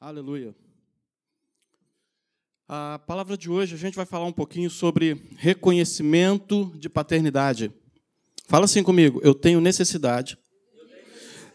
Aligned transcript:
Aleluia. 0.00 0.54
A 2.68 3.00
palavra 3.04 3.36
de 3.36 3.50
hoje 3.50 3.74
a 3.74 3.78
gente 3.78 3.96
vai 3.96 4.06
falar 4.06 4.26
um 4.26 4.32
pouquinho 4.32 4.70
sobre 4.70 5.20
reconhecimento 5.36 6.72
de 6.76 6.88
paternidade. 6.88 7.72
Fala 8.46 8.66
assim 8.66 8.84
comigo, 8.84 9.20
eu 9.24 9.34
tenho 9.34 9.60
necessidade 9.60 10.38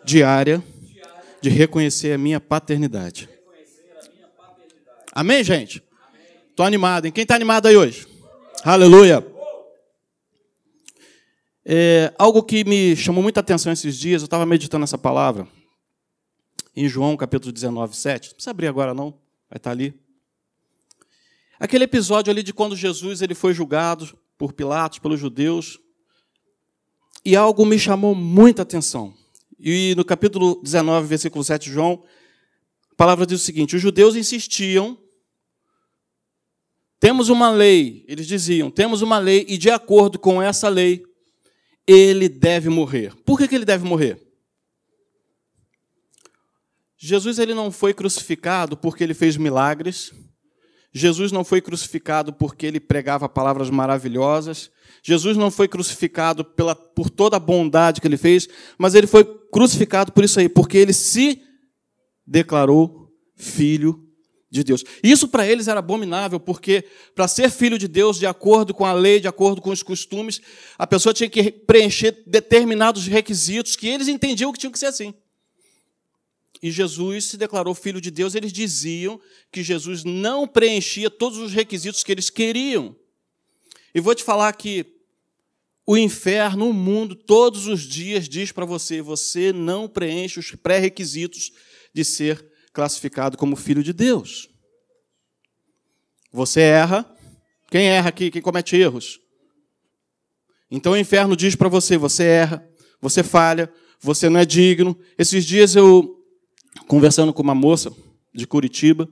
diária 0.04 0.62
de 1.40 1.50
reconhecer 1.50 2.12
a 2.12 2.18
minha 2.18 2.42
paternidade. 2.42 3.30
Amém, 5.14 5.42
gente? 5.42 5.82
Estou 6.50 6.66
animado, 6.66 7.06
hein? 7.06 7.14
Quem 7.14 7.22
está 7.22 7.36
animado 7.36 7.68
aí 7.68 7.78
hoje? 7.78 8.06
Aleluia. 8.62 9.26
É, 11.64 12.14
algo 12.20 12.44
que 12.44 12.66
me 12.66 12.94
chamou 12.94 13.24
muita 13.24 13.40
atenção 13.40 13.72
esses 13.72 13.98
dias, 13.98 14.22
eu 14.22 14.26
estava 14.26 14.46
meditando 14.46 14.84
essa 14.84 14.98
palavra, 14.98 15.48
em 16.76 16.88
João 16.88 17.16
capítulo 17.16 17.52
19, 17.52 17.96
7. 17.96 18.30
Não 18.30 18.34
precisa 18.36 18.52
abrir 18.52 18.68
agora, 18.68 18.94
não. 18.94 19.12
Vai 19.50 19.58
estar 19.58 19.72
ali. 19.72 19.94
Aquele 21.60 21.84
episódio 21.84 22.32
ali 22.32 22.42
de 22.42 22.54
quando 22.54 22.76
Jesus 22.76 23.22
ele 23.22 23.36
foi 23.36 23.54
julgado 23.54 24.18
por 24.38 24.54
Pilatos, 24.54 25.00
pelos 25.00 25.20
judeus. 25.20 25.80
E 27.24 27.36
algo 27.36 27.66
me 27.66 27.80
chamou 27.80 28.14
muita 28.16 28.64
atenção. 28.64 29.14
E 29.60 29.94
no 29.96 30.04
capítulo 30.04 30.60
19, 30.62 31.08
versículo 31.08 31.44
7 31.44 31.66
de 31.66 31.72
João, 31.72 32.04
a 32.92 32.96
palavra 32.96 33.26
diz 33.26 33.42
o 33.42 33.44
seguinte: 33.44 33.76
os 33.76 33.82
judeus 33.82 34.16
insistiam. 34.16 34.98
Temos 37.00 37.28
uma 37.28 37.52
lei, 37.52 38.06
eles 38.08 38.26
diziam, 38.26 38.72
temos 38.72 39.02
uma 39.02 39.20
lei, 39.20 39.46
e 39.50 39.58
de 39.58 39.70
acordo 39.70 40.18
com 40.18 40.42
essa 40.42 40.70
lei, 40.70 41.04
ele 41.86 42.30
deve 42.30 42.70
morrer. 42.70 43.14
Por 43.26 43.38
que, 43.38 43.46
que 43.46 43.56
ele 43.56 43.66
deve 43.66 43.86
morrer? 43.86 44.23
Jesus 47.06 47.38
ele 47.38 47.54
não 47.54 47.70
foi 47.70 47.94
crucificado 47.94 48.78
porque 48.78 49.04
ele 49.04 49.14
fez 49.14 49.36
milagres. 49.36 50.14
Jesus 50.94 51.34
não 51.34 51.44
foi 51.44 51.60
crucificado 51.60 52.32
porque 52.32 52.66
ele 52.66 52.80
pregava 52.80 53.28
palavras 53.28 53.70
maravilhosas. 53.70 54.72
Jesus 55.04 55.36
não 55.36 55.52
foi 55.52 55.68
crucificado 55.68 56.46
pela, 56.46 56.74
por 56.74 57.10
toda 57.10 57.36
a 57.36 57.42
bondade 57.42 58.00
que 58.00 58.08
ele 58.08 58.16
fez, 58.16 58.48
mas 58.78 58.96
ele 58.96 59.06
foi 59.06 59.26
crucificado 59.52 60.14
por 60.14 60.24
isso 60.24 60.40
aí, 60.40 60.48
porque 60.48 60.78
ele 60.78 60.94
se 60.94 61.42
declarou 62.26 63.10
filho 63.36 64.08
de 64.50 64.64
Deus. 64.64 64.82
Isso 65.04 65.28
para 65.28 65.46
eles 65.46 65.68
era 65.68 65.80
abominável, 65.80 66.40
porque 66.40 66.86
para 67.14 67.28
ser 67.28 67.52
filho 67.52 67.78
de 67.78 67.90
Deus, 67.90 68.18
de 68.18 68.26
acordo 68.26 68.74
com 68.74 68.86
a 68.86 68.94
lei, 68.94 69.20
de 69.20 69.28
acordo 69.28 69.62
com 69.62 69.72
os 69.72 69.84
costumes, 69.84 70.40
a 70.78 70.88
pessoa 70.88 71.14
tinha 71.14 71.30
que 71.30 71.52
preencher 71.52 72.24
determinados 72.26 73.08
requisitos 73.08 73.76
que 73.76 73.90
eles 73.90 74.08
entendiam 74.08 74.54
que 74.54 74.60
tinham 74.60 74.72
que 74.72 74.80
ser 74.80 74.86
assim 74.86 75.14
e 76.64 76.72
Jesus 76.72 77.26
se 77.26 77.36
declarou 77.36 77.76
filho 77.76 78.00
de 78.00 78.10
Deus, 78.10 78.36
eles 78.36 78.54
diziam 78.54 79.20
que 79.52 79.62
Jesus 79.62 80.06
não 80.06 80.48
preenchia 80.48 81.10
todos 81.10 81.38
os 81.38 81.52
requisitos 81.52 82.06
que 82.06 82.12
eles 82.14 82.30
queriam. 82.30 82.96
E 83.94 84.00
vou 84.00 84.16
te 84.16 84.24
falar 84.24 84.54
que 84.54 84.86
o 85.86 85.98
inferno, 85.98 86.70
o 86.70 86.74
mundo, 86.74 87.16
todos 87.16 87.68
os 87.68 87.82
dias 87.82 88.30
diz 88.30 88.54
para 88.54 88.64
você: 88.64 89.02
você 89.02 89.52
não 89.52 89.90
preenche 89.90 90.40
os 90.40 90.52
pré-requisitos 90.52 91.52
de 91.94 92.06
ser 92.06 92.50
classificado 92.72 93.38
como 93.38 93.58
filho 93.58 93.84
de 93.84 93.92
Deus. 93.92 94.50
Você 96.32 96.62
erra. 96.62 97.14
Quem 97.70 97.88
erra 97.90 98.08
aqui? 98.08 98.32
Quem 98.32 98.42
comete 98.42 98.78
erros? 98.78 99.20
Então 100.72 100.94
o 100.94 100.98
inferno 100.98 101.36
diz 101.36 101.56
para 101.58 101.68
você: 101.68 101.98
você 101.98 102.24
erra, 102.24 102.66
você 103.02 103.22
falha, 103.22 103.70
você 104.00 104.30
não 104.30 104.40
é 104.40 104.46
digno. 104.46 104.98
Esses 105.18 105.44
dias 105.44 105.76
eu 105.76 106.23
conversando 106.88 107.34
com 107.34 107.42
uma 107.42 107.56
moça 107.56 107.92
de 108.34 108.48
Curitiba 108.48 109.08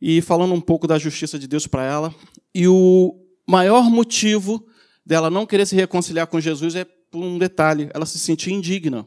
e 0.00 0.20
falando 0.20 0.54
um 0.54 0.60
pouco 0.60 0.86
da 0.86 0.98
justiça 0.98 1.38
de 1.38 1.46
Deus 1.46 1.66
para 1.66 1.84
ela. 1.84 2.14
E 2.54 2.68
o 2.68 3.14
maior 3.46 3.84
motivo 3.90 4.66
dela 5.04 5.30
não 5.30 5.46
querer 5.46 5.66
se 5.66 5.76
reconciliar 5.76 6.26
com 6.26 6.40
Jesus 6.40 6.74
é 6.74 6.84
por 6.84 7.22
um 7.22 7.38
detalhe: 7.38 7.90
ela 7.94 8.06
se 8.06 8.18
sentia 8.18 8.52
indigna. 8.52 9.06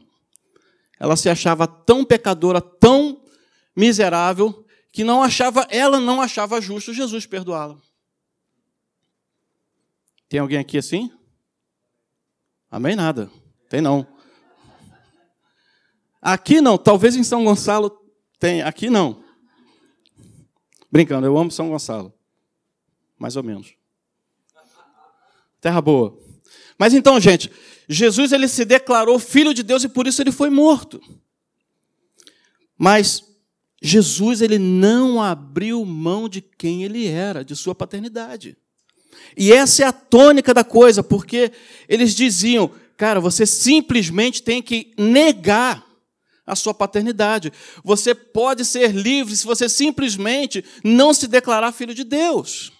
Ela 0.98 1.16
se 1.16 1.28
achava 1.28 1.66
tão 1.66 2.04
pecadora, 2.04 2.60
tão 2.60 3.22
miserável, 3.76 4.66
que 4.92 5.04
não 5.04 5.22
achava, 5.22 5.66
ela 5.70 6.00
não 6.00 6.20
achava 6.20 6.60
justo 6.60 6.92
Jesus 6.92 7.24
perdoá-la. 7.24 7.78
Tem 10.28 10.40
alguém 10.40 10.58
aqui 10.58 10.76
assim? 10.76 11.10
Amém? 12.70 12.96
Nada. 12.96 13.30
Tem 13.68 13.80
não. 13.80 14.06
Aqui 16.20 16.60
não, 16.60 16.76
talvez 16.76 17.14
em 17.16 17.22
São 17.22 17.44
Gonçalo 17.44 17.90
tenha, 18.38 18.66
aqui 18.66 18.90
não. 18.90 19.22
Brincando, 20.90 21.26
eu 21.26 21.36
amo 21.36 21.50
São 21.50 21.68
Gonçalo. 21.68 22.12
Mais 23.18 23.36
ou 23.36 23.42
menos. 23.42 23.74
Terra 25.60 25.80
boa. 25.80 26.18
Mas 26.78 26.94
então, 26.94 27.20
gente, 27.20 27.50
Jesus 27.88 28.32
ele 28.32 28.46
se 28.46 28.64
declarou 28.64 29.18
filho 29.18 29.52
de 29.52 29.62
Deus 29.62 29.82
e 29.84 29.88
por 29.88 30.06
isso 30.06 30.22
ele 30.22 30.30
foi 30.30 30.50
morto. 30.50 31.00
Mas 32.76 33.24
Jesus 33.82 34.40
ele 34.40 34.58
não 34.58 35.22
abriu 35.22 35.84
mão 35.84 36.28
de 36.28 36.40
quem 36.40 36.84
ele 36.84 37.06
era, 37.06 37.44
de 37.44 37.56
sua 37.56 37.74
paternidade. 37.74 38.56
E 39.36 39.52
essa 39.52 39.82
é 39.82 39.86
a 39.86 39.92
tônica 39.92 40.54
da 40.54 40.62
coisa, 40.62 41.02
porque 41.02 41.52
eles 41.88 42.14
diziam, 42.14 42.70
cara, 42.96 43.20
você 43.20 43.44
simplesmente 43.46 44.42
tem 44.42 44.62
que 44.62 44.92
negar 44.96 45.87
a 46.48 46.56
sua 46.56 46.72
paternidade. 46.72 47.52
Você 47.84 48.14
pode 48.14 48.64
ser 48.64 48.90
livre 48.92 49.36
se 49.36 49.46
você 49.46 49.68
simplesmente 49.68 50.64
não 50.82 51.12
se 51.12 51.28
declarar 51.28 51.72
filho 51.72 51.94
de 51.94 52.02
Deus. 52.02 52.72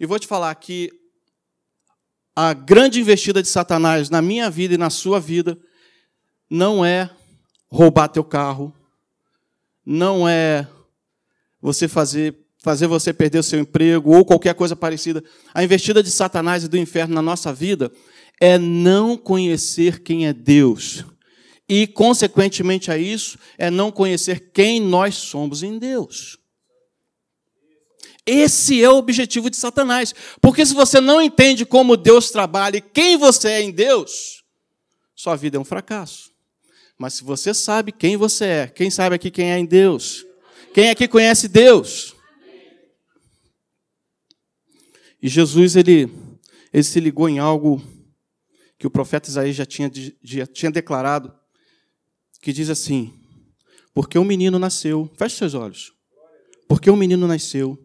E 0.00 0.06
vou 0.06 0.18
te 0.18 0.26
falar 0.26 0.54
que 0.54 0.90
a 2.34 2.54
grande 2.54 3.00
investida 3.00 3.42
de 3.42 3.48
Satanás 3.48 4.08
na 4.08 4.22
minha 4.22 4.48
vida 4.48 4.74
e 4.74 4.78
na 4.78 4.88
sua 4.88 5.20
vida 5.20 5.58
não 6.48 6.84
é 6.84 7.10
roubar 7.68 8.08
teu 8.08 8.24
carro, 8.24 8.74
não 9.84 10.26
é 10.26 10.66
você 11.60 11.86
fazer 11.86 12.36
fazer 12.62 12.86
você 12.86 13.10
perder 13.10 13.38
o 13.38 13.42
seu 13.42 13.58
emprego 13.58 14.14
ou 14.14 14.22
qualquer 14.22 14.54
coisa 14.54 14.76
parecida. 14.76 15.24
A 15.54 15.64
investida 15.64 16.02
de 16.02 16.10
Satanás 16.10 16.62
e 16.62 16.68
do 16.68 16.76
inferno 16.76 17.14
na 17.14 17.22
nossa 17.22 17.54
vida 17.54 17.90
é 18.38 18.58
não 18.58 19.16
conhecer 19.16 20.00
quem 20.02 20.26
é 20.26 20.32
Deus 20.34 21.06
e, 21.72 21.86
consequentemente 21.86 22.90
a 22.90 22.98
isso, 22.98 23.38
é 23.56 23.70
não 23.70 23.92
conhecer 23.92 24.50
quem 24.52 24.80
nós 24.80 25.14
somos 25.14 25.62
em 25.62 25.78
Deus. 25.78 26.36
Esse 28.26 28.82
é 28.82 28.90
o 28.90 28.96
objetivo 28.96 29.48
de 29.48 29.56
Satanás. 29.56 30.12
Porque 30.42 30.66
se 30.66 30.74
você 30.74 31.00
não 31.00 31.22
entende 31.22 31.64
como 31.64 31.96
Deus 31.96 32.32
trabalha 32.32 32.78
e 32.78 32.80
quem 32.80 33.16
você 33.16 33.50
é 33.50 33.62
em 33.62 33.70
Deus, 33.70 34.42
sua 35.14 35.36
vida 35.36 35.58
é 35.58 35.60
um 35.60 35.64
fracasso. 35.64 36.32
Mas 36.98 37.14
se 37.14 37.22
você 37.22 37.54
sabe 37.54 37.92
quem 37.92 38.16
você 38.16 38.44
é, 38.46 38.66
quem 38.66 38.90
sabe 38.90 39.14
aqui 39.14 39.30
quem 39.30 39.52
é 39.52 39.58
em 39.58 39.64
Deus? 39.64 40.26
Quem 40.74 40.90
aqui 40.90 41.06
conhece 41.06 41.46
Deus? 41.46 42.16
E 45.22 45.28
Jesus, 45.28 45.76
ele, 45.76 46.10
ele 46.72 46.82
se 46.82 46.98
ligou 46.98 47.28
em 47.28 47.38
algo 47.38 47.80
que 48.76 48.88
o 48.88 48.90
profeta 48.90 49.30
Isaías 49.30 49.54
já 49.54 49.64
tinha, 49.64 49.88
já 50.20 50.46
tinha 50.48 50.72
declarado 50.72 51.38
que 52.40 52.52
diz 52.52 52.70
assim: 52.70 53.12
Porque 53.94 54.18
um 54.18 54.24
menino 54.24 54.58
nasceu, 54.58 55.10
feche 55.16 55.36
seus 55.36 55.54
olhos. 55.54 55.92
Porque 56.68 56.90
um 56.90 56.96
menino 56.96 57.26
nasceu, 57.26 57.78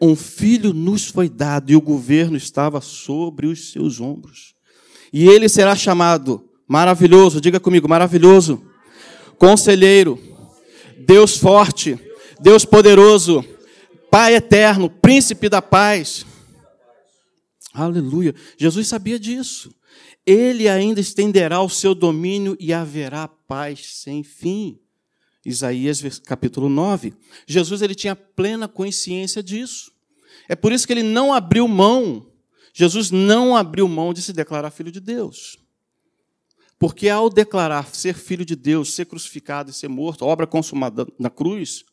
um 0.00 0.16
filho 0.16 0.72
nos 0.72 1.06
foi 1.06 1.28
dado 1.28 1.70
e 1.70 1.76
o 1.76 1.80
governo 1.80 2.36
estava 2.36 2.80
sobre 2.80 3.46
os 3.46 3.70
seus 3.70 4.00
ombros. 4.00 4.54
E 5.12 5.28
ele 5.28 5.48
será 5.48 5.76
chamado 5.76 6.48
maravilhoso, 6.66 7.40
diga 7.40 7.60
comigo, 7.60 7.88
maravilhoso, 7.88 8.64
conselheiro, 9.38 10.18
Deus 10.98 11.36
forte, 11.36 11.98
Deus 12.40 12.64
poderoso, 12.64 13.44
Pai 14.10 14.34
eterno, 14.34 14.90
príncipe 14.90 15.48
da 15.48 15.62
paz. 15.62 16.26
Aleluia. 17.72 18.34
Jesus 18.58 18.88
sabia 18.88 19.20
disso 19.20 19.72
ele 20.26 20.68
ainda 20.68 21.00
estenderá 21.00 21.60
o 21.62 21.68
seu 21.68 21.94
domínio 21.94 22.56
e 22.60 22.72
haverá 22.72 23.26
paz 23.26 23.96
sem 23.96 24.22
fim. 24.22 24.78
Isaías 25.44 26.18
capítulo 26.20 26.68
9. 26.68 27.14
Jesus 27.46 27.82
ele 27.82 27.94
tinha 27.94 28.14
plena 28.14 28.68
consciência 28.68 29.42
disso. 29.42 29.92
É 30.48 30.54
por 30.54 30.72
isso 30.72 30.86
que 30.86 30.92
ele 30.92 31.02
não 31.02 31.32
abriu 31.32 31.66
mão. 31.66 32.30
Jesus 32.72 33.10
não 33.10 33.56
abriu 33.56 33.88
mão 33.88 34.12
de 34.12 34.22
se 34.22 34.32
declarar 34.32 34.70
filho 34.70 34.92
de 34.92 35.00
Deus. 35.00 35.58
Porque 36.78 37.08
ao 37.08 37.28
declarar 37.28 37.94
ser 37.94 38.14
filho 38.14 38.44
de 38.44 38.56
Deus, 38.56 38.94
ser 38.94 39.06
crucificado 39.06 39.70
e 39.70 39.74
ser 39.74 39.88
morto, 39.88 40.24
obra 40.24 40.46
consumada 40.46 41.06
na 41.18 41.28
cruz, 41.28 41.84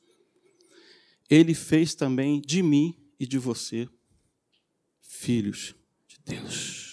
ele 1.30 1.54
fez 1.54 1.94
também 1.94 2.40
de 2.40 2.64
mim 2.64 2.96
e 3.20 3.26
de 3.26 3.38
você 3.38 3.88
filhos 5.02 5.76
de 6.08 6.18
Deus. 6.26 6.87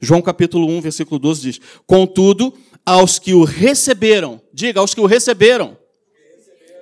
João 0.00 0.22
capítulo 0.22 0.68
1, 0.68 0.80
versículo 0.80 1.18
12 1.18 1.42
diz: 1.42 1.60
Contudo, 1.86 2.52
aos 2.84 3.18
que 3.18 3.34
o 3.34 3.44
receberam, 3.44 4.40
Diga, 4.52 4.80
aos 4.80 4.94
que 4.94 5.00
o 5.00 5.06
receberam. 5.06 5.76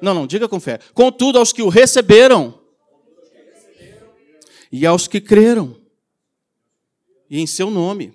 Não, 0.00 0.14
não, 0.14 0.26
diga 0.26 0.46
com 0.46 0.61
fé. 0.61 0.78
Contudo, 0.93 1.38
aos 1.38 1.52
que 1.52 1.62
o 1.62 1.69
receberam. 1.69 2.61
E 4.70 4.87
aos 4.87 5.08
que 5.08 5.20
creram. 5.20 5.81
E 7.28 7.40
em 7.40 7.46
seu 7.46 7.70
nome. 7.70 8.12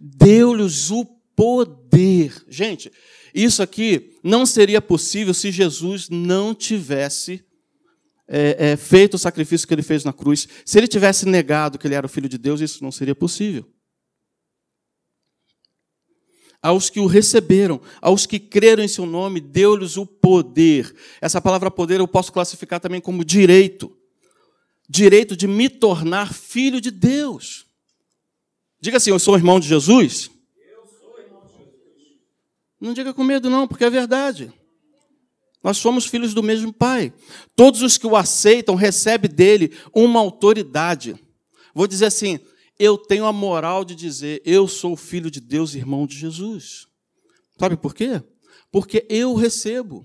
Deu-lhes 0.00 0.90
o 0.90 1.04
poder. 1.36 2.44
Gente, 2.48 2.90
isso 3.34 3.62
aqui 3.62 4.16
não 4.22 4.46
seria 4.46 4.80
possível 4.80 5.34
se 5.34 5.50
Jesus 5.50 6.08
não 6.08 6.54
tivesse 6.54 7.44
é, 8.28 8.70
é, 8.70 8.76
feito 8.76 9.14
o 9.14 9.18
sacrifício 9.18 9.66
que 9.66 9.74
ele 9.74 9.82
fez 9.82 10.04
na 10.04 10.12
cruz. 10.12 10.48
Se 10.64 10.78
ele 10.78 10.88
tivesse 10.88 11.26
negado 11.26 11.78
que 11.78 11.86
ele 11.86 11.94
era 11.94 12.06
o 12.06 12.08
filho 12.08 12.28
de 12.28 12.38
Deus, 12.38 12.60
isso 12.60 12.82
não 12.82 12.92
seria 12.92 13.14
possível. 13.14 13.68
Aos 16.62 16.88
que 16.88 17.00
o 17.00 17.06
receberam, 17.06 17.80
aos 18.00 18.24
que 18.24 18.38
creram 18.38 18.84
em 18.84 18.88
seu 18.88 19.04
nome, 19.04 19.40
deu-lhes 19.40 19.96
o 19.96 20.06
poder. 20.06 20.94
Essa 21.20 21.40
palavra 21.40 21.70
poder 21.72 21.98
eu 21.98 22.06
posso 22.06 22.32
classificar 22.32 22.78
também 22.78 23.00
como 23.00 23.24
direito. 23.24 23.94
Direito 24.88 25.36
de 25.36 25.48
me 25.48 25.68
tornar 25.68 26.32
filho 26.32 26.80
de 26.80 26.92
Deus. 26.92 27.66
Diga 28.80 28.98
assim: 28.98 29.10
Eu 29.10 29.18
sou 29.18 29.36
irmão 29.36 29.58
de 29.58 29.66
Jesus. 29.66 30.30
Não 32.80 32.92
diga 32.92 33.12
com 33.12 33.24
medo, 33.24 33.50
não, 33.50 33.66
porque 33.66 33.84
é 33.84 33.90
verdade. 33.90 34.52
Nós 35.62 35.76
somos 35.78 36.06
filhos 36.06 36.34
do 36.34 36.42
mesmo 36.42 36.72
Pai. 36.72 37.12
Todos 37.54 37.82
os 37.82 37.96
que 37.96 38.06
o 38.06 38.16
aceitam 38.16 38.74
recebem 38.74 39.30
dele 39.30 39.72
uma 39.94 40.20
autoridade. 40.20 41.14
Vou 41.74 41.86
dizer 41.86 42.06
assim: 42.06 42.40
eu 42.82 42.98
tenho 42.98 43.26
a 43.26 43.32
moral 43.32 43.84
de 43.84 43.94
dizer, 43.94 44.42
eu 44.44 44.66
sou 44.66 44.96
filho 44.96 45.30
de 45.30 45.40
Deus, 45.40 45.76
irmão 45.76 46.04
de 46.04 46.18
Jesus. 46.18 46.88
Sabe 47.56 47.76
por 47.76 47.94
quê? 47.94 48.20
Porque 48.72 49.06
eu 49.08 49.34
recebo, 49.36 50.04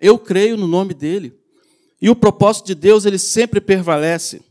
eu 0.00 0.18
creio 0.18 0.56
no 0.56 0.66
nome 0.66 0.94
dele. 0.94 1.38
E 2.02 2.10
o 2.10 2.16
propósito 2.16 2.66
de 2.66 2.74
Deus, 2.74 3.04
ele 3.04 3.18
sempre 3.18 3.60
prevalece. 3.60 4.42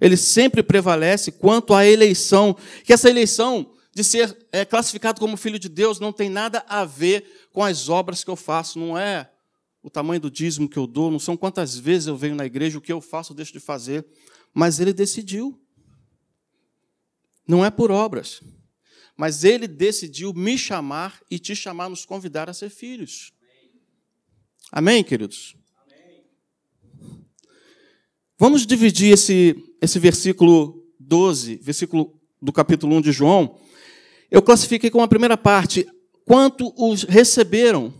Ele 0.00 0.16
sempre 0.16 0.62
prevalece 0.62 1.30
quanto 1.30 1.74
à 1.74 1.86
eleição, 1.86 2.56
que 2.82 2.92
essa 2.94 3.10
eleição 3.10 3.70
de 3.94 4.02
ser 4.02 4.34
é, 4.50 4.64
classificado 4.64 5.20
como 5.20 5.36
filho 5.36 5.58
de 5.58 5.68
Deus 5.68 6.00
não 6.00 6.10
tem 6.10 6.30
nada 6.30 6.64
a 6.66 6.86
ver 6.86 7.48
com 7.52 7.62
as 7.62 7.90
obras 7.90 8.24
que 8.24 8.30
eu 8.30 8.36
faço, 8.36 8.78
não 8.78 8.96
é 8.96 9.30
o 9.82 9.90
tamanho 9.90 10.22
do 10.22 10.30
dízimo 10.30 10.70
que 10.70 10.78
eu 10.78 10.86
dou, 10.86 11.10
não 11.10 11.18
são 11.18 11.36
quantas 11.36 11.76
vezes 11.78 12.08
eu 12.08 12.16
venho 12.16 12.34
na 12.34 12.46
igreja, 12.46 12.78
o 12.78 12.80
que 12.80 12.90
eu 12.90 13.02
faço 13.02 13.34
ou 13.34 13.36
deixo 13.36 13.52
de 13.52 13.60
fazer, 13.60 14.06
mas 14.54 14.80
ele 14.80 14.94
decidiu. 14.94 15.60
Não 17.46 17.64
é 17.64 17.70
por 17.70 17.90
obras, 17.90 18.42
mas 19.16 19.44
ele 19.44 19.68
decidiu 19.68 20.32
me 20.32 20.56
chamar 20.56 21.20
e 21.30 21.38
te 21.38 21.54
chamar, 21.54 21.88
nos 21.88 22.04
convidar 22.04 22.48
a 22.48 22.54
ser 22.54 22.70
filhos. 22.70 23.32
Amém, 24.72 25.04
queridos? 25.04 25.56
Vamos 28.38 28.66
dividir 28.66 29.12
esse, 29.12 29.54
esse 29.80 29.98
versículo 29.98 30.84
12, 30.98 31.56
versículo 31.56 32.20
do 32.42 32.52
capítulo 32.52 32.96
1 32.96 33.00
de 33.02 33.12
João, 33.12 33.58
eu 34.30 34.42
classifiquei 34.42 34.90
como 34.90 35.04
a 35.04 35.08
primeira 35.08 35.36
parte, 35.36 35.86
quanto 36.24 36.74
os 36.76 37.04
receberam, 37.04 37.94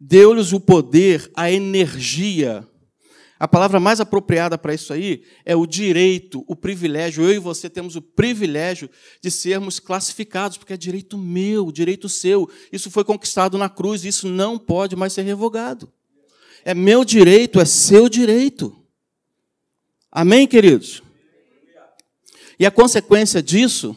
deu-lhes 0.00 0.52
o 0.52 0.58
poder, 0.58 1.30
a 1.36 1.50
energia. 1.50 2.66
A 3.42 3.48
palavra 3.48 3.80
mais 3.80 3.98
apropriada 3.98 4.56
para 4.56 4.72
isso 4.72 4.92
aí 4.92 5.24
é 5.44 5.56
o 5.56 5.66
direito, 5.66 6.44
o 6.46 6.54
privilégio. 6.54 7.24
Eu 7.24 7.32
e 7.32 7.38
você 7.40 7.68
temos 7.68 7.96
o 7.96 8.00
privilégio 8.00 8.88
de 9.20 9.32
sermos 9.32 9.80
classificados, 9.80 10.56
porque 10.56 10.72
é 10.72 10.76
direito 10.76 11.18
meu, 11.18 11.72
direito 11.72 12.08
seu. 12.08 12.48
Isso 12.70 12.88
foi 12.88 13.02
conquistado 13.02 13.58
na 13.58 13.68
cruz, 13.68 14.04
isso 14.04 14.28
não 14.28 14.56
pode 14.56 14.94
mais 14.94 15.12
ser 15.12 15.22
revogado. 15.22 15.92
É 16.64 16.72
meu 16.72 17.04
direito, 17.04 17.58
é 17.58 17.64
seu 17.64 18.08
direito. 18.08 18.80
Amém, 20.08 20.46
queridos? 20.46 21.02
E 22.60 22.64
a 22.64 22.70
consequência 22.70 23.42
disso 23.42 23.96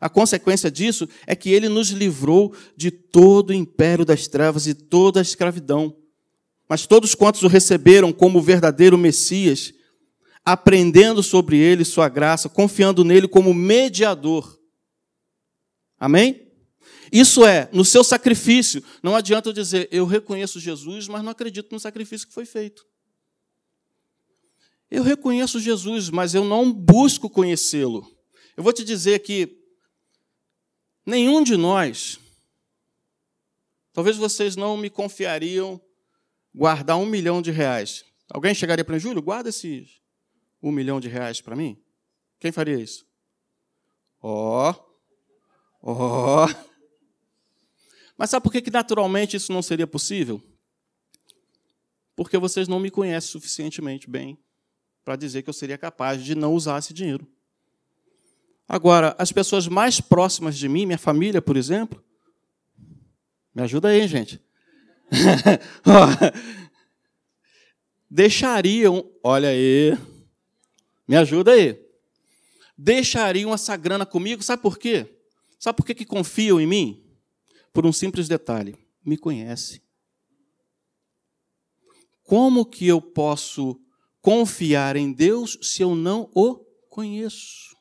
a 0.00 0.08
consequência 0.08 0.70
disso 0.70 1.06
é 1.26 1.36
que 1.36 1.50
ele 1.50 1.68
nos 1.68 1.90
livrou 1.90 2.54
de 2.74 2.90
todo 2.90 3.50
o 3.50 3.54
império 3.54 4.02
das 4.02 4.26
trevas 4.26 4.66
e 4.66 4.72
toda 4.72 5.20
a 5.20 5.22
escravidão. 5.22 5.99
Mas 6.70 6.86
todos 6.86 7.16
quantos 7.16 7.42
o 7.42 7.48
receberam 7.48 8.12
como 8.12 8.40
verdadeiro 8.40 8.96
Messias, 8.96 9.74
aprendendo 10.44 11.22
sobre 11.22 11.58
ele 11.58 11.84
sua 11.84 12.08
graça, 12.08 12.48
confiando 12.48 13.04
nele 13.04 13.26
como 13.26 13.52
mediador. 13.52 14.58
Amém? 15.98 16.48
Isso 17.12 17.44
é, 17.44 17.68
no 17.72 17.84
seu 17.84 18.04
sacrifício, 18.04 18.82
não 19.02 19.16
adianta 19.16 19.48
eu 19.48 19.52
dizer, 19.52 19.88
eu 19.90 20.06
reconheço 20.06 20.60
Jesus, 20.60 21.08
mas 21.08 21.24
não 21.24 21.32
acredito 21.32 21.72
no 21.72 21.80
sacrifício 21.80 22.28
que 22.28 22.32
foi 22.32 22.46
feito. 22.46 22.86
Eu 24.88 25.02
reconheço 25.02 25.58
Jesus, 25.58 26.08
mas 26.08 26.34
eu 26.34 26.44
não 26.44 26.72
busco 26.72 27.28
conhecê-lo. 27.28 28.08
Eu 28.56 28.62
vou 28.62 28.72
te 28.72 28.84
dizer 28.84 29.18
que 29.18 29.60
Nenhum 31.04 31.42
de 31.42 31.56
nós, 31.56 32.20
talvez 33.92 34.16
vocês 34.16 34.54
não 34.54 34.76
me 34.76 34.90
confiariam 34.90 35.80
guardar 36.54 36.96
um 36.96 37.06
milhão 37.06 37.40
de 37.40 37.50
reais. 37.50 38.04
Alguém 38.28 38.54
chegaria 38.54 38.84
para 38.84 38.94
mim, 38.94 39.00
Júlio, 39.00 39.22
guarda 39.22 39.48
esse 39.48 39.88
um 40.62 40.70
milhão 40.70 41.00
de 41.00 41.08
reais 41.08 41.40
para 41.40 41.56
mim? 41.56 41.80
Quem 42.38 42.52
faria 42.52 42.78
isso? 42.78 43.06
Ó, 44.22 44.70
oh, 44.70 45.92
ó. 45.92 46.46
Oh. 46.46 46.70
Mas 48.16 48.30
sabe 48.30 48.42
por 48.42 48.52
que, 48.52 48.60
que 48.60 48.70
naturalmente 48.70 49.36
isso 49.36 49.50
não 49.50 49.62
seria 49.62 49.86
possível? 49.86 50.42
Porque 52.14 52.36
vocês 52.36 52.68
não 52.68 52.78
me 52.78 52.90
conhecem 52.90 53.30
suficientemente 53.30 54.10
bem 54.10 54.38
para 55.02 55.16
dizer 55.16 55.42
que 55.42 55.48
eu 55.48 55.54
seria 55.54 55.78
capaz 55.78 56.22
de 56.22 56.34
não 56.34 56.52
usar 56.52 56.78
esse 56.78 56.92
dinheiro. 56.92 57.26
Agora, 58.68 59.16
as 59.18 59.32
pessoas 59.32 59.66
mais 59.66 60.00
próximas 60.00 60.56
de 60.56 60.68
mim, 60.68 60.84
minha 60.84 60.98
família, 60.98 61.40
por 61.40 61.56
exemplo, 61.56 62.04
me 63.54 63.62
ajuda 63.62 63.88
aí, 63.88 64.06
gente. 64.06 64.40
deixariam, 68.08 69.10
olha 69.22 69.48
aí, 69.48 69.96
me 71.06 71.16
ajuda 71.16 71.52
aí. 71.52 71.78
Deixariam 72.76 73.52
essa 73.52 73.76
grana 73.76 74.06
comigo, 74.06 74.42
sabe 74.42 74.62
por 74.62 74.78
quê? 74.78 75.06
Sabe 75.58 75.76
por 75.76 75.84
que, 75.84 75.94
que 75.94 76.06
confiam 76.06 76.60
em 76.60 76.66
mim? 76.66 77.04
Por 77.72 77.84
um 77.84 77.92
simples 77.92 78.26
detalhe: 78.26 78.76
me 79.04 79.18
conhece. 79.18 79.82
Como 82.22 82.64
que 82.64 82.86
eu 82.86 83.00
posso 83.00 83.78
confiar 84.22 84.96
em 84.96 85.12
Deus 85.12 85.58
se 85.60 85.82
eu 85.82 85.94
não 85.94 86.30
o 86.34 86.56
conheço? 86.88 87.76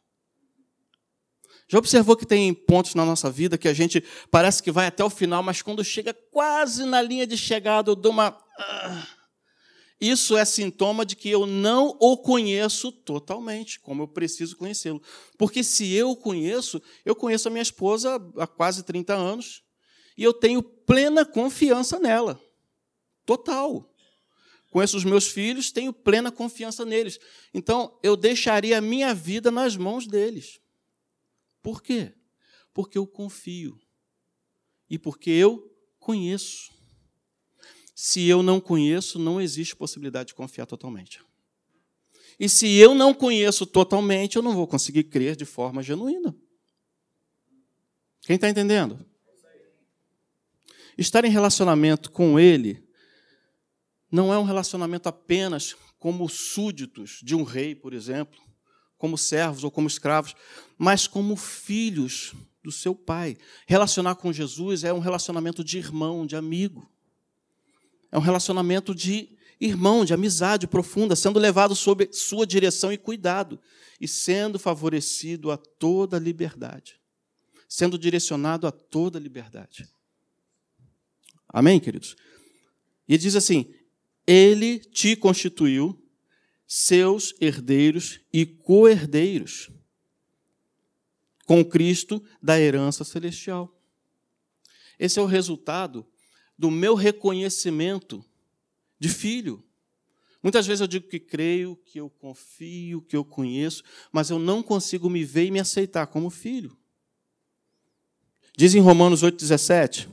Já 1.72 1.78
observou 1.78 2.18
que 2.18 2.26
tem 2.26 2.52
pontos 2.52 2.96
na 2.96 3.06
nossa 3.06 3.30
vida 3.30 3.56
que 3.56 3.68
a 3.68 3.74
gente 3.74 4.04
parece 4.32 4.62
que 4.62 4.72
vai 4.72 4.88
até 4.88 5.04
o 5.04 5.10
final, 5.10 5.44
mas 5.44 5.62
quando 5.62 5.84
chega 5.84 6.12
quase 6.14 6.84
na 6.84 7.00
linha 7.00 7.28
de 7.28 7.38
chegada, 7.38 7.92
eu 7.92 7.96
dou 7.96 8.12
uma. 8.12 8.36
Ah. 8.58 9.08
Isso 10.02 10.36
é 10.36 10.44
sintoma 10.46 11.06
de 11.06 11.16
que 11.16 11.30
eu 11.30 11.46
não 11.46 11.96
o 12.00 12.18
conheço 12.18 12.92
totalmente, 12.92 13.80
como 13.80 14.02
eu 14.02 14.08
preciso 14.08 14.58
conhecê-lo. 14.58 15.00
Porque 15.38 15.64
se 15.64 15.94
eu 15.94 16.16
conheço, 16.16 16.82
eu 17.06 17.16
conheço 17.16 17.48
a 17.48 17.52
minha 17.52 17.62
esposa 17.62 18.16
há 18.38 18.48
quase 18.48 18.82
30 18.82 19.14
anos 19.14 19.62
e 20.18 20.24
eu 20.24 20.34
tenho 20.34 20.64
plena 20.64 21.24
confiança 21.24 22.00
nela. 22.00 22.42
Total. 23.28 23.88
Conheço 24.72 24.98
os 24.98 25.04
meus 25.04 25.28
filhos, 25.28 25.72
tenho 25.72 25.94
plena 25.94 26.32
confiança 26.32 26.84
neles. 26.84 27.20
Então, 27.54 28.00
eu 28.02 28.16
deixaria 28.16 28.80
a 28.80 28.82
minha 28.82 29.14
vida 29.14 29.52
nas 29.52 29.78
mãos 29.78 30.08
deles. 30.08 30.60
Por 31.62 31.82
quê? 31.82 32.14
Porque 32.74 32.98
eu 32.98 33.06
confio 33.06 33.80
e 34.90 34.98
porque 34.98 35.30
eu 35.30 35.70
conheço. 36.00 36.72
Se 37.94 38.26
eu 38.28 38.42
não 38.42 38.62
conheço, 38.62 39.20
não 39.20 39.42
existe 39.42 39.76
possibilidade 39.76 40.28
de 40.28 40.36
confiar 40.36 40.66
totalmente. 40.66 41.22
E 42.40 42.48
se 42.48 42.74
eu 42.78 42.96
não 42.96 43.14
conheço 43.14 43.66
totalmente, 43.66 44.38
eu 44.38 44.42
não 44.42 44.54
vou 44.54 44.66
conseguir 44.66 45.04
crer 45.04 45.36
de 45.36 45.44
forma 45.44 45.84
genuína. 45.84 46.36
Quem 48.22 48.36
está 48.36 48.50
entendendo? 48.50 49.06
Estar 50.98 51.26
em 51.26 51.30
relacionamento 51.30 52.12
com 52.12 52.40
Ele 52.40 52.88
não 54.12 54.34
é 54.34 54.40
um 54.40 54.44
relacionamento 54.44 55.08
apenas 55.10 55.76
como 55.98 56.28
súditos 56.30 57.20
de 57.22 57.36
um 57.36 57.44
rei, 57.44 57.76
por 57.76 57.94
exemplo, 57.94 58.40
como 59.00 59.18
servos 59.18 59.64
ou 59.64 59.72
como 59.72 59.88
escravos, 59.88 60.36
mas 60.78 61.08
como 61.08 61.36
filhos 61.36 62.36
do 62.62 62.72
seu 62.72 62.94
pai. 62.94 63.38
Relacionar 63.66 64.16
com 64.16 64.32
Jesus 64.32 64.84
é 64.84 64.94
um 64.94 65.00
relacionamento 65.00 65.64
de 65.64 65.80
irmão, 65.80 66.28
de 66.28 66.36
amigo. 66.36 66.88
É 68.12 68.18
um 68.18 68.22
relacionamento 68.22 68.94
de 68.94 69.30
irmão, 69.60 70.04
de 70.04 70.14
amizade 70.14 70.68
profunda, 70.68 71.16
sendo 71.16 71.40
levado 71.40 71.74
sob 71.76 72.10
sua 72.12 72.46
direção 72.46 72.92
e 72.92 72.98
cuidado, 72.98 73.60
e 74.00 74.08
sendo 74.08 74.60
favorecido 74.60 75.50
a 75.50 75.58
toda 75.58 76.20
liberdade, 76.20 77.00
sendo 77.68 77.98
direcionado 77.98 78.68
a 78.68 78.72
toda 78.72 79.18
liberdade. 79.18 79.88
Amém, 81.48 81.80
queridos? 81.80 82.16
E 83.08 83.18
diz 83.18 83.36
assim: 83.36 83.74
Ele 84.28 84.80
te 84.80 85.16
constituiu 85.16 85.98
seus 86.72 87.34
herdeiros 87.42 88.22
e 88.32 88.46
co-herdeiros 88.46 89.72
com 91.48 91.66
Cristo 91.66 92.24
da 92.40 92.60
herança 92.60 93.04
celestial. 93.04 93.76
Esse 95.00 95.18
é 95.18 95.22
o 95.22 95.26
resultado 95.26 96.06
do 96.56 96.70
meu 96.70 96.94
reconhecimento 96.94 98.24
de 99.00 99.10
filho. 99.10 99.66
Muitas 100.44 100.68
vezes 100.68 100.82
eu 100.82 100.88
digo 100.88 101.08
que 101.08 101.20
creio, 101.20 101.76
que 101.76 102.00
eu 102.00 102.08
confio, 102.08 103.02
que 103.02 103.16
eu 103.16 103.26
conheço, 103.26 103.84
mas 104.12 104.30
eu 104.30 104.38
não 104.38 104.62
consigo 104.62 105.10
me 105.10 105.24
ver 105.24 105.46
e 105.46 105.52
me 105.52 105.60
aceitar 105.60 106.06
como 106.06 106.30
filho. 106.30 106.78
Diz 108.56 108.76
em 108.76 108.80
Romanos 108.80 109.24
8,17: 109.24 110.08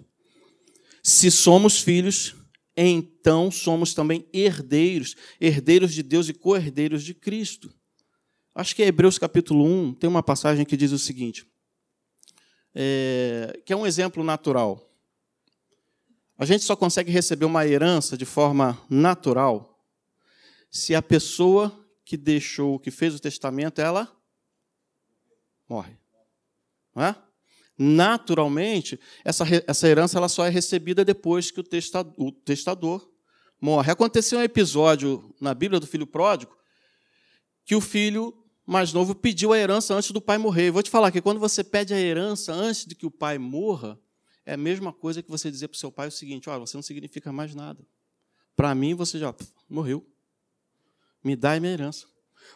Se 1.03 1.31
somos 1.31 1.83
filhos, 1.83 2.35
então 2.77 3.51
somos 3.51 3.95
também 3.95 4.29
herdeiros, 4.33 5.17
herdeiros 5.41 5.95
de 5.95 6.03
Deus 6.03 6.29
e 6.29 6.35
co-herdeiros 6.35 7.03
de 7.03 7.15
Cristo. 7.15 7.73
Acho 8.55 8.75
que 8.75 8.83
é 8.83 8.87
Hebreus 8.87 9.19
capítulo 9.19 9.65
1 9.65 9.95
tem 9.95 10.09
uma 10.09 10.23
passagem 10.23 10.65
que 10.65 10.77
diz 10.77 10.93
o 10.93 10.99
seguinte, 10.99 11.47
é, 12.75 13.61
que 13.65 13.73
é 13.73 13.77
um 13.77 13.87
exemplo 13.87 14.23
natural. 14.23 14.91
A 16.39 16.45
gente 16.45 16.65
só 16.65 16.77
consegue 16.77 17.11
receber 17.11 17.47
uma 17.47 17.67
herança 17.67 18.17
de 18.17 18.27
forma 18.27 18.79
natural 18.91 19.77
se 20.71 20.95
a 20.95 21.01
pessoa 21.01 21.73
que 22.05 22.17
deixou, 22.17 22.79
que 22.79 22.91
fez 22.91 23.15
o 23.15 23.21
testamento, 23.21 23.81
ela 23.81 24.15
morre. 25.69 25.97
Não 26.95 27.03
é? 27.03 27.17
Naturalmente, 27.79 28.99
essa, 29.25 29.45
essa 29.67 29.89
herança 29.89 30.19
ela 30.19 30.29
só 30.29 30.47
é 30.47 30.49
recebida 30.49 31.05
depois 31.05 31.51
que 31.51 31.61
o 31.61 31.63
testador, 31.63 32.15
o 32.17 32.33
testador 32.33 33.11
morre. 33.61 33.93
Aconteceu 33.93 34.39
um 34.39 34.43
episódio 34.43 35.35
na 35.41 35.53
Bíblia 35.53 35.79
do 35.79 35.87
filho 35.87 36.07
pródigo 36.07 36.57
que 37.65 37.75
o 37.75 37.81
filho 37.81 38.33
mais 38.65 38.93
novo 38.93 39.15
pediu 39.15 39.53
a 39.53 39.59
herança 39.59 39.95
antes 39.95 40.11
do 40.11 40.21
pai 40.21 40.39
morrer. 40.39 40.69
Eu 40.69 40.73
vou 40.73 40.83
te 40.83 40.91
falar 40.91 41.11
que 41.11 41.21
quando 41.21 41.39
você 41.39 41.63
pede 41.63 41.93
a 41.93 42.01
herança 42.01 42.53
antes 42.53 42.87
de 42.87 42.95
que 42.95 43.05
o 43.05 43.11
pai 43.11 43.39
morra, 43.39 43.99
é 44.45 44.55
a 44.55 44.57
mesma 44.57 44.93
coisa 44.93 45.23
que 45.23 45.31
você 45.31 45.51
dizer 45.51 45.69
para 45.69 45.77
o 45.77 45.79
seu 45.79 45.91
pai 45.93 46.09
o 46.09 46.13
seguinte: 46.13 46.49
olha, 46.49 46.61
você 46.61 46.77
não 46.77 46.83
significa 46.83 47.33
mais 47.33 47.55
nada. 47.55 47.85
Para 48.55 48.75
mim, 48.75 48.95
você 48.95 49.19
já 49.19 49.35
morreu. 49.69 50.07
Me 51.23 51.37
dá 51.37 51.55
a 51.55 51.61
minha 51.61 51.73
herança. 51.73 52.07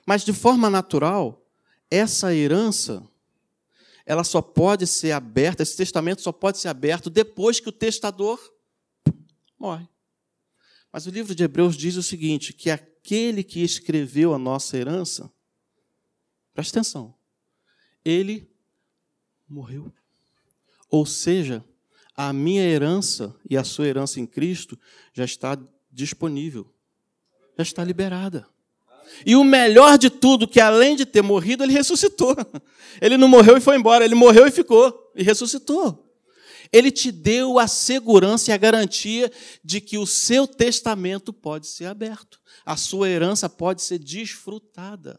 Mas 0.06 0.24
de 0.24 0.32
forma 0.32 0.70
natural, 0.70 1.44
essa 1.90 2.34
herança 2.34 3.06
ela 4.10 4.24
só 4.24 4.42
pode 4.42 4.86
ser 4.86 5.12
aberta, 5.12 5.62
esse 5.62 5.76
testamento 5.76 6.22
só 6.22 6.32
pode 6.32 6.58
ser 6.58 6.68
aberto 6.68 7.08
depois 7.08 7.60
que 7.60 7.68
o 7.68 7.72
testador 7.72 8.40
morre. 9.58 9.86
Mas 10.92 11.06
o 11.06 11.10
livro 11.10 11.34
de 11.34 11.44
Hebreus 11.44 11.76
diz 11.76 11.96
o 11.96 12.02
seguinte: 12.02 12.52
que 12.52 12.70
aquele 12.70 13.44
que 13.44 13.60
escreveu 13.60 14.34
a 14.34 14.38
nossa 14.38 14.76
herança 14.76 15.32
Preste 16.60 16.72
atenção. 16.72 17.14
Ele 18.04 18.50
morreu. 19.48 19.92
Ou 20.90 21.06
seja, 21.06 21.64
a 22.14 22.32
minha 22.32 22.62
herança 22.62 23.34
e 23.48 23.56
a 23.56 23.64
sua 23.64 23.86
herança 23.86 24.20
em 24.20 24.26
Cristo 24.26 24.78
já 25.12 25.24
está 25.24 25.58
disponível, 25.90 26.70
já 27.56 27.62
está 27.62 27.84
liberada. 27.84 28.46
E 29.24 29.36
o 29.36 29.44
melhor 29.44 29.98
de 29.98 30.08
tudo, 30.08 30.48
que 30.48 30.60
além 30.60 30.96
de 30.96 31.04
ter 31.04 31.22
morrido, 31.22 31.62
ele 31.62 31.72
ressuscitou. 31.72 32.36
Ele 33.00 33.16
não 33.16 33.28
morreu 33.28 33.56
e 33.56 33.60
foi 33.60 33.76
embora, 33.76 34.04
ele 34.04 34.16
morreu 34.16 34.46
e 34.46 34.50
ficou, 34.50 35.12
e 35.14 35.22
ressuscitou. 35.22 36.12
Ele 36.72 36.90
te 36.90 37.10
deu 37.10 37.58
a 37.58 37.66
segurança 37.66 38.50
e 38.50 38.54
a 38.54 38.56
garantia 38.56 39.30
de 39.64 39.80
que 39.80 39.96
o 39.96 40.06
seu 40.06 40.46
testamento 40.46 41.32
pode 41.32 41.68
ser 41.68 41.86
aberto, 41.86 42.40
a 42.66 42.76
sua 42.76 43.08
herança 43.08 43.48
pode 43.48 43.82
ser 43.82 43.98
desfrutada. 43.98 45.18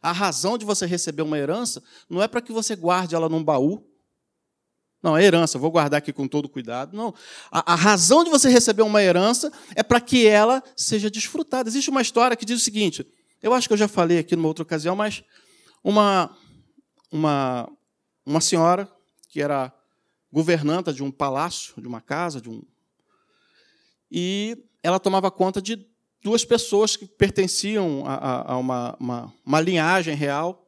A 0.00 0.10
razão 0.10 0.56
de 0.56 0.64
você 0.64 0.86
receber 0.86 1.22
uma 1.22 1.38
herança 1.38 1.82
não 2.08 2.22
é 2.22 2.26
para 2.26 2.40
que 2.40 2.52
você 2.52 2.74
guarde 2.74 3.14
ela 3.14 3.28
num 3.28 3.42
baú. 3.42 3.86
Não, 5.02 5.16
é 5.16 5.24
herança, 5.24 5.58
vou 5.58 5.70
guardar 5.70 5.98
aqui 5.98 6.12
com 6.12 6.28
todo 6.28 6.48
cuidado. 6.48 6.96
Não. 6.96 7.12
A, 7.50 7.72
a 7.72 7.74
razão 7.74 8.22
de 8.22 8.30
você 8.30 8.48
receber 8.48 8.82
uma 8.82 9.02
herança 9.02 9.50
é 9.74 9.82
para 9.82 10.00
que 10.00 10.26
ela 10.26 10.62
seja 10.76 11.10
desfrutada. 11.10 11.68
Existe 11.68 11.90
uma 11.90 12.00
história 12.00 12.36
que 12.36 12.44
diz 12.44 12.60
o 12.60 12.64
seguinte: 12.64 13.04
eu 13.42 13.52
acho 13.52 13.66
que 13.66 13.72
eu 13.72 13.78
já 13.78 13.88
falei 13.88 14.18
aqui 14.18 14.36
numa 14.36 14.46
outra 14.46 14.62
ocasião, 14.62 14.94
mas 14.94 15.24
uma, 15.82 16.36
uma, 17.10 17.68
uma 18.24 18.40
senhora 18.40 18.88
que 19.28 19.42
era 19.42 19.72
governanta 20.32 20.92
de 20.92 21.02
um 21.02 21.10
palácio, 21.10 21.74
de 21.80 21.88
uma 21.88 22.00
casa, 22.00 22.40
de 22.40 22.48
um. 22.48 22.62
E 24.08 24.56
ela 24.82 25.00
tomava 25.00 25.30
conta 25.32 25.60
de 25.60 25.84
duas 26.22 26.44
pessoas 26.44 26.96
que 26.96 27.06
pertenciam 27.06 28.04
a, 28.06 28.52
a 28.52 28.56
uma, 28.56 28.96
uma, 29.00 29.34
uma 29.44 29.60
linhagem 29.60 30.14
real. 30.14 30.60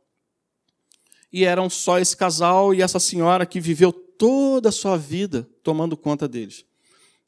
E 1.33 1.45
eram 1.45 1.71
só 1.71 1.99
esse 1.99 2.17
casal 2.17 2.75
e 2.75 2.83
essa 2.83 2.99
senhora 2.99 3.47
que 3.47 3.61
viveu 3.61 3.93
toda 4.19 4.69
a 4.69 4.73
sua 4.73 4.97
vida 4.97 5.49
tomando 5.63 5.97
conta 5.97 6.29
deles. 6.29 6.65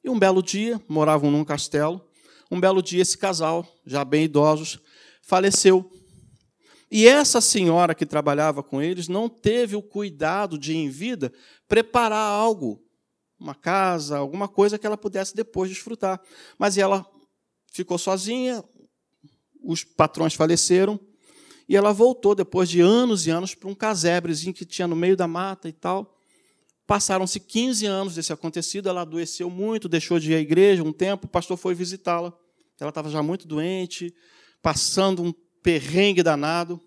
E 0.03 0.09
um 0.09 0.19
belo 0.19 0.43
dia, 0.43 0.81
moravam 0.89 1.31
num 1.31 1.45
castelo, 1.45 2.01
um 2.51 2.61
belo 2.61 2.83
dia 2.83 3.03
esse 3.03 3.19
casal, 3.19 3.67
já 3.85 4.05
bem 4.05 4.25
idosos, 4.25 4.79
faleceu. 5.23 5.91
E 6.91 7.07
essa 7.07 7.41
senhora 7.41 7.95
que 7.95 8.07
trabalhava 8.07 8.63
com 8.63 8.81
eles 8.81 9.09
não 9.09 9.29
teve 9.29 9.75
o 9.75 9.83
cuidado 9.83 10.57
de, 10.57 10.77
em 10.77 10.89
vida, 10.89 11.33
preparar 11.67 12.31
algo, 12.31 12.81
uma 13.39 13.55
casa, 13.55 14.17
alguma 14.17 14.47
coisa 14.47 14.79
que 14.79 14.87
ela 14.87 14.97
pudesse 14.97 15.35
depois 15.35 15.69
desfrutar. 15.69 16.21
Mas 16.57 16.79
ela 16.79 17.05
ficou 17.73 17.99
sozinha, 17.99 18.65
os 19.63 19.83
patrões 19.83 20.35
faleceram, 20.35 20.99
e 21.69 21.77
ela 21.77 21.93
voltou 21.93 22.35
depois 22.35 22.69
de 22.69 22.81
anos 22.81 23.27
e 23.27 23.31
anos 23.31 23.55
para 23.55 23.69
um 23.69 23.75
casebrezinho 23.75 24.55
que 24.55 24.65
tinha 24.65 24.87
no 24.87 24.95
meio 24.95 25.17
da 25.17 25.27
mata 25.27 25.69
e 25.69 25.73
tal. 25.73 26.16
Passaram-se 26.87 27.41
15 27.41 27.87
anos 27.87 28.15
desse 28.15 28.33
acontecido, 28.33 28.89
ela 28.89 29.03
adoeceu 29.03 29.51
muito, 29.51 29.89
deixou 29.89 30.21
de 30.21 30.33
ir 30.33 30.35
à 30.37 30.41
igreja 30.41 30.83
um 30.85 30.93
tempo, 30.93 31.27
o 31.27 31.29
pastor 31.29 31.57
foi 31.57 31.75
visitá-la. 31.75 32.33
Ela 32.79 32.91
estava 32.91 33.11
já 33.11 33.23
muito 33.23 33.49
doente, 33.49 34.15
passando 34.63 35.23
um 35.23 35.33
perrengue 35.63 36.23
danado. 36.23 36.81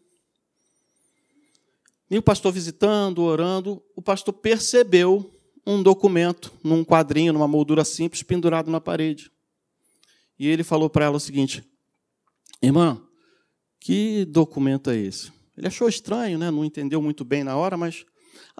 E 2.10 2.18
o 2.18 2.22
pastor 2.24 2.54
visitando, 2.54 3.22
orando, 3.24 3.84
o 3.96 4.02
pastor 4.02 4.34
percebeu 4.34 5.36
um 5.66 5.84
documento 5.84 6.52
num 6.64 6.84
quadrinho, 6.84 7.34
numa 7.34 7.48
moldura 7.48 7.84
simples, 7.84 8.24
pendurado 8.24 8.72
na 8.72 8.80
parede. 8.80 9.32
E 10.40 10.48
ele 10.48 10.64
falou 10.64 10.90
para 10.90 11.06
ela 11.06 11.18
o 11.18 11.20
seguinte: 11.20 11.64
Irmã, 12.62 13.02
que 13.80 14.26
documento 14.26 14.90
é 14.90 14.98
esse? 14.98 15.32
Ele 15.58 15.68
achou 15.68 15.90
estranho, 15.90 16.40
né? 16.40 16.50
não 16.50 16.64
entendeu 16.64 17.02
muito 17.02 17.26
bem 17.26 17.44
na 17.44 17.56
hora, 17.58 17.76
mas. 17.76 18.06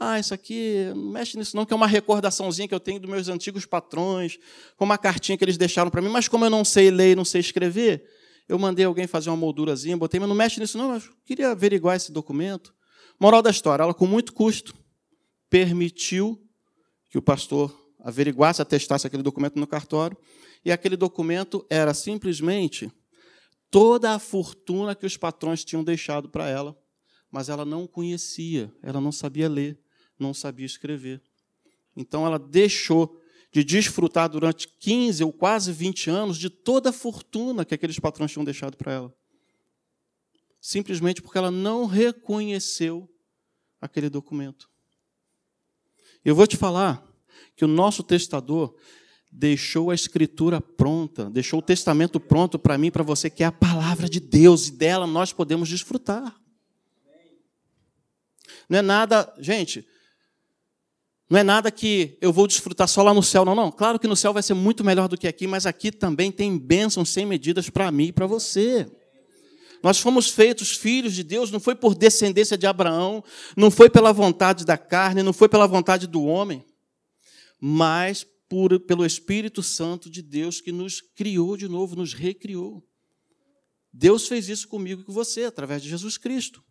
Ah, 0.02 0.18
isso 0.18 0.34
aqui, 0.34 0.86
não 0.96 1.12
mexe 1.12 1.38
nisso 1.38 1.58
não, 1.58 1.66
que 1.66 1.74
é 1.74 1.76
uma 1.76 1.86
recordaçãozinha 1.86 2.70
que 2.70 2.74
eu 2.74 2.80
tenho 2.80 3.02
dos 3.02 3.10
meus 3.10 3.28
antigos 3.28 3.66
patrões, 3.66 4.40
com 4.78 4.86
uma 4.86 4.98
cartinha 4.98 5.38
que 5.38 5.44
eles 5.44 5.58
deixaram 5.58 5.92
para 5.92 6.02
mim, 6.02 6.08
mas 6.08 6.30
como 6.30 6.46
eu 6.46 6.50
não 6.50 6.64
sei 6.64 6.90
ler 6.90 7.12
e 7.12 7.16
não 7.16 7.26
sei 7.26 7.42
escrever, 7.42 8.06
eu 8.48 8.58
mandei 8.58 8.86
alguém 8.86 9.08
fazer 9.08 9.30
uma 9.30 9.36
moldurazinha, 9.36 9.98
botei, 9.98 10.18
mas 10.18 10.30
não 10.30 10.36
mexe 10.38 10.58
nisso 10.58 10.78
não, 10.78 10.88
mas 10.88 11.10
queria 11.26 11.52
averiguar 11.52 11.98
esse 11.98 12.14
documento. 12.14 12.74
Moral 13.20 13.42
da 13.42 13.50
história, 13.50 13.84
ela 13.84 13.94
com 13.94 14.08
muito 14.08 14.32
custo 14.32 14.74
permitiu 15.50 16.42
que 17.10 17.18
o 17.18 17.22
pastor 17.22 17.78
averiguasse, 18.00 18.62
atestasse 18.62 19.06
aquele 19.06 19.22
documento 19.22 19.60
no 19.60 19.68
cartório, 19.68 20.18
e 20.64 20.72
aquele 20.72 20.96
documento 20.96 21.68
era 21.70 21.94
simplesmente 21.94 22.90
toda 23.70 24.16
a 24.16 24.20
fortuna 24.20 24.96
que 24.96 25.06
os 25.06 25.18
patrões 25.18 25.66
tinham 25.66 25.84
deixado 25.84 26.30
para 26.30 26.48
ela, 26.48 26.74
mas 27.30 27.50
ela 27.50 27.66
não 27.66 27.86
conhecia, 27.86 28.74
ela 28.82 29.02
não 29.02 29.12
sabia 29.12 29.50
ler, 29.50 29.78
não 30.22 30.34
sabia 30.34 30.66
escrever. 30.66 31.22
Então 31.96 32.26
ela 32.26 32.40
deixou 32.40 33.20
de 33.52 33.64
desfrutar 33.64 34.30
durante 34.30 34.68
15 34.68 35.24
ou 35.24 35.34
quase 35.34 35.72
20 35.72 36.10
anos 36.10 36.38
de 36.38 36.50
toda 36.50 36.92
a 36.92 36.94
fortuna 36.94 37.66
que 37.66 37.74
aqueles 37.74 38.00
patrões 38.00 38.32
tinham 38.32 38.46
deixado 38.46 38.78
para 38.78 38.94
ela. 38.94 39.16
Simplesmente 40.62 41.22
porque 41.22 41.38
ela 41.38 41.50
não 41.50 41.86
reconheceu 41.86 43.10
aquele 43.82 44.10
documento. 44.10 44.70
Eu 46.24 46.36
vou 46.36 46.46
te 46.46 46.58
falar 46.58 47.06
que 47.56 47.64
o 47.64 47.68
nosso 47.68 48.04
testador 48.04 48.76
deixou 49.32 49.92
a 49.92 49.96
escritura 49.96 50.60
pronta, 50.60 51.30
deixou 51.30 51.60
o 51.60 51.64
testamento 51.64 52.20
pronto 52.20 52.58
para 52.58 52.78
mim, 52.78 52.92
para 52.92 53.04
você, 53.04 53.30
que 53.30 53.44
é 53.44 53.46
a 53.46 53.52
palavra 53.52 54.10
de 54.10 54.20
Deus, 54.20 54.68
e 54.68 54.72
dela 54.72 55.08
nós 55.08 55.32
podemos 55.32 55.70
desfrutar. 55.70 56.36
Não 58.68 58.80
é 58.80 58.82
nada, 58.82 59.34
gente, 59.40 59.88
não 61.30 61.38
é 61.38 61.44
nada 61.44 61.70
que 61.70 62.18
eu 62.20 62.34
vou 62.34 62.48
desfrutar 62.48 62.88
só 62.88 63.04
lá 63.04 63.14
no 63.14 63.22
céu, 63.22 63.46
não, 63.46 63.54
não. 63.54 63.72
Claro 63.72 64.00
que 64.00 64.08
no 64.08 64.16
céu 64.16 64.34
vai 64.34 64.42
ser 64.42 64.56
muito 64.56 64.84
melhor 64.84 65.08
do 65.08 65.16
que 65.16 65.28
aqui, 65.28 65.46
mas 65.46 65.68
aqui 65.68 65.92
também 65.92 66.32
tem 66.32 66.58
bênçãos 66.58 67.10
sem 67.10 67.24
medidas 67.24 67.70
para 67.70 67.92
mim 67.92 68.06
e 68.06 68.12
para 68.12 68.26
você. 68.26 68.90
Nós 69.84 70.00
fomos 70.00 70.30
feitos 70.30 70.72
filhos 70.72 71.14
de 71.14 71.24
Deus, 71.24 71.52
não 71.52 71.60
foi 71.60 71.76
por 71.76 71.94
descendência 71.94 72.58
de 72.58 72.66
Abraão, 72.66 73.24
não 73.56 73.70
foi 73.70 73.90
pela 73.92 74.12
vontade 74.12 74.66
da 74.66 74.78
carne, 74.78 75.22
não 75.22 75.32
foi 75.32 75.48
pela 75.48 75.68
vontade 75.68 76.08
do 76.08 76.24
homem, 76.24 76.66
mas 77.62 78.26
por, 78.50 78.80
pelo 78.80 79.06
Espírito 79.06 79.62
Santo 79.62 80.10
de 80.10 80.24
Deus 80.24 80.60
que 80.60 80.72
nos 80.72 81.00
criou 81.00 81.56
de 81.56 81.68
novo, 81.68 81.96
nos 81.96 82.12
recriou. 82.12 82.84
Deus 83.94 84.28
fez 84.28 84.50
isso 84.50 84.68
comigo 84.68 85.02
e 85.02 85.06
com 85.06 85.14
você, 85.14 85.44
através 85.44 85.84
de 85.84 85.90
Jesus 85.90 86.18
Cristo. 86.18 86.64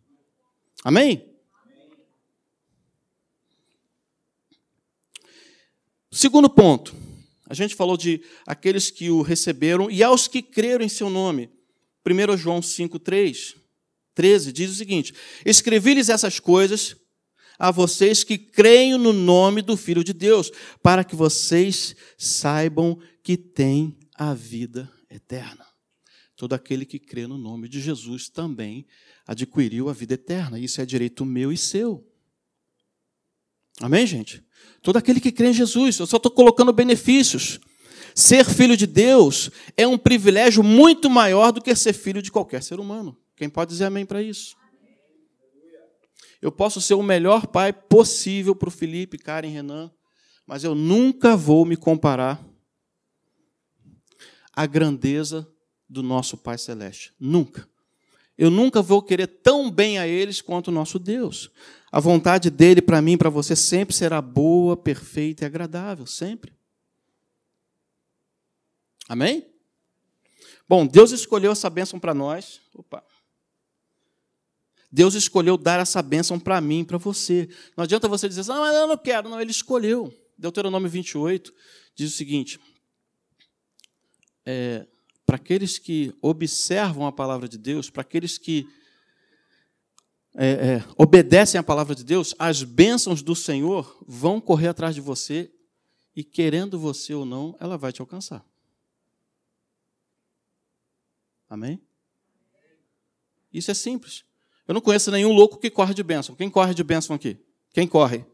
Amém? 0.84 1.37
Segundo 6.10 6.48
ponto, 6.48 6.96
a 7.46 7.54
gente 7.54 7.74
falou 7.74 7.96
de 7.96 8.22
aqueles 8.46 8.90
que 8.90 9.10
o 9.10 9.22
receberam 9.22 9.90
e 9.90 10.02
aos 10.02 10.26
que 10.26 10.42
creram 10.42 10.84
em 10.84 10.88
seu 10.88 11.10
nome. 11.10 11.50
1 12.06 12.36
João 12.36 12.62
5, 12.62 12.98
3, 12.98 13.54
13 14.14 14.52
diz 14.52 14.70
o 14.70 14.74
seguinte: 14.74 15.14
Escrevi-lhes 15.44 16.08
essas 16.08 16.40
coisas 16.40 16.96
a 17.58 17.70
vocês 17.70 18.24
que 18.24 18.38
creem 18.38 18.96
no 18.96 19.12
nome 19.12 19.60
do 19.60 19.76
Filho 19.76 20.02
de 20.02 20.12
Deus, 20.12 20.50
para 20.82 21.04
que 21.04 21.16
vocês 21.16 21.94
saibam 22.16 22.98
que 23.22 23.36
têm 23.36 23.98
a 24.14 24.32
vida 24.32 24.90
eterna. 25.10 25.66
Todo 26.36 26.54
aquele 26.54 26.86
que 26.86 27.00
crê 27.00 27.26
no 27.26 27.36
nome 27.36 27.68
de 27.68 27.80
Jesus 27.80 28.28
também 28.28 28.86
adquiriu 29.26 29.88
a 29.88 29.92
vida 29.92 30.14
eterna. 30.14 30.58
Isso 30.58 30.80
é 30.80 30.86
direito 30.86 31.24
meu 31.24 31.52
e 31.52 31.56
seu. 31.56 32.07
Amém, 33.80 34.06
gente? 34.06 34.44
Todo 34.82 34.96
aquele 34.96 35.20
que 35.20 35.32
crê 35.32 35.48
em 35.48 35.52
Jesus, 35.52 35.98
eu 35.98 36.06
só 36.06 36.16
estou 36.16 36.32
colocando 36.32 36.72
benefícios. 36.72 37.60
Ser 38.14 38.44
filho 38.44 38.76
de 38.76 38.86
Deus 38.86 39.50
é 39.76 39.86
um 39.86 39.96
privilégio 39.96 40.62
muito 40.62 41.08
maior 41.08 41.52
do 41.52 41.62
que 41.62 41.74
ser 41.74 41.92
filho 41.92 42.20
de 42.20 42.32
qualquer 42.32 42.62
ser 42.62 42.80
humano. 42.80 43.16
Quem 43.36 43.48
pode 43.48 43.70
dizer 43.70 43.84
amém 43.84 44.04
para 44.04 44.22
isso? 44.22 44.56
Eu 46.40 46.50
posso 46.52 46.80
ser 46.80 46.94
o 46.94 47.02
melhor 47.02 47.46
pai 47.46 47.72
possível 47.72 48.54
para 48.54 48.68
o 48.68 48.72
Felipe, 48.72 49.18
Karen, 49.18 49.48
Renan, 49.48 49.90
mas 50.46 50.64
eu 50.64 50.74
nunca 50.74 51.36
vou 51.36 51.64
me 51.64 51.76
comparar 51.76 52.44
à 54.52 54.66
grandeza 54.66 55.48
do 55.88 56.02
nosso 56.02 56.36
Pai 56.36 56.58
Celeste. 56.58 57.12
Nunca. 57.18 57.68
Eu 58.36 58.50
nunca 58.50 58.80
vou 58.80 59.02
querer 59.02 59.26
tão 59.26 59.70
bem 59.70 59.98
a 59.98 60.06
eles 60.06 60.40
quanto 60.40 60.68
o 60.68 60.72
nosso 60.72 60.98
Deus. 60.98 61.50
A 61.90 62.00
vontade 62.00 62.50
dele 62.50 62.82
para 62.82 63.00
mim, 63.00 63.16
para 63.16 63.30
você, 63.30 63.56
sempre 63.56 63.94
será 63.94 64.20
boa, 64.20 64.76
perfeita 64.76 65.44
e 65.44 65.46
agradável, 65.46 66.06
sempre. 66.06 66.52
Amém? 69.08 69.46
Bom, 70.68 70.86
Deus 70.86 71.12
escolheu 71.12 71.52
essa 71.52 71.70
bênção 71.70 71.98
para 71.98 72.12
nós. 72.12 72.60
Opa. 72.74 73.02
Deus 74.90 75.14
escolheu 75.14 75.56
dar 75.56 75.80
essa 75.80 76.02
bênção 76.02 76.38
para 76.38 76.60
mim, 76.60 76.84
para 76.84 76.98
você. 76.98 77.48
Não 77.76 77.84
adianta 77.84 78.08
você 78.08 78.28
dizer, 78.28 78.50
ah, 78.50 78.60
mas 78.60 78.76
eu 78.76 78.86
não 78.86 78.96
quero. 78.96 79.28
Não, 79.28 79.40
ele 79.40 79.50
escolheu. 79.50 80.14
Deuteronômio 80.36 80.88
28 80.88 81.52
diz 81.94 82.12
o 82.12 82.16
seguinte: 82.16 82.60
é, 84.46 84.86
para 85.26 85.36
aqueles 85.36 85.78
que 85.78 86.14
observam 86.22 87.06
a 87.06 87.12
palavra 87.12 87.48
de 87.48 87.58
Deus, 87.58 87.90
para 87.90 88.02
aqueles 88.02 88.38
que 88.38 88.66
é, 90.40 90.50
é, 90.50 90.84
obedecem 90.96 91.58
à 91.58 91.64
palavra 91.64 91.96
de 91.96 92.04
Deus, 92.04 92.32
as 92.38 92.62
bênçãos 92.62 93.22
do 93.22 93.34
Senhor 93.34 93.98
vão 94.06 94.40
correr 94.40 94.68
atrás 94.68 94.94
de 94.94 95.00
você 95.00 95.50
e, 96.14 96.22
querendo 96.22 96.78
você 96.78 97.12
ou 97.12 97.24
não, 97.24 97.56
ela 97.58 97.76
vai 97.76 97.92
te 97.92 98.00
alcançar. 98.00 98.46
Amém? 101.50 101.82
Isso 103.52 103.72
é 103.72 103.74
simples. 103.74 104.22
Eu 104.68 104.74
não 104.74 104.80
conheço 104.80 105.10
nenhum 105.10 105.32
louco 105.32 105.58
que 105.58 105.70
corre 105.70 105.92
de 105.92 106.04
bênção. 106.04 106.36
Quem 106.36 106.48
corre 106.48 106.72
de 106.72 106.84
bênção 106.84 107.16
aqui? 107.16 107.36
Quem 107.72 107.88
corre? 107.88 108.24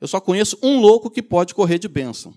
Eu 0.00 0.08
só 0.08 0.20
conheço 0.20 0.58
um 0.60 0.80
louco 0.80 1.08
que 1.08 1.22
pode 1.22 1.54
correr 1.54 1.78
de 1.78 1.86
bênção. 1.86 2.36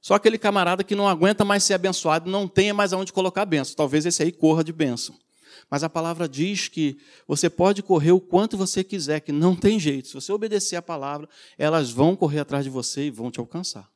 Só 0.00 0.14
aquele 0.14 0.38
camarada 0.38 0.82
que 0.82 0.94
não 0.94 1.06
aguenta 1.06 1.44
mais 1.44 1.64
ser 1.64 1.74
abençoado, 1.74 2.30
não 2.30 2.48
tenha 2.48 2.72
mais 2.72 2.94
aonde 2.94 3.12
colocar 3.12 3.42
a 3.42 3.46
bênção. 3.46 3.74
Talvez 3.76 4.06
esse 4.06 4.22
aí 4.22 4.32
corra 4.32 4.64
de 4.64 4.72
bênção. 4.72 5.18
Mas 5.70 5.82
a 5.82 5.88
palavra 5.88 6.28
diz 6.28 6.68
que 6.68 6.96
você 7.26 7.50
pode 7.50 7.82
correr 7.82 8.12
o 8.12 8.20
quanto 8.20 8.56
você 8.56 8.82
quiser, 8.82 9.20
que 9.20 9.32
não 9.32 9.54
tem 9.54 9.78
jeito. 9.78 10.08
Se 10.08 10.14
você 10.14 10.32
obedecer 10.32 10.76
a 10.76 10.82
palavra, 10.82 11.28
elas 11.58 11.90
vão 11.90 12.16
correr 12.16 12.40
atrás 12.40 12.64
de 12.64 12.70
você 12.70 13.06
e 13.06 13.10
vão 13.10 13.30
te 13.30 13.40
alcançar. 13.40 13.90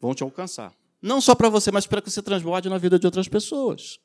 Vão 0.00 0.14
te 0.14 0.22
alcançar. 0.22 0.74
Não 1.00 1.20
só 1.20 1.34
para 1.34 1.48
você, 1.48 1.70
mas 1.70 1.86
para 1.86 2.00
que 2.00 2.10
você 2.10 2.22
transborde 2.22 2.68
na 2.68 2.78
vida 2.78 2.98
de 2.98 3.06
outras 3.06 3.28
pessoas. 3.28 3.98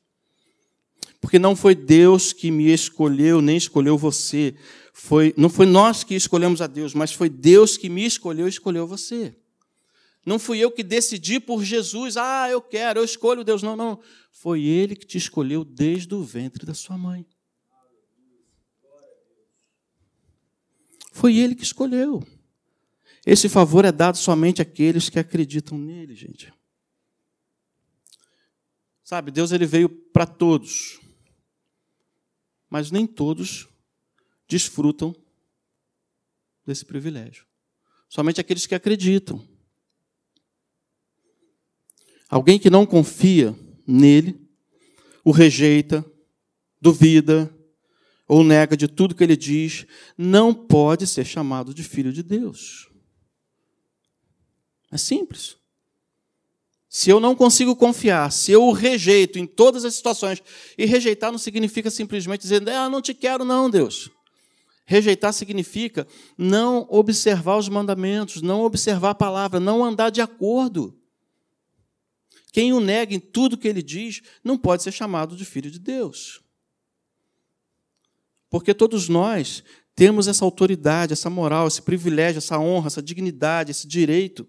Porque 1.20 1.38
não 1.38 1.54
foi 1.54 1.74
Deus 1.74 2.32
que 2.32 2.50
me 2.50 2.72
escolheu, 2.72 3.40
nem 3.40 3.56
escolheu 3.56 3.96
você. 3.96 4.54
Foi, 4.92 5.32
não 5.36 5.48
foi 5.48 5.66
nós 5.66 6.02
que 6.02 6.14
escolhemos 6.14 6.60
a 6.60 6.66
Deus, 6.66 6.94
mas 6.94 7.12
foi 7.12 7.28
Deus 7.28 7.76
que 7.76 7.88
me 7.88 8.04
escolheu 8.04 8.46
e 8.46 8.50
escolheu 8.50 8.86
você. 8.86 9.36
Não 10.24 10.38
fui 10.38 10.58
eu 10.58 10.70
que 10.70 10.82
decidi 10.82 11.40
por 11.40 11.64
Jesus, 11.64 12.16
ah, 12.16 12.48
eu 12.50 12.60
quero, 12.60 13.00
eu 13.00 13.04
escolho 13.04 13.44
Deus. 13.44 13.62
Não, 13.62 13.76
não. 13.76 14.00
Foi 14.30 14.62
Ele 14.62 14.94
que 14.94 15.06
te 15.06 15.16
escolheu 15.16 15.64
desde 15.64 16.14
o 16.14 16.22
ventre 16.22 16.66
da 16.66 16.74
sua 16.74 16.98
mãe. 16.98 17.26
Foi 21.12 21.36
Ele 21.36 21.54
que 21.54 21.64
escolheu. 21.64 22.22
Esse 23.26 23.48
favor 23.48 23.84
é 23.84 23.92
dado 23.92 24.16
somente 24.16 24.62
àqueles 24.62 25.08
que 25.08 25.18
acreditam 25.18 25.76
nele, 25.76 26.14
gente. 26.14 26.52
Sabe, 29.02 29.30
Deus 29.30 29.52
ele 29.52 29.66
veio 29.66 29.88
para 29.88 30.26
todos 30.26 30.98
mas 32.68 32.90
nem 32.90 33.06
todos 33.06 33.68
desfrutam 34.46 35.14
desse 36.66 36.84
privilégio. 36.84 37.46
Somente 38.08 38.40
aqueles 38.40 38.66
que 38.66 38.74
acreditam. 38.74 39.46
Alguém 42.28 42.58
que 42.58 42.68
não 42.68 42.84
confia 42.84 43.56
nele, 43.86 44.38
o 45.24 45.30
rejeita, 45.30 46.04
duvida 46.80 47.54
ou 48.26 48.44
nega 48.44 48.76
de 48.76 48.86
tudo 48.86 49.14
que 49.14 49.24
ele 49.24 49.36
diz, 49.36 49.86
não 50.16 50.52
pode 50.52 51.06
ser 51.06 51.24
chamado 51.24 51.72
de 51.72 51.82
filho 51.82 52.12
de 52.12 52.22
Deus. 52.22 52.88
É 54.92 54.98
simples. 54.98 55.56
Se 56.88 57.10
eu 57.10 57.20
não 57.20 57.34
consigo 57.34 57.76
confiar, 57.76 58.32
se 58.32 58.52
eu 58.52 58.64
o 58.64 58.72
rejeito 58.72 59.38
em 59.38 59.46
todas 59.46 59.84
as 59.84 59.94
situações, 59.94 60.42
e 60.76 60.84
rejeitar 60.86 61.30
não 61.30 61.38
significa 61.38 61.90
simplesmente 61.90 62.40
dizer, 62.40 62.66
ah, 62.68 62.88
não 62.88 63.02
te 63.02 63.12
quero, 63.12 63.44
não, 63.44 63.68
Deus. 63.68 64.10
Rejeitar 64.86 65.34
significa 65.34 66.06
não 66.36 66.86
observar 66.88 67.58
os 67.58 67.68
mandamentos, 67.68 68.40
não 68.40 68.62
observar 68.62 69.10
a 69.10 69.14
palavra, 69.14 69.60
não 69.60 69.84
andar 69.84 70.08
de 70.08 70.22
acordo. 70.22 70.97
Quem 72.52 72.72
o 72.72 72.80
nega 72.80 73.14
em 73.14 73.20
tudo 73.20 73.58
que 73.58 73.68
ele 73.68 73.82
diz 73.82 74.22
não 74.42 74.56
pode 74.56 74.82
ser 74.82 74.92
chamado 74.92 75.36
de 75.36 75.44
filho 75.44 75.70
de 75.70 75.78
Deus. 75.78 76.42
Porque 78.50 78.72
todos 78.72 79.08
nós 79.08 79.62
temos 79.94 80.28
essa 80.28 80.44
autoridade, 80.44 81.12
essa 81.12 81.28
moral, 81.28 81.66
esse 81.66 81.82
privilégio, 81.82 82.38
essa 82.38 82.58
honra, 82.58 82.86
essa 82.86 83.02
dignidade, 83.02 83.70
esse 83.70 83.86
direito 83.86 84.48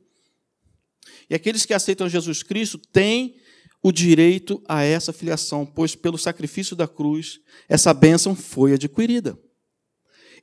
e 1.29 1.35
aqueles 1.35 1.65
que 1.65 1.73
aceitam 1.73 2.09
Jesus 2.09 2.41
Cristo 2.41 2.77
têm 2.77 3.35
o 3.81 3.91
direito 3.91 4.61
a 4.67 4.83
essa 4.83 5.13
filiação, 5.13 5.65
pois 5.65 5.95
pelo 5.95 6.17
sacrifício 6.17 6.75
da 6.75 6.87
cruz, 6.87 7.39
essa 7.67 7.93
bênção 7.93 8.35
foi 8.35 8.73
adquirida. 8.73 9.39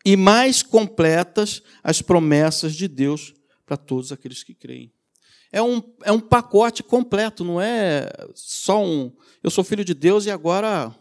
E 0.05 0.17
mais 0.17 0.63
completas 0.63 1.63
as 1.83 2.01
promessas 2.01 2.75
de 2.75 2.87
Deus 2.87 3.35
para 3.67 3.77
todos 3.77 4.13
aqueles 4.13 4.43
que 4.43 4.55
creem. 4.55 4.93
É 5.57 5.63
um, 5.63 5.83
é 6.03 6.13
um 6.13 6.21
pacote 6.21 6.83
completo, 6.83 7.43
não 7.43 7.59
é 7.59 8.11
só 8.35 8.85
um. 8.85 9.11
Eu 9.43 9.51
sou 9.51 9.65
filho 9.65 9.83
de 9.83 9.95
Deus 9.95 10.27
e 10.27 10.31
agora 10.31 10.95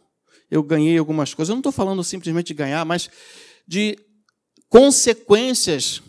eu 0.50 0.63
ganhei 0.63 0.98
algumas 0.98 1.34
coisas. 1.34 1.50
Eu 1.50 1.56
não 1.56 1.60
estou 1.60 1.74
falando 1.74 2.02
simplesmente 2.06 2.48
de 2.48 2.54
ganhar, 2.54 2.86
mas 2.86 3.10
de 3.68 4.00
consequências 4.70 6.02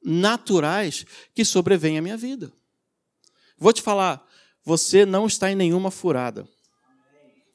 naturais 0.00 1.04
que 1.34 1.44
sobrevêm 1.44 1.98
à 1.98 2.00
minha 2.00 2.16
vida. 2.16 2.52
Vou 3.58 3.72
te 3.72 3.82
falar, 3.82 4.24
você 4.64 5.04
não 5.04 5.26
está 5.26 5.50
em 5.50 5.56
nenhuma 5.56 5.90
furada. 5.90 6.46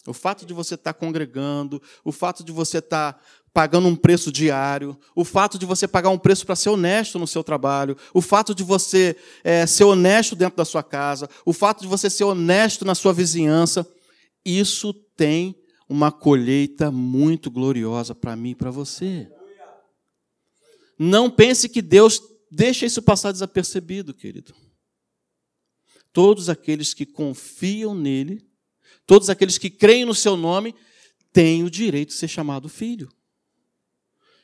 O 0.05 0.11
fato 0.11 0.45
de 0.45 0.53
você 0.53 0.75
estar 0.75 0.93
congregando, 0.93 1.81
o 2.03 2.11
fato 2.11 2.43
de 2.43 2.51
você 2.51 2.79
estar 2.79 3.17
pagando 3.53 3.87
um 3.87 3.95
preço 3.95 4.31
diário, 4.31 4.97
o 5.15 5.23
fato 5.23 5.59
de 5.59 5.65
você 5.65 5.87
pagar 5.87 6.09
um 6.09 6.17
preço 6.17 6.45
para 6.45 6.55
ser 6.55 6.69
honesto 6.69 7.19
no 7.19 7.27
seu 7.27 7.43
trabalho, 7.43 7.95
o 8.13 8.21
fato 8.21 8.55
de 8.55 8.63
você 8.63 9.15
é, 9.43 9.65
ser 9.67 9.83
honesto 9.83 10.35
dentro 10.35 10.57
da 10.57 10.65
sua 10.65 10.81
casa, 10.81 11.29
o 11.45 11.53
fato 11.53 11.81
de 11.81 11.87
você 11.87 12.09
ser 12.09 12.23
honesto 12.23 12.83
na 12.83 12.95
sua 12.95 13.13
vizinhança, 13.13 13.87
isso 14.43 14.93
tem 15.15 15.55
uma 15.87 16.11
colheita 16.11 16.89
muito 16.89 17.51
gloriosa 17.51 18.15
para 18.15 18.35
mim 18.35 18.51
e 18.51 18.55
para 18.55 18.71
você. 18.71 19.29
Não 20.97 21.29
pense 21.29 21.69
que 21.69 21.81
Deus 21.81 22.19
deixa 22.51 22.85
isso 22.85 23.01
passar 23.01 23.31
desapercebido, 23.31 24.13
querido 24.13 24.53
todos 26.13 26.47
aqueles 26.47 26.93
que 26.93 27.07
confiam 27.07 27.95
nele, 27.95 28.47
todos 29.05 29.29
aqueles 29.29 29.57
que 29.57 29.69
creem 29.69 30.05
no 30.05 30.13
seu 30.13 30.37
nome, 30.37 30.73
têm 31.33 31.63
o 31.63 31.69
direito 31.69 32.09
de 32.09 32.13
ser 32.13 32.27
chamado 32.27 32.69
filho. 32.69 33.11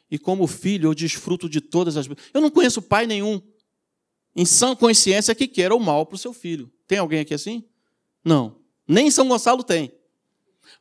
E 0.10 0.18
como 0.18 0.48
filho, 0.48 0.90
eu 0.90 0.96
desfruto 0.96 1.48
de 1.50 1.62
todas 1.62 1.96
as. 1.96 2.08
Eu 2.34 2.42
não 2.42 2.50
conheço 2.50 2.82
pai 2.82 3.06
nenhum 3.06 3.42
em 4.36 4.46
sã 4.46 4.76
consciência, 4.76 5.36
que 5.36 5.48
queira 5.48 5.76
o 5.76 5.80
mal 5.80 6.06
para 6.06 6.16
o 6.16 6.20
seu 6.20 6.34
filho. 6.34 6.72
Tem 6.88 6.98
alguém 6.98 7.20
aqui 7.20 7.34
assim? 7.34 7.64
Não. 8.24 8.58
Nem 8.88 9.08
em 9.08 9.12
São 9.12 9.28
Gonçalo 9.28 9.64
tem. 9.64 9.92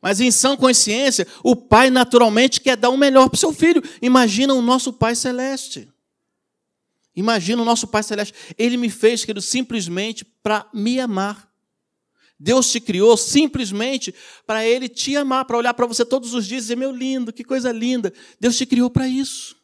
Mas 0.01 0.19
em 0.19 0.31
sã 0.31 0.55
consciência, 0.55 1.27
o 1.43 1.55
pai 1.55 1.89
naturalmente 1.89 2.61
quer 2.61 2.77
dar 2.77 2.89
o 2.89 2.97
melhor 2.97 3.27
para 3.27 3.35
o 3.35 3.39
seu 3.39 3.51
filho. 3.51 3.83
Imagina 4.01 4.53
o 4.53 4.61
nosso 4.61 4.93
Pai 4.93 5.15
Celeste. 5.15 5.89
Imagina 7.15 7.61
o 7.61 7.65
nosso 7.65 7.87
Pai 7.87 8.01
Celeste. 8.03 8.33
Ele 8.57 8.77
me 8.77 8.89
fez, 8.89 9.25
querido, 9.25 9.41
simplesmente 9.41 10.23
para 10.23 10.67
me 10.73 10.99
amar. 10.99 11.48
Deus 12.39 12.71
te 12.71 12.79
criou 12.79 13.17
simplesmente 13.17 14.15
para 14.47 14.65
Ele 14.65 14.87
te 14.87 15.17
amar, 15.17 15.43
para 15.43 15.57
olhar 15.57 15.73
para 15.73 15.85
você 15.85 16.05
todos 16.05 16.33
os 16.33 16.47
dias 16.47 16.61
e 16.61 16.65
dizer: 16.65 16.77
meu 16.77 16.91
lindo, 16.91 17.33
que 17.33 17.43
coisa 17.43 17.71
linda. 17.71 18.13
Deus 18.39 18.55
te 18.55 18.65
criou 18.65 18.89
para 18.89 19.07
isso. 19.07 19.57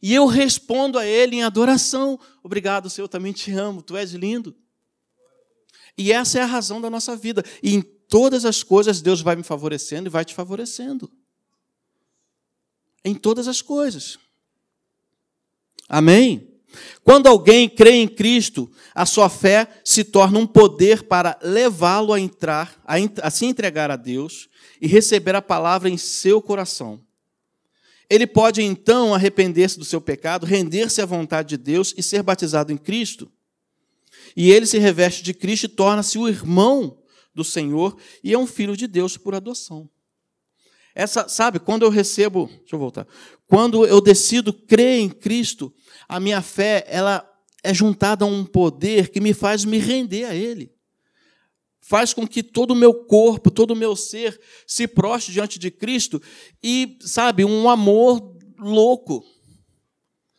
E 0.00 0.14
eu 0.14 0.24
respondo 0.26 0.98
a 0.98 1.04
Ele 1.04 1.36
em 1.36 1.42
adoração: 1.42 2.18
obrigado, 2.42 2.88
Senhor, 2.88 3.04
eu 3.04 3.08
também 3.08 3.32
te 3.32 3.52
amo, 3.52 3.82
tu 3.82 3.96
és 3.96 4.12
lindo. 4.12 4.56
E 5.98 6.10
essa 6.10 6.38
é 6.38 6.42
a 6.42 6.46
razão 6.46 6.80
da 6.80 6.88
nossa 6.88 7.14
vida. 7.14 7.44
E 7.62 7.74
em 7.74 7.82
todas 7.82 8.46
as 8.46 8.62
coisas 8.62 9.02
Deus 9.02 9.20
vai 9.20 9.36
me 9.36 9.42
favorecendo 9.42 10.08
e 10.08 10.10
vai 10.10 10.24
te 10.24 10.34
favorecendo. 10.34 11.12
Em 13.04 13.14
todas 13.14 13.46
as 13.46 13.60
coisas. 13.60 14.18
Amém? 15.86 16.49
Quando 17.02 17.26
alguém 17.26 17.68
crê 17.68 17.92
em 17.92 18.08
Cristo, 18.08 18.70
a 18.94 19.06
sua 19.06 19.28
fé 19.28 19.68
se 19.84 20.04
torna 20.04 20.38
um 20.38 20.46
poder 20.46 21.04
para 21.04 21.38
levá-lo 21.42 22.12
a 22.12 22.20
entrar, 22.20 22.80
a, 22.84 22.96
a 23.22 23.30
se 23.30 23.46
entregar 23.46 23.90
a 23.90 23.96
Deus 23.96 24.48
e 24.80 24.86
receber 24.86 25.34
a 25.34 25.42
palavra 25.42 25.88
em 25.88 25.96
seu 25.96 26.40
coração. 26.40 27.00
Ele 28.08 28.26
pode 28.26 28.60
então 28.62 29.14
arrepender-se 29.14 29.78
do 29.78 29.84
seu 29.84 30.00
pecado, 30.00 30.44
render-se 30.44 31.00
à 31.00 31.06
vontade 31.06 31.50
de 31.50 31.56
Deus 31.56 31.94
e 31.96 32.02
ser 32.02 32.22
batizado 32.22 32.72
em 32.72 32.76
Cristo. 32.76 33.30
E 34.36 34.50
ele 34.50 34.66
se 34.66 34.78
reveste 34.78 35.22
de 35.22 35.32
Cristo 35.32 35.64
e 35.64 35.68
torna-se 35.68 36.18
o 36.18 36.28
irmão 36.28 36.98
do 37.34 37.44
Senhor 37.44 37.96
e 38.22 38.32
é 38.32 38.38
um 38.38 38.46
filho 38.46 38.76
de 38.76 38.86
Deus 38.86 39.16
por 39.16 39.34
adoção. 39.34 39.88
Essa, 40.94 41.28
sabe, 41.28 41.60
quando 41.60 41.84
eu 41.84 41.88
recebo, 41.88 42.46
deixa 42.46 42.74
eu 42.74 42.78
voltar. 42.78 43.06
Quando 43.46 43.86
eu 43.86 44.00
decido 44.00 44.52
crer 44.52 45.00
em 45.00 45.08
Cristo, 45.08 45.72
a 46.10 46.18
minha 46.18 46.42
fé, 46.42 46.84
ela 46.88 47.24
é 47.62 47.72
juntada 47.72 48.24
a 48.24 48.28
um 48.28 48.44
poder 48.44 49.10
que 49.10 49.20
me 49.20 49.32
faz 49.32 49.64
me 49.64 49.78
render 49.78 50.24
a 50.24 50.34
ele. 50.34 50.74
Faz 51.80 52.12
com 52.12 52.26
que 52.26 52.42
todo 52.42 52.72
o 52.72 52.74
meu 52.74 52.92
corpo, 52.92 53.48
todo 53.48 53.70
o 53.70 53.76
meu 53.76 53.94
ser 53.94 54.40
se 54.66 54.88
prostre 54.88 55.32
diante 55.32 55.56
de 55.56 55.70
Cristo 55.70 56.20
e, 56.60 56.98
sabe, 57.00 57.44
um 57.44 57.70
amor 57.70 58.36
louco, 58.58 59.24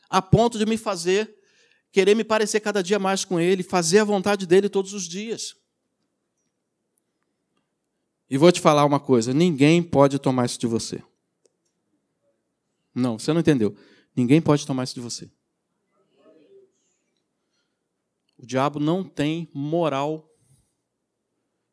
a 0.10 0.21
ponto 0.21 0.57
de 0.57 0.65
me 0.65 0.75
fazer 0.75 1.34
querer 1.89 2.15
me 2.15 2.25
parecer 2.25 2.60
cada 2.60 2.84
dia 2.84 2.99
mais 2.99 3.23
com 3.23 3.39
Ele, 3.39 3.63
fazer 3.63 3.99
a 3.99 4.03
vontade 4.03 4.45
dele 4.45 4.67
todos 4.67 4.93
os 4.93 5.07
dias. 5.07 5.55
E 8.29 8.38
vou 8.38 8.51
te 8.51 8.60
falar 8.60 8.84
uma 8.84 8.99
coisa: 8.99 9.34
ninguém 9.34 9.81
pode 9.81 10.19
tomar 10.19 10.45
isso 10.45 10.60
de 10.60 10.67
você. 10.67 11.01
Não, 12.93 13.17
você 13.17 13.31
não 13.31 13.39
entendeu. 13.39 13.73
Ninguém 14.13 14.41
pode 14.41 14.67
tomar 14.67 14.84
isso 14.84 14.95
de 14.95 14.99
você. 14.99 15.31
O 18.41 18.45
diabo 18.45 18.80
não 18.80 19.04
tem 19.04 19.47
moral 19.54 20.27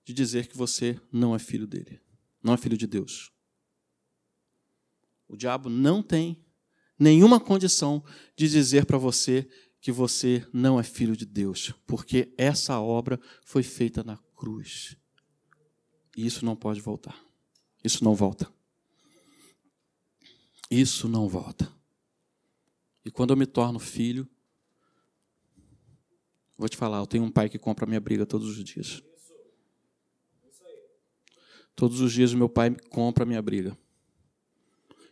de 0.05 0.13
dizer 0.13 0.47
que 0.47 0.57
você 0.57 1.01
não 1.11 1.35
é 1.35 1.39
filho 1.39 1.67
dele, 1.67 1.99
não 2.43 2.53
é 2.53 2.59
filho 2.59 2.77
de 2.77 2.87
Deus. 2.87 3.33
O 5.27 5.35
diabo 5.35 5.71
não 5.71 6.03
tem 6.03 6.45
nenhuma 6.99 7.41
condição 7.41 8.05
de 8.37 8.47
dizer 8.51 8.85
para 8.85 8.99
você 8.99 9.49
que 9.81 9.91
você 9.91 10.47
não 10.53 10.79
é 10.79 10.83
filho 10.83 11.17
de 11.17 11.25
Deus, 11.25 11.73
porque 11.87 12.35
essa 12.37 12.79
obra 12.79 13.19
foi 13.47 13.63
feita 13.63 14.05
na 14.05 14.19
cruz. 14.37 14.95
E 16.15 16.27
isso 16.27 16.45
não 16.45 16.55
pode 16.55 16.83
voltar. 16.83 17.19
Isso 17.83 18.05
não 18.05 18.15
volta. 18.15 18.53
Isso 20.71 21.09
não 21.09 21.31
volta. 21.31 21.73
E 23.07 23.11
quando 23.11 23.31
eu 23.31 23.39
me 23.39 23.47
torno 23.47 23.79
filho, 23.79 24.29
vou 26.59 26.69
te 26.69 26.77
falar, 26.77 26.99
eu 26.99 27.07
tenho 27.07 27.25
um 27.25 27.31
pai 27.31 27.49
que 27.49 27.59
compra 27.59 27.87
minha 27.87 28.01
briga 28.01 28.27
todos 28.27 28.49
os 28.49 28.65
dias. 28.65 29.03
Todos 31.77 32.01
os 32.01 32.13
dias 32.13 32.35
meu 32.35 32.49
pai 32.49 32.75
compra 32.91 33.25
minha 33.25 33.41
briga. 33.41 33.79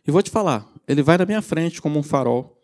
E 0.05 0.11
vou 0.11 0.21
te 0.21 0.29
falar, 0.29 0.69
ele 0.87 1.01
vai 1.01 1.17
na 1.17 1.25
minha 1.25 1.41
frente 1.41 1.81
como 1.81 1.97
um 1.97 2.03
farol. 2.03 2.61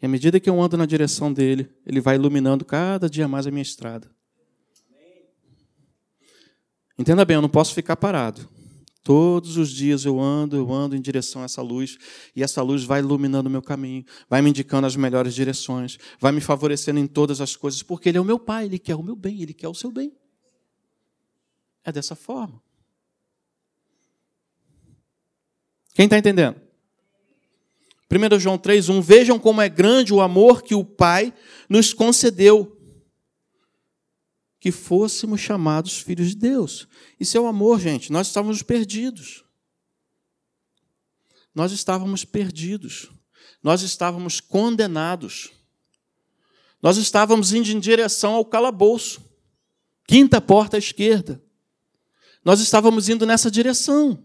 E 0.00 0.06
à 0.06 0.08
medida 0.08 0.38
que 0.38 0.48
eu 0.48 0.60
ando 0.60 0.76
na 0.76 0.84
direção 0.84 1.32
dele, 1.32 1.70
ele 1.86 2.00
vai 2.00 2.16
iluminando 2.16 2.64
cada 2.64 3.08
dia 3.08 3.26
mais 3.26 3.46
a 3.46 3.50
minha 3.50 3.62
estrada. 3.62 4.14
Entenda 6.98 7.24
bem, 7.24 7.34
eu 7.34 7.42
não 7.42 7.48
posso 7.48 7.74
ficar 7.74 7.96
parado. 7.96 8.48
Todos 9.06 9.56
os 9.56 9.70
dias 9.70 10.04
eu 10.04 10.18
ando, 10.18 10.56
eu 10.56 10.72
ando 10.72 10.96
em 10.96 11.00
direção 11.00 11.42
a 11.42 11.44
essa 11.44 11.62
luz, 11.62 11.96
e 12.34 12.42
essa 12.42 12.60
luz 12.60 12.82
vai 12.82 12.98
iluminando 12.98 13.48
o 13.48 13.52
meu 13.52 13.62
caminho, 13.62 14.04
vai 14.28 14.42
me 14.42 14.50
indicando 14.50 14.84
as 14.84 14.96
melhores 14.96 15.32
direções, 15.32 15.96
vai 16.18 16.32
me 16.32 16.40
favorecendo 16.40 16.98
em 16.98 17.06
todas 17.06 17.40
as 17.40 17.54
coisas, 17.54 17.84
porque 17.84 18.08
Ele 18.08 18.18
é 18.18 18.20
o 18.20 18.24
meu 18.24 18.36
Pai, 18.36 18.64
Ele 18.64 18.80
quer 18.80 18.96
o 18.96 19.04
meu 19.04 19.14
bem, 19.14 19.40
Ele 19.40 19.54
quer 19.54 19.68
o 19.68 19.74
seu 19.74 19.92
bem. 19.92 20.12
É 21.84 21.92
dessa 21.92 22.16
forma. 22.16 22.60
Quem 25.94 26.06
está 26.06 26.18
entendendo? 26.18 26.60
1 28.10 28.40
João 28.40 28.58
3,1: 28.58 29.00
Vejam 29.00 29.38
como 29.38 29.62
é 29.62 29.68
grande 29.68 30.12
o 30.12 30.20
amor 30.20 30.64
que 30.64 30.74
o 30.74 30.84
Pai 30.84 31.32
nos 31.68 31.92
concedeu 31.92 32.75
que 34.66 34.72
fôssemos 34.72 35.40
chamados 35.40 36.00
filhos 36.00 36.30
de 36.30 36.34
Deus. 36.34 36.88
Isso 37.20 37.38
é 37.38 37.40
o 37.40 37.46
amor, 37.46 37.78
gente. 37.78 38.10
Nós 38.10 38.26
estávamos 38.26 38.64
perdidos. 38.64 39.44
Nós 41.54 41.70
estávamos 41.70 42.24
perdidos. 42.24 43.08
Nós 43.62 43.82
estávamos 43.82 44.40
condenados. 44.40 45.52
Nós 46.82 46.96
estávamos 46.96 47.52
indo 47.52 47.70
em 47.70 47.78
direção 47.78 48.34
ao 48.34 48.44
calabouço. 48.44 49.24
Quinta 50.04 50.40
porta 50.40 50.76
à 50.76 50.78
esquerda. 50.80 51.40
Nós 52.44 52.58
estávamos 52.58 53.08
indo 53.08 53.24
nessa 53.24 53.48
direção. 53.48 54.20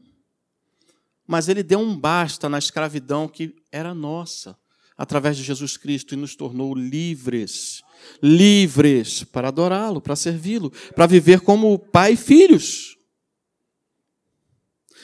Mas 1.27 1.49
ele 1.49 1.61
deu 1.61 1.77
um 1.77 1.95
basta 1.95 2.49
na 2.49 2.57
escravidão 2.57 3.27
que 3.27 3.55
era 3.71 3.93
nossa, 3.93 4.57
através 4.97 5.37
de 5.37 5.43
Jesus 5.43 5.77
Cristo, 5.77 6.15
e 6.15 6.17
nos 6.17 6.35
tornou 6.35 6.73
livres 6.73 7.83
livres 8.21 9.23
para 9.23 9.47
adorá-lo, 9.49 10.01
para 10.01 10.15
servi-lo, 10.15 10.71
para 10.95 11.07
viver 11.07 11.41
como 11.41 11.77
pai 11.77 12.13
e 12.13 12.17
filhos. 12.17 12.97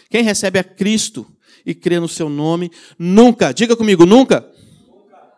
Quem 0.10 0.23
recebe 0.23 0.57
a 0.60 0.63
Cristo 0.63 1.29
e 1.65 1.75
crê 1.75 1.99
no 1.99 2.07
seu 2.07 2.29
nome, 2.29 2.71
nunca, 2.97 3.51
diga 3.51 3.75
comigo, 3.75 4.05
nunca, 4.05 4.49
nunca, 4.88 5.33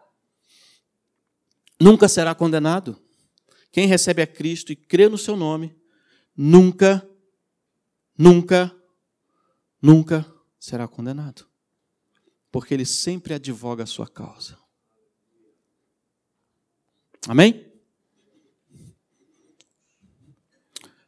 nunca 1.80 2.08
será 2.08 2.36
condenado. 2.36 3.02
Quem 3.72 3.88
recebe 3.88 4.22
a 4.22 4.28
Cristo 4.28 4.72
e 4.72 4.76
crê 4.76 5.10
no 5.10 5.18
seu 5.18 5.36
nome, 5.36 5.76
nunca, 6.38 7.08
nunca, 8.16 8.76
nunca 9.82 10.24
será 10.60 10.88
condenado. 10.88 11.48
Porque 12.52 12.76
ele 12.76 12.86
sempre 12.86 13.34
advoga 13.34 13.84
a 13.84 13.88
sua 13.88 14.08
causa. 14.08 14.59
Amém? 17.28 17.66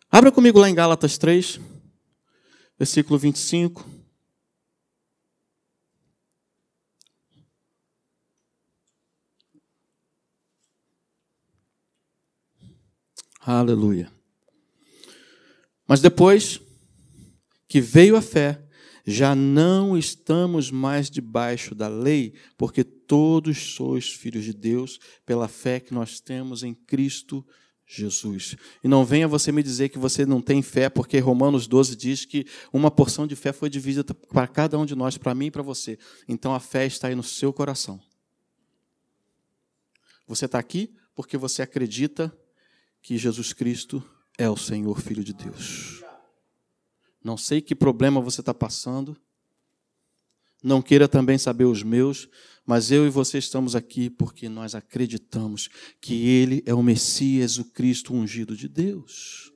Abra 0.10 0.32
comigo 0.32 0.60
lá 0.60 0.70
em 0.70 0.76
Gálatas 0.76 1.18
3, 1.18 1.60
versículo 2.78 3.18
25. 3.18 3.86
Aleluia. 13.40 14.12
Mas 15.88 16.00
depois 16.00 16.62
que 17.68 17.82
veio 17.82 18.16
a 18.16 18.22
fé, 18.22 18.62
já 19.12 19.36
não 19.36 19.98
estamos 19.98 20.72
mais 20.72 21.10
debaixo 21.10 21.76
da 21.76 21.88
lei, 21.88 22.34
porque 22.58 22.84
todos 22.84 23.76
sois 23.76 24.12
filhos 24.12 24.44
de 24.44 24.54
Deus 24.54 25.00
pela 25.26 25.48
fé 25.48 25.80
que 25.80 25.94
nós 25.94 26.20
temos 26.20 26.64
em 26.64 26.74
Cristo 26.74 27.46
Jesus. 27.86 28.56
E 28.82 28.88
não 28.88 29.04
venha 29.04 29.28
você 29.28 29.52
me 29.52 29.62
dizer 29.62 29.90
que 29.90 30.00
você 30.00 30.26
não 30.26 30.42
tem 30.42 30.62
fé, 30.62 30.90
porque 30.90 31.20
Romanos 31.20 31.68
12 31.68 31.96
diz 31.96 32.24
que 32.24 32.46
uma 32.72 32.90
porção 32.90 33.28
de 33.28 33.36
fé 33.36 33.52
foi 33.52 33.70
dividida 33.70 34.14
para 34.14 34.48
cada 34.48 34.80
um 34.80 34.86
de 34.86 34.96
nós, 34.96 35.18
para 35.18 35.36
mim 35.36 35.48
e 35.48 35.52
para 35.52 35.62
você. 35.62 36.00
Então 36.28 36.56
a 36.56 36.60
fé 36.60 36.86
está 36.86 37.10
aí 37.10 37.16
no 37.16 37.24
seu 37.24 37.52
coração. 37.52 38.00
Você 40.26 40.46
está 40.46 40.58
aqui 40.58 40.96
porque 41.14 41.38
você 41.38 41.62
acredita 41.62 42.34
que 43.02 43.18
Jesus 43.18 43.52
Cristo 43.52 44.02
é 44.38 44.50
o 44.50 44.56
Senhor, 44.56 45.02
Filho 45.02 45.24
de 45.24 45.34
Deus. 45.34 46.02
Não 47.24 47.38
sei 47.38 47.62
que 47.62 47.76
problema 47.76 48.20
você 48.20 48.42
está 48.42 48.54
passando. 48.54 49.16
Não 50.64 50.82
queira 50.82 51.08
também 51.08 51.38
saber 51.38 51.66
os 51.66 51.84
meus, 51.84 52.30
mas 52.66 52.92
eu 52.92 53.06
e 53.06 53.10
você 53.10 53.38
estamos 53.38 53.76
aqui 53.76 54.10
porque 54.10 54.48
nós 54.48 54.76
acreditamos 54.76 55.70
que 56.00 56.28
Ele 56.28 56.64
é 56.66 56.74
o 56.74 56.84
Messias, 56.84 57.58
o 57.58 57.66
Cristo 57.66 58.14
ungido 58.14 58.56
de 58.56 58.68
Deus. 58.68 59.52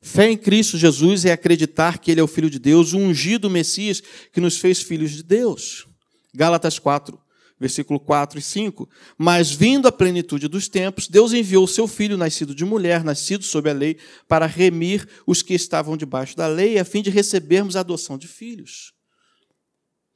Fé 0.00 0.30
em 0.30 0.36
Cristo 0.36 0.76
Jesus 0.76 1.24
é 1.24 1.32
acreditar 1.32 1.98
que 1.98 2.10
Ele 2.10 2.20
é 2.20 2.22
o 2.22 2.28
Filho 2.28 2.50
de 2.50 2.58
Deus, 2.58 2.92
o 2.92 2.98
ungido 2.98 3.48
Messias 3.48 4.02
que 4.32 4.40
nos 4.40 4.58
fez 4.58 4.82
filhos 4.82 5.12
de 5.12 5.22
Deus. 5.22 5.88
Gálatas 6.34 6.78
4, 6.78 7.18
versículo 7.58 8.00
4 8.00 8.38
e 8.38 8.42
5. 8.42 8.88
Mas 9.16 9.50
vindo 9.50 9.86
a 9.86 9.92
plenitude 9.92 10.48
dos 10.48 10.68
tempos, 10.68 11.08
Deus 11.08 11.32
enviou 11.32 11.64
o 11.64 11.68
seu 11.68 11.86
filho, 11.86 12.16
nascido 12.16 12.54
de 12.54 12.64
mulher, 12.64 13.04
nascido 13.04 13.44
sob 13.44 13.70
a 13.70 13.72
lei, 13.72 13.98
para 14.28 14.46
remir 14.46 15.08
os 15.26 15.42
que 15.42 15.54
estavam 15.54 15.96
debaixo 15.96 16.36
da 16.36 16.46
lei, 16.46 16.78
a 16.78 16.84
fim 16.84 17.02
de 17.02 17.10
recebermos 17.10 17.76
a 17.76 17.80
adoção 17.80 18.18
de 18.18 18.28
filhos. 18.28 18.92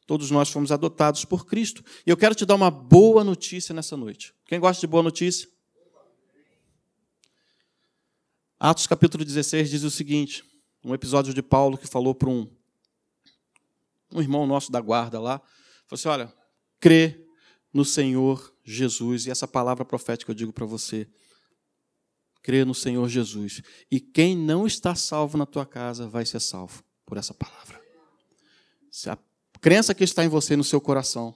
Todos 0.06 0.30
nós 0.30 0.48
fomos 0.48 0.72
adotados 0.72 1.24
por 1.24 1.44
Cristo. 1.44 1.84
E 2.06 2.10
eu 2.10 2.16
quero 2.16 2.34
te 2.34 2.46
dar 2.46 2.54
uma 2.54 2.70
boa 2.70 3.22
notícia 3.22 3.74
nessa 3.74 3.96
noite. 3.96 4.34
Quem 4.46 4.58
gosta 4.58 4.80
de 4.80 4.86
boa 4.86 5.02
notícia? 5.02 5.46
Atos 8.58 8.86
capítulo 8.86 9.24
16 9.24 9.70
diz 9.70 9.82
o 9.84 9.90
seguinte: 9.90 10.42
um 10.82 10.94
episódio 10.94 11.34
de 11.34 11.42
Paulo 11.42 11.76
que 11.76 11.86
falou 11.86 12.14
para 12.14 12.28
um, 12.28 12.50
um 14.10 14.20
irmão 14.20 14.46
nosso 14.46 14.72
da 14.72 14.80
guarda 14.80 15.20
lá, 15.20 15.38
falou 15.86 15.92
assim: 15.92 16.08
olha, 16.08 16.34
crê 16.80 17.27
no 17.72 17.84
Senhor 17.84 18.52
Jesus, 18.64 19.26
e 19.26 19.30
essa 19.30 19.46
palavra 19.46 19.84
profética 19.84 20.30
eu 20.30 20.34
digo 20.34 20.52
para 20.52 20.66
você: 20.66 21.06
crê 22.42 22.64
no 22.64 22.74
Senhor 22.74 23.08
Jesus, 23.08 23.62
e 23.90 24.00
quem 24.00 24.36
não 24.36 24.66
está 24.66 24.94
salvo 24.94 25.36
na 25.36 25.46
tua 25.46 25.66
casa 25.66 26.08
vai 26.08 26.24
ser 26.24 26.40
salvo 26.40 26.82
por 27.04 27.16
essa 27.16 27.34
palavra. 27.34 27.80
Se 28.90 29.10
a 29.10 29.18
crença 29.60 29.94
que 29.94 30.04
está 30.04 30.24
em 30.24 30.28
você, 30.28 30.56
no 30.56 30.64
seu 30.64 30.80
coração, 30.80 31.34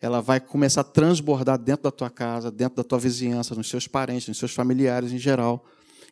ela 0.00 0.20
vai 0.20 0.40
começar 0.40 0.82
a 0.82 0.84
transbordar 0.84 1.58
dentro 1.58 1.84
da 1.84 1.90
tua 1.90 2.10
casa, 2.10 2.50
dentro 2.50 2.76
da 2.76 2.84
tua 2.84 2.98
vizinhança, 2.98 3.54
nos 3.54 3.68
seus 3.68 3.88
parentes, 3.88 4.28
nos 4.28 4.38
seus 4.38 4.52
familiares 4.52 5.12
em 5.12 5.18
geral 5.18 5.64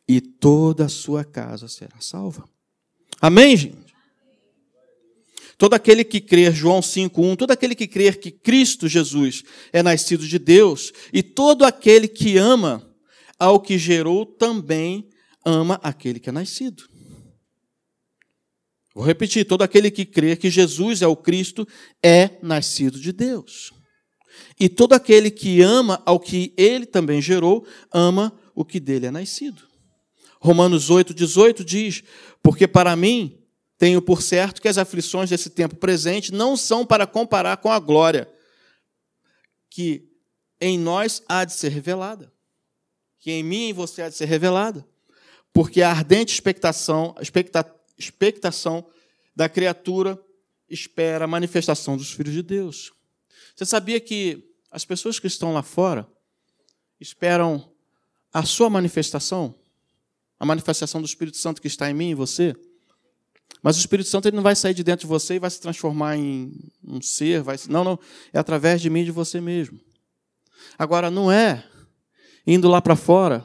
e 0.09 0.21
toda 0.21 0.87
a 0.87 0.89
sua 0.89 1.25
casa 1.25 1.69
será 1.69 2.01
salva. 2.01 2.45
Amém, 3.21 3.57
gente? 3.57 3.84
Todo 5.57 5.75
aquele 5.75 6.05
que 6.05 6.21
crer, 6.21 6.53
João 6.53 6.81
5,1, 6.81 7.37
todo 7.37 7.51
aquele 7.51 7.75
que 7.75 7.87
crer 7.87 8.19
que 8.19 8.31
Cristo 8.31 8.89
Jesus 8.89 9.43
é 9.73 9.83
nascido 9.83 10.27
de 10.27 10.39
Deus, 10.39 10.93
e 11.13 11.23
todo 11.23 11.65
aquele 11.65 12.09
que 12.09 12.37
ama 12.37 12.89
ao 13.39 13.61
que 13.61 13.79
gerou 13.79 14.27
também 14.27 15.09
ama 15.45 15.79
aquele 15.83 16.19
que 16.19 16.29
é 16.29 16.33
nascido. 16.33 16.85
Vou 18.95 19.05
repetir: 19.05 19.45
todo 19.45 19.63
aquele 19.63 19.91
que 19.91 20.05
crer 20.05 20.39
que 20.39 20.51
Jesus 20.51 21.03
é 21.03 21.07
o 21.07 21.17
Cristo 21.17 21.67
é 22.03 22.39
nascido 22.43 22.99
de 22.99 23.13
Deus. 23.13 23.73
E 24.59 24.69
todo 24.69 24.93
aquele 24.95 25.31
que 25.31 25.61
ama 25.61 26.03
ao 26.07 26.19
que 26.19 26.53
ele 26.57 26.87
também 26.87 27.21
gerou, 27.21 27.67
ama 27.93 28.33
o 28.55 28.65
que 28.65 28.79
dele 28.79 29.07
é 29.07 29.11
nascido. 29.11 29.63
Romanos 30.41 30.91
8, 30.91 31.13
18 31.13 31.65
diz: 31.65 32.03
Porque 32.43 32.69
para 32.69 32.95
mim 32.95 33.44
tenho 33.79 34.01
por 34.01 34.23
certo 34.23 34.63
que 34.63 34.69
as 34.69 34.79
aflições 34.79 35.31
desse 35.31 35.51
tempo 35.51 35.77
presente 35.77 36.33
não 36.33 36.57
são 36.57 36.87
para 36.87 37.07
comparar 37.07 37.57
com 37.57 37.71
a 37.71 37.79
glória 37.79 38.31
que 39.69 40.09
em 40.61 40.79
nós 40.79 41.23
há 41.29 41.45
de 41.45 41.53
ser 41.53 41.71
revelada. 41.71 42.33
Que 43.19 43.33
em 43.33 43.43
mim 43.43 43.67
e 43.67 43.71
em 43.71 43.73
você 43.73 44.03
há 44.03 44.09
de 44.09 44.15
ser 44.15 44.27
revelada. 44.27 44.87
Porque 45.53 45.83
a 45.83 45.91
ardente 45.91 46.33
expectação, 46.33 47.15
expecta, 47.21 47.75
expectação 47.99 48.87
da 49.35 49.49
criatura 49.49 50.21
espera 50.69 51.25
a 51.25 51.29
manifestação 51.29 51.97
dos 51.97 52.13
filhos 52.13 52.35
de 52.35 52.43
Deus. 52.43 52.93
Você 53.55 53.67
sabia 53.67 54.01
que 54.01 54.55
as 54.71 54.85
pessoas 54.85 55.19
que 55.19 55.27
estão 55.27 55.53
lá 55.53 55.63
fora 55.63 56.07
esperam 57.01 57.73
a 58.33 58.45
sua 58.45 58.71
manifestação? 58.71 59.55
a 60.39 60.47
manifestação 60.47 61.01
do 61.01 61.07
Espírito 61.07 61.37
Santo 61.37 61.61
que 61.61 61.69
está 61.69 61.91
em 61.91 61.95
mim 61.95 62.11
e 62.11 62.15
você. 62.15 62.55
Mas 63.63 63.77
o 63.77 63.81
Espírito 63.81 64.09
Santo 64.09 64.29
ele 64.29 64.37
não 64.37 64.43
vai 64.43 64.55
sair 64.55 64.75
de 64.75 64.85
dentro 64.85 65.07
de 65.07 65.09
você 65.09 65.35
e 65.35 65.39
vai 65.39 65.49
se 65.51 65.61
transformar 65.61 66.17
em 66.17 66.53
um 66.83 67.01
ser. 67.01 67.43
Vai... 67.43 67.57
Não, 67.69 67.83
não. 67.83 67.99
É 68.33 68.39
através 68.39 68.81
de 68.81 68.91
mim 68.91 69.01
e 69.01 69.05
de 69.07 69.11
você 69.11 69.41
mesmo. 69.41 69.81
Agora, 70.79 71.11
não 71.11 71.33
é 71.33 71.67
indo 72.47 72.69
lá 72.69 72.83
para 72.83 72.95
fora 72.95 73.45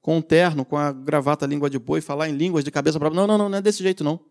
com 0.00 0.18
um 0.18 0.22
terno, 0.22 0.64
com 0.64 0.76
a 0.76 0.92
gravata 0.92 1.44
língua 1.44 1.68
de 1.68 1.78
boi, 1.78 2.00
falar 2.00 2.28
em 2.28 2.36
línguas 2.36 2.64
de 2.64 2.70
cabeça 2.70 2.98
para. 2.98 3.10
Não, 3.10 3.26
não, 3.26 3.36
não, 3.36 3.48
não 3.48 3.58
é 3.58 3.62
desse 3.62 3.82
jeito, 3.82 4.02
não. 4.02 4.24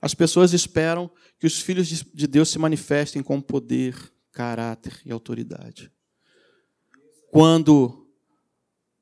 As 0.00 0.14
pessoas 0.14 0.52
esperam 0.52 1.10
que 1.40 1.46
os 1.46 1.60
filhos 1.60 1.88
de 1.88 2.26
Deus 2.26 2.50
se 2.50 2.58
manifestem 2.58 3.22
com 3.22 3.40
poder, 3.40 3.96
caráter 4.30 5.00
e 5.04 5.10
autoridade. 5.10 5.90
Quando 7.32 8.06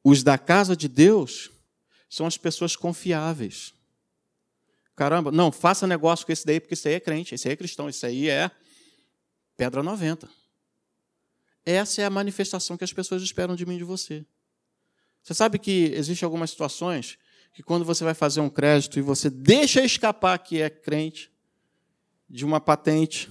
os 0.05 0.23
da 0.23 0.39
casa 0.39 0.77
de 0.77 0.89
Deus 0.89 1.51
são 2.09 2.27
as 2.27 2.39
pessoas 2.39 2.77
confiáveis. 2.77 3.75
Caramba, 5.03 5.33
não, 5.33 5.51
faça 5.51 5.85
negócio 5.85 6.25
com 6.25 6.31
esse 6.31 6.47
daí, 6.47 6.61
porque 6.61 6.75
esse 6.75 6.87
aí 6.87 6.95
é 6.95 7.01
crente, 7.01 7.35
esse 7.35 7.49
aí 7.49 7.55
é 7.55 7.57
cristão, 7.57 7.89
esse 7.89 8.07
aí 8.07 8.29
é 8.29 8.49
pedra 9.57 9.83
90. 9.83 10.31
Essa 11.67 12.03
é 12.03 12.05
a 12.05 12.11
manifestação 12.11 12.77
que 12.77 12.85
as 12.85 12.93
pessoas 12.93 13.21
esperam 13.21 13.57
de 13.57 13.67
mim 13.67 13.75
e 13.75 13.79
de 13.79 13.85
você. 13.85 14.25
Você 15.21 15.35
sabe 15.35 15.59
que 15.59 15.91
existem 15.93 16.25
algumas 16.25 16.51
situações 16.51 17.19
que 17.53 17.65
quando 17.65 17.85
você 17.85 18.05
vai 18.05 18.15
fazer 18.15 18.41
um 18.41 18.49
crédito 18.49 18.97
e 18.97 19.03
você 19.03 19.29
deixa 19.29 19.85
escapar 19.85 20.39
que 20.39 20.63
é 20.63 20.71
crente 20.71 21.33
de 22.31 22.45
uma 22.45 22.61
patente. 22.61 23.29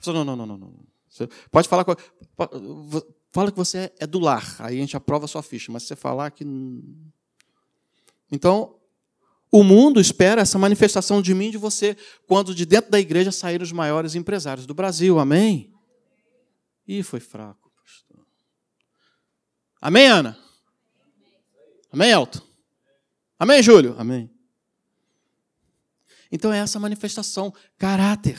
Você, 0.00 0.10
não, 0.14 0.24
não, 0.24 0.34
não, 0.34 0.46
não, 0.46 0.56
não. 0.56 0.86
Você 1.10 1.28
pode 1.50 1.68
falar. 1.68 1.84
Fala 3.32 3.52
que 3.52 3.58
você 3.58 3.92
é 3.98 4.06
do 4.06 4.18
lar, 4.18 4.56
aí 4.60 4.78
a 4.78 4.80
gente 4.80 4.96
aprova 4.96 5.26
a 5.26 5.28
sua 5.28 5.42
ficha, 5.42 5.70
mas 5.70 5.82
se 5.82 5.88
você 5.88 5.96
falar 5.96 6.30
que 6.30 6.42
então, 8.30 8.77
o 9.50 9.62
mundo 9.62 10.00
espera 10.00 10.42
essa 10.42 10.58
manifestação 10.58 11.22
de 11.22 11.34
mim 11.34 11.46
e 11.46 11.52
de 11.52 11.58
você 11.58 11.96
quando 12.26 12.54
de 12.54 12.66
dentro 12.66 12.90
da 12.90 13.00
igreja 13.00 13.32
saíram 13.32 13.62
os 13.62 13.72
maiores 13.72 14.14
empresários 14.14 14.66
do 14.66 14.74
Brasil. 14.74 15.18
Amém? 15.18 15.72
Ih, 16.86 17.02
foi 17.02 17.20
fraco. 17.20 17.70
Amém, 19.80 20.06
Ana? 20.08 20.38
Amém, 21.92 22.10
Elton? 22.10 22.40
Amém, 23.38 23.62
Júlio? 23.62 23.94
Amém. 23.96 24.30
Então 26.30 26.52
é 26.52 26.58
essa 26.58 26.78
manifestação, 26.78 27.54
caráter. 27.78 28.38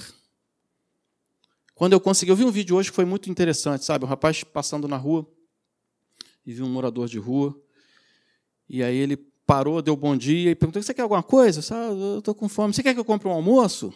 Quando 1.73 1.93
eu 1.93 1.99
consegui, 1.99 2.31
eu 2.31 2.35
vi 2.35 2.43
um 2.43 2.51
vídeo 2.51 2.75
hoje 2.75 2.89
que 2.89 2.95
foi 2.95 3.05
muito 3.05 3.29
interessante, 3.31 3.85
sabe? 3.85 4.03
Um 4.03 4.07
rapaz 4.07 4.43
passando 4.43 4.87
na 4.87 4.97
rua 4.97 5.25
e 6.45 6.53
viu 6.53 6.65
um 6.65 6.69
morador 6.69 7.07
de 7.07 7.17
rua. 7.17 7.57
E 8.67 8.83
aí 8.83 8.97
ele 8.97 9.28
parou, 9.49 9.81
deu 9.81 9.95
bom 9.95 10.15
dia 10.15 10.51
e 10.51 10.55
perguntou: 10.55 10.79
Você 10.79 10.93
quer 10.93 11.01
alguma 11.01 11.23
coisa? 11.23 11.59
Ah, 11.73 11.89
eu 11.89 12.19
estou 12.19 12.35
com 12.35 12.47
fome. 12.47 12.71
Você 12.71 12.83
quer 12.83 12.93
que 12.93 12.99
eu 12.99 13.05
compre 13.05 13.27
um 13.27 13.31
almoço? 13.31 13.91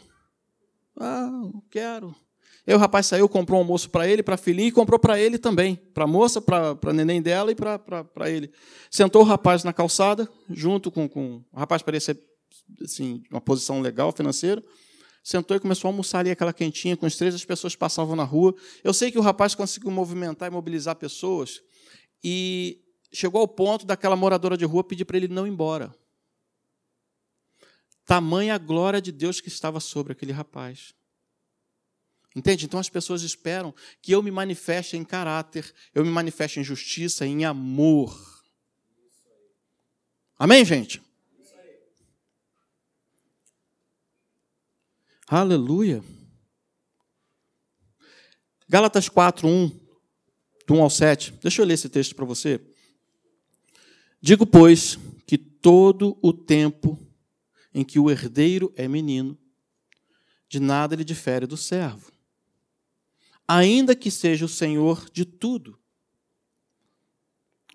Ah, 1.00 1.44
quero. 1.70 2.16
Aí 2.66 2.74
o 2.74 2.78
rapaz 2.80 3.06
saiu, 3.06 3.30
comprou 3.30 3.60
um 3.60 3.62
almoço 3.62 3.88
para 3.92 4.08
ele, 4.08 4.24
para 4.24 4.34
a 4.34 4.38
filhinha, 4.38 4.70
e 4.70 4.72
comprou 4.72 4.98
para 4.98 5.20
ele 5.20 5.38
também, 5.38 5.76
para 5.94 6.06
a 6.06 6.08
moça, 6.08 6.42
para 6.42 6.76
a 6.82 6.94
neném 6.94 7.22
dela 7.22 7.52
e 7.52 7.56
para 7.56 8.30
ele. 8.32 8.52
Sentou 8.90 9.22
o 9.22 9.26
rapaz 9.26 9.64
na 9.64 9.72
calçada, 9.72 10.28
junto 10.50 10.90
com, 10.90 11.08
com. 11.08 11.44
O 11.52 11.60
rapaz 11.60 11.84
parecia 11.84 12.18
assim, 12.84 13.22
uma 13.30 13.42
posição 13.42 13.80
legal 13.80 14.12
financeira. 14.12 14.64
Sentou 15.24 15.56
e 15.56 15.60
começou 15.60 15.88
a 15.88 15.92
almoçar 15.92 16.20
ali 16.20 16.32
aquela 16.32 16.52
quentinha 16.52 16.98
com 16.98 17.06
os 17.06 17.16
três, 17.16 17.36
as 17.36 17.46
pessoas 17.46 17.76
passavam 17.76 18.16
na 18.16 18.24
rua. 18.24 18.56
Eu 18.84 18.92
sei 18.92 19.12
que 19.12 19.20
o 19.20 19.22
rapaz 19.22 19.54
conseguiu 19.54 19.92
movimentar 19.92 20.50
e 20.50 20.52
mobilizar 20.52 20.96
pessoas. 20.96 21.62
E 22.24 22.80
chegou 23.14 23.42
ao 23.42 23.48
ponto 23.48 23.86
daquela 23.86 24.16
moradora 24.16 24.58
de 24.58 24.66
rua 24.66 24.84
pedir 24.84 25.06
para 25.06 25.18
ele 25.18 25.28
não 25.28 25.46
ir 25.46 25.52
embora. 25.52 25.94
Tamanha 28.06 28.56
a 28.56 28.58
glória 28.58 29.02
de 29.02 29.12
Deus 29.12 29.40
que 29.40 29.48
estava 29.48 29.80
sobre 29.80 30.12
aquele 30.12 30.32
rapaz. 30.32 30.94
Entende? 32.36 32.66
Então 32.66 32.80
as 32.80 32.90
pessoas 32.90 33.22
esperam 33.22 33.74
que 34.02 34.12
eu 34.12 34.24
me 34.24 34.32
manifeste 34.32 34.98
em 34.98 35.04
caráter, 35.04 35.72
eu 35.94 36.04
me 36.04 36.10
manifeste 36.10 36.60
em 36.60 36.64
justiça, 36.64 37.26
em 37.26 37.46
amor. 37.46 38.44
Amém, 40.38 40.66
gente? 40.66 41.02
Aleluia. 45.28 46.04
Gálatas 48.68 49.08
4, 49.08 49.48
1, 49.48 49.70
do 50.68 50.74
1 50.74 50.82
ao 50.82 50.90
7. 50.90 51.32
Deixa 51.34 51.62
eu 51.62 51.66
ler 51.66 51.76
esse 51.76 51.88
texto 51.88 52.16
para 52.16 52.26
você. 52.26 52.60
Digo, 54.26 54.48
pois, 54.48 54.98
que 55.28 55.38
todo 55.38 56.18
o 56.22 56.32
tempo 56.32 56.98
em 57.74 57.84
que 57.84 58.00
o 58.00 58.10
herdeiro 58.10 58.72
é 58.78 58.88
menino, 58.88 59.38
de 60.48 60.62
nada 60.62 60.96
ele 60.96 61.04
difere 61.04 61.46
do 61.46 61.58
servo, 61.58 62.10
ainda 63.46 63.94
que 63.94 64.10
seja 64.10 64.46
o 64.46 64.48
senhor 64.48 65.10
de 65.12 65.26
tudo, 65.26 65.78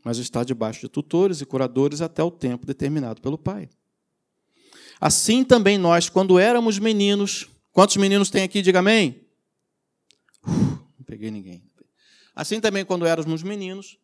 mas 0.03 0.17
está 0.17 0.43
debaixo 0.43 0.81
de 0.81 0.89
tutores 0.89 1.43
e 1.43 1.45
curadores 1.45 2.01
até 2.01 2.23
o 2.23 2.31
tempo 2.31 2.65
determinado 2.65 3.21
pelo 3.21 3.37
pai. 3.37 3.69
Assim 4.99 5.45
também 5.45 5.77
nós, 5.77 6.09
quando 6.09 6.39
éramos 6.39 6.79
meninos, 6.79 7.47
quantos 7.73 7.99
meninos 7.99 8.31
tem 8.31 8.43
aqui? 8.43 8.63
Diga 8.63 8.79
amém. 8.79 9.21
Uf, 10.47 10.79
não 10.97 11.05
peguei 11.05 11.31
ninguém. 11.31 11.63
Assim 12.35 12.59
também, 12.59 12.87
quando 12.87 13.05
éramos 13.05 13.43
meninos, 13.43 13.99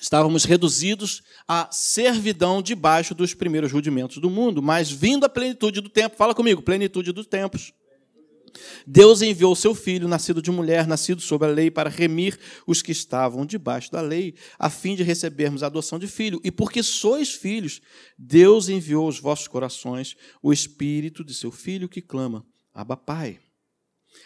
estávamos 0.00 0.44
reduzidos 0.44 1.22
à 1.46 1.68
servidão 1.70 2.62
debaixo 2.62 3.14
dos 3.14 3.34
primeiros 3.34 3.72
rudimentos 3.72 4.18
do 4.18 4.30
mundo, 4.30 4.62
mas 4.62 4.90
vindo 4.90 5.24
a 5.24 5.28
plenitude 5.28 5.80
do 5.80 5.88
tempo, 5.88 6.16
fala 6.16 6.34
comigo, 6.34 6.62
plenitude 6.62 7.12
dos 7.12 7.26
tempos. 7.26 7.72
Deus 8.86 9.22
enviou 9.22 9.54
seu 9.54 9.74
filho, 9.74 10.08
nascido 10.08 10.40
de 10.42 10.50
mulher, 10.50 10.86
nascido 10.86 11.20
sob 11.20 11.44
a 11.44 11.48
lei, 11.48 11.70
para 11.70 11.90
remir 11.90 12.38
os 12.66 12.82
que 12.82 12.92
estavam 12.92 13.44
debaixo 13.44 13.90
da 13.92 14.00
lei, 14.00 14.34
a 14.58 14.70
fim 14.70 14.94
de 14.94 15.02
recebermos 15.02 15.62
a 15.62 15.66
adoção 15.66 15.98
de 15.98 16.06
filho. 16.06 16.40
E 16.42 16.50
porque 16.50 16.82
sois 16.82 17.32
filhos, 17.32 17.80
Deus 18.16 18.68
enviou 18.68 19.06
aos 19.06 19.20
vossos 19.20 19.48
corações 19.48 20.16
o 20.42 20.52
espírito 20.52 21.24
de 21.24 21.34
seu 21.34 21.50
filho 21.50 21.88
que 21.88 22.00
clama: 22.00 22.44
Abba, 22.72 22.96
Pai. 22.96 23.38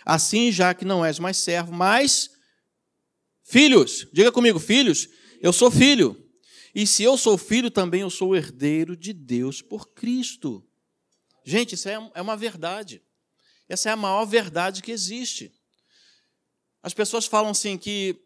Assim, 0.04 0.50
já 0.50 0.72
que 0.74 0.84
não 0.84 1.04
és 1.04 1.18
mais 1.18 1.36
servo, 1.36 1.72
mas 1.72 2.30
filhos, 3.42 4.06
diga 4.12 4.32
comigo, 4.32 4.58
filhos, 4.58 5.08
eu 5.42 5.52
sou 5.52 5.70
filho. 5.70 6.16
E 6.74 6.86
se 6.86 7.02
eu 7.02 7.18
sou 7.18 7.36
filho, 7.36 7.70
também 7.70 8.00
eu 8.00 8.08
sou 8.08 8.34
herdeiro 8.34 8.96
de 8.96 9.12
Deus 9.12 9.60
por 9.60 9.90
Cristo. 9.90 10.64
Gente, 11.44 11.74
isso 11.74 11.88
é, 11.88 12.10
é 12.14 12.22
uma 12.22 12.36
verdade. 12.36 13.02
Essa 13.68 13.90
é 13.90 13.92
a 13.92 13.96
maior 13.96 14.24
verdade 14.24 14.82
que 14.82 14.92
existe. 14.92 15.52
As 16.82 16.94
pessoas 16.94 17.26
falam 17.26 17.50
assim 17.50 17.76
que 17.76 18.16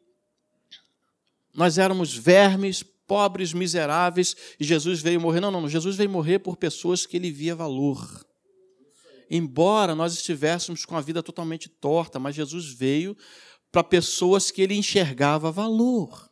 nós 1.55 1.79
éramos 1.79 2.15
vermes, 2.15 2.83
pobres, 2.83 3.53
miseráveis, 3.53 4.37
e 4.61 4.65
Jesus 4.65 5.01
veio 5.01 5.21
morrer. 5.21 5.41
Não, 5.41 5.51
não, 5.51 5.69
Jesus 5.69 5.97
veio 5.97 6.11
morrer 6.11 6.39
por 6.39 6.57
pessoas 6.57 7.07
que 7.07 7.17
ele 7.17 7.31
via 7.31 7.55
valor. 7.55 8.25
Embora 9.31 9.95
nós 9.95 10.13
estivéssemos 10.13 10.85
com 10.85 10.97
a 10.97 11.01
vida 11.01 11.23
totalmente 11.23 11.69
torta, 11.69 12.19
mas 12.19 12.37
Jesus 12.37 12.67
veio 12.67 13.17
para 13.73 13.83
pessoas 13.83 14.51
que 14.51 14.63
ele 14.63 14.75
enxergava 14.75 15.51
valor. 15.51 16.31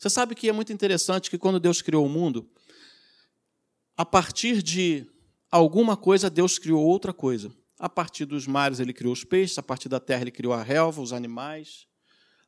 Você 0.00 0.08
sabe 0.08 0.34
que 0.34 0.48
é 0.48 0.52
muito 0.52 0.72
interessante 0.72 1.28
que 1.28 1.36
quando 1.36 1.60
Deus 1.60 1.82
criou 1.82 2.06
o 2.06 2.08
mundo, 2.08 2.50
a 3.94 4.06
partir 4.06 4.62
de 4.62 5.06
alguma 5.50 5.94
coisa, 5.94 6.30
Deus 6.30 6.58
criou 6.58 6.82
outra 6.82 7.12
coisa. 7.12 7.54
A 7.78 7.86
partir 7.86 8.24
dos 8.24 8.46
mares 8.46 8.80
ele 8.80 8.94
criou 8.94 9.12
os 9.12 9.24
peixes, 9.24 9.58
a 9.58 9.62
partir 9.62 9.90
da 9.90 10.00
terra 10.00 10.22
ele 10.22 10.30
criou 10.30 10.54
a 10.54 10.62
relva, 10.62 11.02
os 11.02 11.12
animais, 11.12 11.86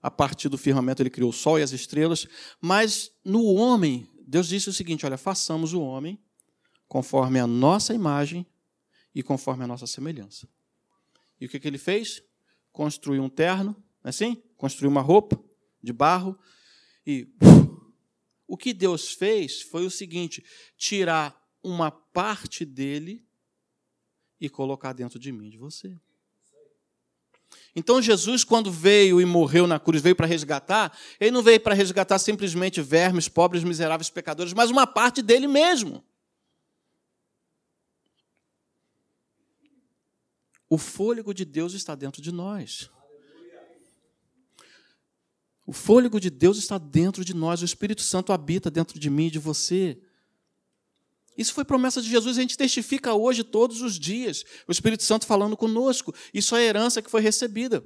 a 0.01 0.11
partir 0.11 0.49
do 0.49 0.57
firmamento 0.57 1.03
ele 1.03 1.11
criou 1.11 1.29
o 1.29 1.33
sol 1.33 1.59
e 1.59 1.63
as 1.63 1.73
estrelas. 1.73 2.27
Mas 2.59 3.13
no 3.23 3.45
homem, 3.45 4.09
Deus 4.27 4.49
disse 4.49 4.71
o 4.71 4.73
seguinte: 4.73 5.05
olha, 5.05 5.19
façamos 5.19 5.75
o 5.75 5.83
homem 5.83 6.19
conforme 6.89 7.39
a 7.39 7.47
nossa 7.47 7.93
imagem 7.93 8.47
e 9.15 9.23
conforme 9.23 9.65
a 9.65 9.67
nossa 9.67 9.87
semelhança. 9.87 10.49
E 11.39 11.45
o 11.45 11.51
que, 11.51 11.61
que 11.61 11.69
ele 11.69 11.77
fez? 11.77 12.23
Construiu 12.73 13.23
um 13.23 13.29
terno, 13.29 13.77
é 14.03 14.09
assim? 14.09 14.43
Construiu 14.57 14.91
uma 14.91 15.03
roupa 15.03 15.39
de 15.83 15.93
barro 15.93 16.39
e 17.07 17.29
o 18.47 18.57
que 18.57 18.73
Deus 18.73 19.13
fez 19.13 19.63
foi 19.63 19.85
o 19.85 19.91
seguinte: 19.91 20.45
tirar 20.77 21.41
uma 21.63 21.91
parte 21.91 22.65
dele 22.65 23.27
e 24.41 24.49
colocar 24.49 24.93
dentro 24.93 25.19
de 25.19 25.33
mim, 25.33 25.49
de 25.49 25.59
você. 25.59 25.97
Então 27.75 28.03
Jesus, 28.03 28.45
quando 28.45 28.71
veio 28.71 29.21
e 29.21 29.25
morreu 29.25 29.67
na 29.67 29.81
cruz, 29.81 30.03
veio 30.03 30.17
para 30.17 30.27
resgatar, 30.27 30.97
ele 31.19 31.31
não 31.31 31.43
veio 31.43 31.61
para 31.61 31.75
resgatar 31.75 32.19
simplesmente 32.19 32.81
vermes, 32.83 33.29
pobres, 33.29 33.65
miseráveis, 33.65 34.11
pecadores, 34.11 34.53
mas 34.53 34.71
uma 34.71 34.87
parte 34.87 35.23
dele 35.23 35.47
mesmo. 35.47 36.05
O 40.69 40.79
fôlego 40.79 41.35
de 41.35 41.45
Deus 41.45 41.75
está 41.75 41.95
dentro 41.95 42.23
de 42.23 42.33
nós. 42.33 42.91
O 45.73 45.75
fôlego 45.75 46.21
de 46.21 46.29
Deus 46.29 46.59
está 46.59 46.77
dentro 46.77 47.25
de 47.25 47.33
nós, 47.33 47.63
o 47.63 47.65
Espírito 47.65 48.03
Santo 48.03 48.31
habita 48.31 48.71
dentro 48.71 48.99
de 49.01 49.09
mim 49.09 49.29
e 49.29 49.31
de 49.31 49.39
você. 49.39 49.99
Isso 51.35 51.55
foi 51.55 51.65
promessa 51.65 52.03
de 52.03 52.11
Jesus, 52.11 52.37
a 52.37 52.43
gente 52.43 52.59
testifica 52.59 53.15
hoje, 53.15 53.43
todos 53.43 53.81
os 53.81 53.99
dias, 53.99 54.45
o 54.69 54.71
Espírito 54.71 55.03
Santo 55.03 55.25
falando 55.25 55.57
conosco. 55.57 56.15
Isso 56.35 56.55
é 56.55 56.63
herança 56.63 57.01
que 57.01 57.11
foi 57.11 57.23
recebida. 57.23 57.83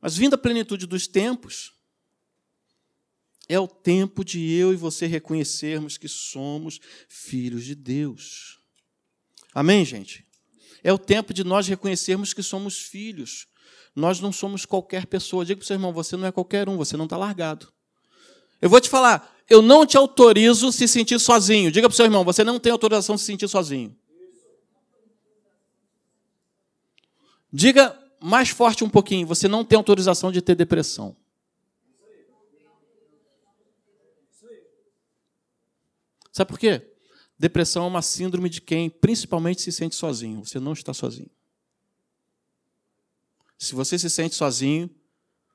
Mas 0.00 0.16
vindo 0.16 0.32
a 0.32 0.38
plenitude 0.38 0.86
dos 0.86 1.06
tempos, 1.06 1.74
é 3.50 3.60
o 3.60 3.68
tempo 3.68 4.24
de 4.24 4.50
eu 4.50 4.72
e 4.72 4.76
você 4.76 5.04
reconhecermos 5.06 5.98
que 5.98 6.08
somos 6.08 6.80
filhos 7.06 7.66
de 7.66 7.74
Deus. 7.74 8.62
Amém, 9.52 9.84
gente? 9.84 10.26
É 10.82 10.90
o 10.90 10.98
tempo 10.98 11.34
de 11.34 11.44
nós 11.44 11.68
reconhecermos 11.68 12.32
que 12.32 12.42
somos 12.42 12.78
filhos. 12.78 13.46
Nós 13.96 14.20
não 14.20 14.30
somos 14.30 14.66
qualquer 14.66 15.06
pessoa. 15.06 15.42
Diga 15.42 15.56
para 15.58 15.64
o 15.64 15.66
seu 15.66 15.74
irmão, 15.74 15.90
você 15.90 16.18
não 16.18 16.26
é 16.26 16.30
qualquer 16.30 16.68
um, 16.68 16.76
você 16.76 16.98
não 16.98 17.06
está 17.06 17.16
largado. 17.16 17.72
Eu 18.60 18.68
vou 18.68 18.78
te 18.78 18.90
falar, 18.90 19.34
eu 19.48 19.62
não 19.62 19.86
te 19.86 19.96
autorizo 19.96 20.70
se 20.70 20.86
sentir 20.86 21.18
sozinho. 21.18 21.72
Diga 21.72 21.88
para 21.88 21.94
o 21.94 21.96
seu 21.96 22.04
irmão, 22.04 22.22
você 22.22 22.44
não 22.44 22.60
tem 22.60 22.70
autorização 22.70 23.16
se 23.16 23.24
sentir 23.24 23.48
sozinho. 23.48 23.96
Diga 27.50 27.98
mais 28.20 28.50
forte 28.50 28.84
um 28.84 28.88
pouquinho, 28.88 29.26
você 29.26 29.48
não 29.48 29.64
tem 29.64 29.78
autorização 29.78 30.30
de 30.30 30.42
ter 30.42 30.54
depressão. 30.54 31.16
Sabe 36.30 36.50
por 36.50 36.58
quê? 36.58 36.86
Depressão 37.38 37.84
é 37.84 37.86
uma 37.86 38.02
síndrome 38.02 38.50
de 38.50 38.60
quem 38.60 38.90
principalmente 38.90 39.62
se 39.62 39.72
sente 39.72 39.94
sozinho. 39.94 40.44
Você 40.44 40.60
não 40.60 40.74
está 40.74 40.92
sozinho. 40.92 41.30
Se 43.58 43.74
você 43.74 43.98
se 43.98 44.10
sente 44.10 44.34
sozinho, 44.34 44.90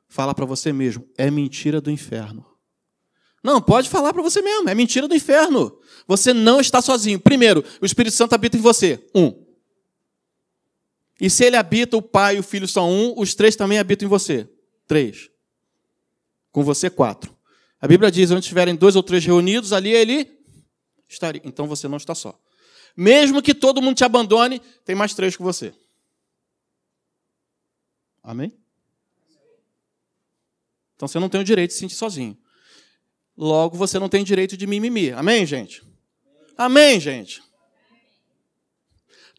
fala 0.07 0.33
para 0.33 0.45
você 0.45 0.73
mesmo, 0.73 1.07
é 1.17 1.29
mentira 1.29 1.79
do 1.79 1.91
inferno. 1.91 2.45
Não, 3.43 3.61
pode 3.61 3.89
falar 3.89 4.13
para 4.13 4.21
você 4.21 4.41
mesmo, 4.41 4.69
é 4.69 4.75
mentira 4.75 5.07
do 5.07 5.15
inferno. 5.15 5.79
Você 6.07 6.33
não 6.33 6.59
está 6.59 6.81
sozinho. 6.81 7.19
Primeiro, 7.19 7.63
o 7.81 7.85
Espírito 7.85 8.15
Santo 8.15 8.33
habita 8.33 8.57
em 8.57 8.61
você. 8.61 9.03
Um. 9.15 9.45
E 11.19 11.29
se 11.29 11.45
ele 11.45 11.55
habita, 11.55 11.97
o 11.97 12.01
Pai 12.01 12.35
e 12.35 12.39
o 12.39 12.43
Filho 12.43 12.67
são 12.67 12.89
um, 12.89 13.13
os 13.17 13.33
três 13.33 13.55
também 13.55 13.79
habitam 13.79 14.05
em 14.05 14.09
você. 14.09 14.49
Três. 14.87 15.29
Com 16.51 16.63
você, 16.63 16.89
quatro. 16.89 17.35
A 17.79 17.87
Bíblia 17.87 18.11
diz: 18.11 18.29
onde 18.29 18.41
estiverem 18.41 18.75
dois 18.75 18.95
ou 18.95 19.01
três 19.01 19.25
reunidos, 19.25 19.73
ali 19.73 19.91
ele 19.91 20.39
estaria. 21.07 21.41
Então 21.43 21.67
você 21.67 21.87
não 21.87 21.97
está 21.97 22.13
só. 22.13 22.39
Mesmo 22.95 23.41
que 23.41 23.53
todo 23.53 23.81
mundo 23.81 23.95
te 23.95 24.03
abandone, 24.03 24.61
tem 24.85 24.95
mais 24.95 25.13
três 25.13 25.35
com 25.35 25.43
você. 25.43 25.73
Amém? 28.23 28.53
Então 30.95 31.07
você 31.07 31.19
não 31.19 31.29
tem 31.29 31.41
o 31.41 31.43
direito 31.43 31.69
de 31.69 31.73
se 31.73 31.79
sentir 31.79 31.95
sozinho. 31.95 32.37
Logo, 33.35 33.75
você 33.75 33.97
não 33.97 34.07
tem 34.07 34.23
direito 34.23 34.55
de 34.55 34.67
mimimi. 34.67 35.11
Amém, 35.11 35.45
gente? 35.45 35.83
Amém, 36.57 36.99
gente? 36.99 37.41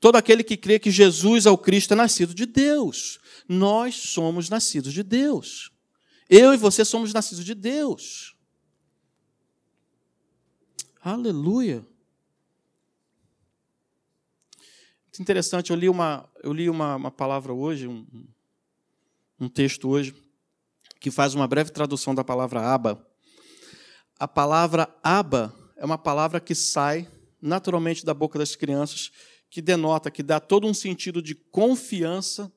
Todo 0.01 0.16
aquele 0.16 0.42
que 0.42 0.57
crê 0.57 0.81
que 0.81 0.90
Jesus 0.90 1.47
é 1.47 1.51
o 1.51 1.57
Cristo 1.57 1.92
é 1.92 1.97
nascido 1.97 2.35
de 2.35 2.47
Deus. 2.47 3.21
Nós 3.49 3.95
somos 3.95 4.49
nascidos 4.49 4.92
de 4.92 5.05
Deus. 5.05 5.71
Eu 6.29 6.53
e 6.53 6.57
você 6.57 6.85
somos 6.85 7.12
nascidos 7.12 7.45
de 7.45 7.55
Deus. 7.55 8.35
Aleluia. 11.01 11.87
Muito 15.05 15.21
interessante, 15.21 15.71
eu 15.71 15.77
li 15.77 15.88
uma, 15.88 16.29
eu 16.42 16.53
li 16.53 16.71
uma, 16.71 16.97
uma 16.97 17.11
palavra 17.11 17.53
hoje, 17.53 17.87
um, 17.87 18.07
um 19.42 19.48
texto 19.48 19.88
hoje, 19.88 20.14
que 21.00 21.11
faz 21.11 21.35
uma 21.35 21.48
breve 21.48 21.70
tradução 21.70 22.14
da 22.14 22.23
palavra 22.23 22.60
aba 22.60 23.12
a 24.23 24.29
palavra 24.29 24.88
aba 25.02 25.52
é 25.77 25.85
uma 25.85 25.98
palavra 25.98 26.38
que 26.38 26.54
sai 26.54 27.10
naturalmente 27.40 28.06
da 28.06 28.14
boca 28.14 28.38
das 28.38 28.54
crianças, 28.54 29.10
que 29.50 29.60
denota, 29.60 30.12
que 30.12 30.23
dá 30.23 30.38
todo 30.38 30.64
um 30.64 30.73
sentido 30.73 31.21
de 31.21 31.35
confiança 31.35 32.52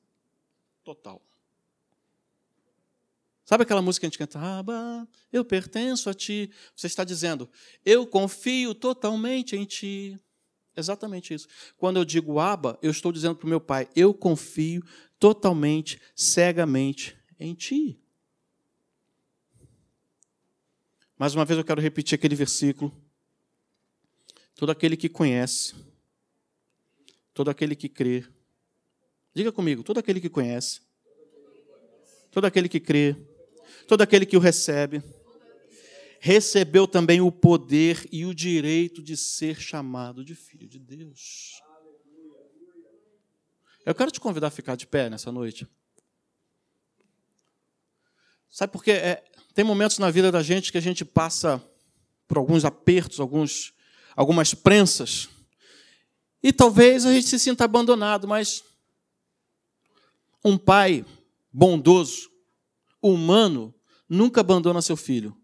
total. 0.84 1.20
Sabe 3.44 3.64
aquela 3.64 3.82
música 3.82 4.02
que 4.02 4.06
a 4.06 4.10
gente 4.10 4.18
canta? 4.18 4.38
Aba, 4.38 5.08
eu 5.32 5.44
pertenço 5.44 6.08
a 6.08 6.14
ti. 6.14 6.52
Você 6.76 6.86
está 6.86 7.02
dizendo, 7.02 7.50
eu 7.84 8.06
confio 8.06 8.72
totalmente 8.72 9.56
em 9.56 9.64
ti. 9.64 10.16
Exatamente 10.76 11.34
isso. 11.34 11.48
Quando 11.76 11.96
eu 11.96 12.04
digo 12.04 12.38
aba, 12.38 12.78
eu 12.80 12.92
estou 12.92 13.10
dizendo 13.10 13.34
para 13.34 13.46
o 13.46 13.50
meu 13.50 13.60
pai, 13.60 13.88
eu 13.96 14.14
confio 14.14 14.84
totalmente, 15.18 16.00
cegamente 16.14 17.16
em 17.38 17.54
ti. 17.54 18.00
Mais 21.18 21.34
uma 21.34 21.44
vez 21.44 21.58
eu 21.58 21.64
quero 21.64 21.80
repetir 21.80 22.14
aquele 22.14 22.34
versículo. 22.34 22.94
Todo 24.54 24.70
aquele 24.70 24.96
que 24.96 25.08
conhece, 25.08 25.74
todo 27.32 27.50
aquele 27.50 27.76
que 27.76 27.88
crê, 27.88 28.24
diga 29.34 29.52
comigo, 29.52 29.82
todo 29.82 29.98
aquele 29.98 30.20
que 30.20 30.30
conhece, 30.30 30.80
todo 32.30 32.46
aquele 32.46 32.68
que 32.68 32.80
crê, 32.80 33.14
todo 33.86 34.02
aquele 34.02 34.24
que 34.24 34.36
o 34.36 34.40
recebe, 34.40 35.02
recebeu 36.20 36.86
também 36.86 37.20
o 37.20 37.30
poder 37.30 38.06
e 38.10 38.24
o 38.24 38.34
direito 38.34 39.02
de 39.02 39.16
ser 39.16 39.60
chamado 39.60 40.24
de 40.24 40.34
filho 40.34 40.66
de 40.66 40.78
Deus. 40.78 41.60
Eu 43.86 43.94
quero 43.94 44.10
te 44.10 44.20
convidar 44.20 44.48
a 44.48 44.50
ficar 44.50 44.74
de 44.74 44.84
pé 44.84 45.08
nessa 45.08 45.30
noite. 45.30 45.64
Sabe 48.50 48.72
por 48.72 48.82
quê? 48.82 48.90
É, 48.90 49.24
tem 49.54 49.64
momentos 49.64 50.00
na 50.00 50.10
vida 50.10 50.32
da 50.32 50.42
gente 50.42 50.72
que 50.72 50.78
a 50.78 50.82
gente 50.82 51.04
passa 51.04 51.62
por 52.26 52.36
alguns 52.36 52.64
apertos, 52.64 53.20
alguns, 53.20 53.72
algumas 54.16 54.52
prensas, 54.54 55.28
e 56.42 56.52
talvez 56.52 57.06
a 57.06 57.12
gente 57.12 57.28
se 57.28 57.38
sinta 57.38 57.64
abandonado, 57.64 58.26
mas 58.26 58.64
um 60.44 60.58
pai 60.58 61.04
bondoso, 61.52 62.28
humano, 63.00 63.72
nunca 64.08 64.40
abandona 64.40 64.82
seu 64.82 64.96
filho. 64.96 65.36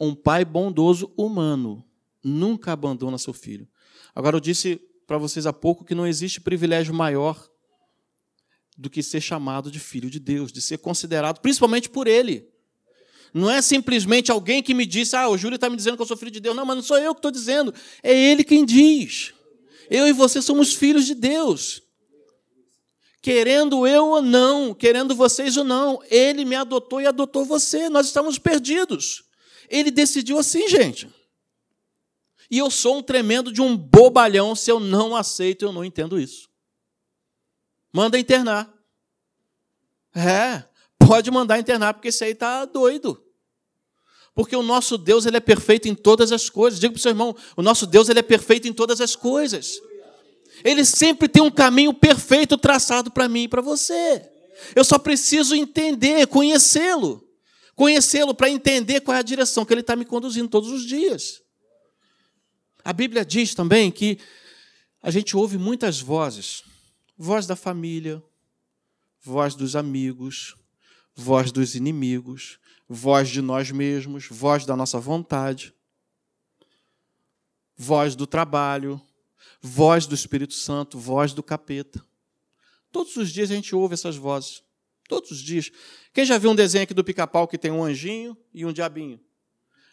Um 0.00 0.14
pai 0.14 0.44
bondoso, 0.44 1.12
humano, 1.16 1.84
nunca 2.22 2.72
abandona 2.72 3.18
seu 3.18 3.32
filho. 3.32 3.68
Agora, 4.14 4.36
eu 4.36 4.40
disse 4.40 4.87
para 5.08 5.16
vocês 5.18 5.46
há 5.46 5.52
pouco 5.52 5.86
que 5.86 5.94
não 5.94 6.06
existe 6.06 6.38
privilégio 6.40 6.92
maior 6.94 7.48
do 8.76 8.90
que 8.90 9.02
ser 9.02 9.22
chamado 9.22 9.70
de 9.70 9.80
filho 9.80 10.08
de 10.08 10.20
Deus, 10.20 10.52
de 10.52 10.60
ser 10.60 10.78
considerado, 10.78 11.40
principalmente 11.40 11.88
por 11.88 12.06
ele. 12.06 12.46
Não 13.32 13.50
é 13.50 13.60
simplesmente 13.60 14.30
alguém 14.30 14.62
que 14.62 14.74
me 14.74 14.84
disse, 14.86 15.16
ah, 15.16 15.28
o 15.28 15.36
Júlio 15.36 15.56
está 15.56 15.68
me 15.68 15.76
dizendo 15.76 15.96
que 15.96 16.02
eu 16.02 16.06
sou 16.06 16.16
filho 16.16 16.30
de 16.30 16.40
Deus. 16.40 16.54
Não, 16.54 16.64
mas 16.64 16.76
não 16.76 16.82
sou 16.82 16.98
eu 16.98 17.14
que 17.14 17.18
estou 17.18 17.30
dizendo, 17.30 17.74
é 18.02 18.14
ele 18.14 18.44
quem 18.44 18.64
diz. 18.64 19.32
Eu 19.90 20.06
e 20.06 20.12
você 20.12 20.40
somos 20.40 20.74
filhos 20.74 21.06
de 21.06 21.14
Deus 21.14 21.82
querendo 23.20 23.86
eu 23.86 24.06
ou 24.06 24.22
não, 24.22 24.72
querendo 24.72 25.14
vocês 25.14 25.56
ou 25.56 25.64
não, 25.64 26.00
ele 26.10 26.44
me 26.44 26.54
adotou 26.54 27.00
e 27.00 27.06
adotou 27.06 27.44
você. 27.44 27.88
Nós 27.88 28.06
estamos 28.06 28.38
perdidos. 28.38 29.24
Ele 29.68 29.90
decidiu 29.90 30.38
assim, 30.38 30.68
gente. 30.68 31.08
E 32.50 32.58
eu 32.58 32.70
sou 32.70 32.98
um 32.98 33.02
tremendo 33.02 33.52
de 33.52 33.60
um 33.60 33.76
bobalhão 33.76 34.54
se 34.54 34.70
eu 34.70 34.80
não 34.80 35.14
aceito, 35.14 35.64
eu 35.64 35.72
não 35.72 35.84
entendo 35.84 36.18
isso. 36.18 36.48
Manda 37.92 38.18
internar. 38.18 38.72
É, 40.14 40.64
pode 40.98 41.30
mandar 41.30 41.58
internar, 41.58 41.94
porque 41.94 42.08
esse 42.08 42.24
aí 42.24 42.32
está 42.32 42.64
doido. 42.64 43.22
Porque 44.34 44.54
o 44.54 44.62
nosso 44.62 44.96
Deus 44.96 45.26
ele 45.26 45.36
é 45.36 45.40
perfeito 45.40 45.88
em 45.88 45.94
todas 45.94 46.32
as 46.32 46.48
coisas. 46.48 46.78
Diga 46.78 46.92
para 46.92 46.98
o 46.98 47.02
seu 47.02 47.10
irmão: 47.10 47.36
o 47.56 47.62
nosso 47.62 47.86
Deus 47.86 48.08
ele 48.08 48.20
é 48.20 48.22
perfeito 48.22 48.68
em 48.68 48.72
todas 48.72 49.00
as 49.00 49.16
coisas. 49.16 49.80
Ele 50.64 50.84
sempre 50.84 51.28
tem 51.28 51.42
um 51.42 51.50
caminho 51.50 51.92
perfeito 51.92 52.56
traçado 52.56 53.10
para 53.10 53.28
mim 53.28 53.42
e 53.42 53.48
para 53.48 53.60
você. 53.60 54.28
Eu 54.74 54.84
só 54.84 54.98
preciso 54.98 55.54
entender, 55.54 56.26
conhecê-lo. 56.26 57.24
Conhecê-lo 57.74 58.34
para 58.34 58.50
entender 58.50 59.00
qual 59.00 59.16
é 59.16 59.20
a 59.20 59.22
direção 59.22 59.64
que 59.64 59.72
ele 59.72 59.82
está 59.82 59.94
me 59.94 60.04
conduzindo 60.04 60.48
todos 60.48 60.70
os 60.70 60.84
dias. 60.84 61.40
A 62.88 62.92
Bíblia 62.94 63.22
diz 63.22 63.54
também 63.54 63.90
que 63.90 64.18
a 65.02 65.10
gente 65.10 65.36
ouve 65.36 65.58
muitas 65.58 66.00
vozes: 66.00 66.64
voz 67.18 67.46
da 67.46 67.54
família, 67.54 68.22
voz 69.20 69.54
dos 69.54 69.76
amigos, 69.76 70.56
voz 71.14 71.52
dos 71.52 71.74
inimigos, 71.74 72.58
voz 72.88 73.28
de 73.28 73.42
nós 73.42 73.70
mesmos, 73.70 74.26
voz 74.30 74.64
da 74.64 74.74
nossa 74.74 74.98
vontade, 74.98 75.74
voz 77.76 78.16
do 78.16 78.26
trabalho, 78.26 78.98
voz 79.60 80.06
do 80.06 80.14
Espírito 80.14 80.54
Santo, 80.54 80.98
voz 80.98 81.34
do 81.34 81.42
capeta. 81.42 82.02
Todos 82.90 83.14
os 83.16 83.30
dias 83.30 83.50
a 83.50 83.54
gente 83.54 83.74
ouve 83.74 83.92
essas 83.92 84.16
vozes. 84.16 84.62
Todos 85.06 85.30
os 85.30 85.40
dias. 85.40 85.70
Quem 86.14 86.24
já 86.24 86.38
viu 86.38 86.52
um 86.52 86.56
desenho 86.56 86.84
aqui 86.84 86.94
do 86.94 87.04
pica-pau 87.04 87.46
que 87.46 87.58
tem 87.58 87.70
um 87.70 87.84
anjinho 87.84 88.34
e 88.54 88.64
um 88.64 88.72
diabinho? 88.72 89.20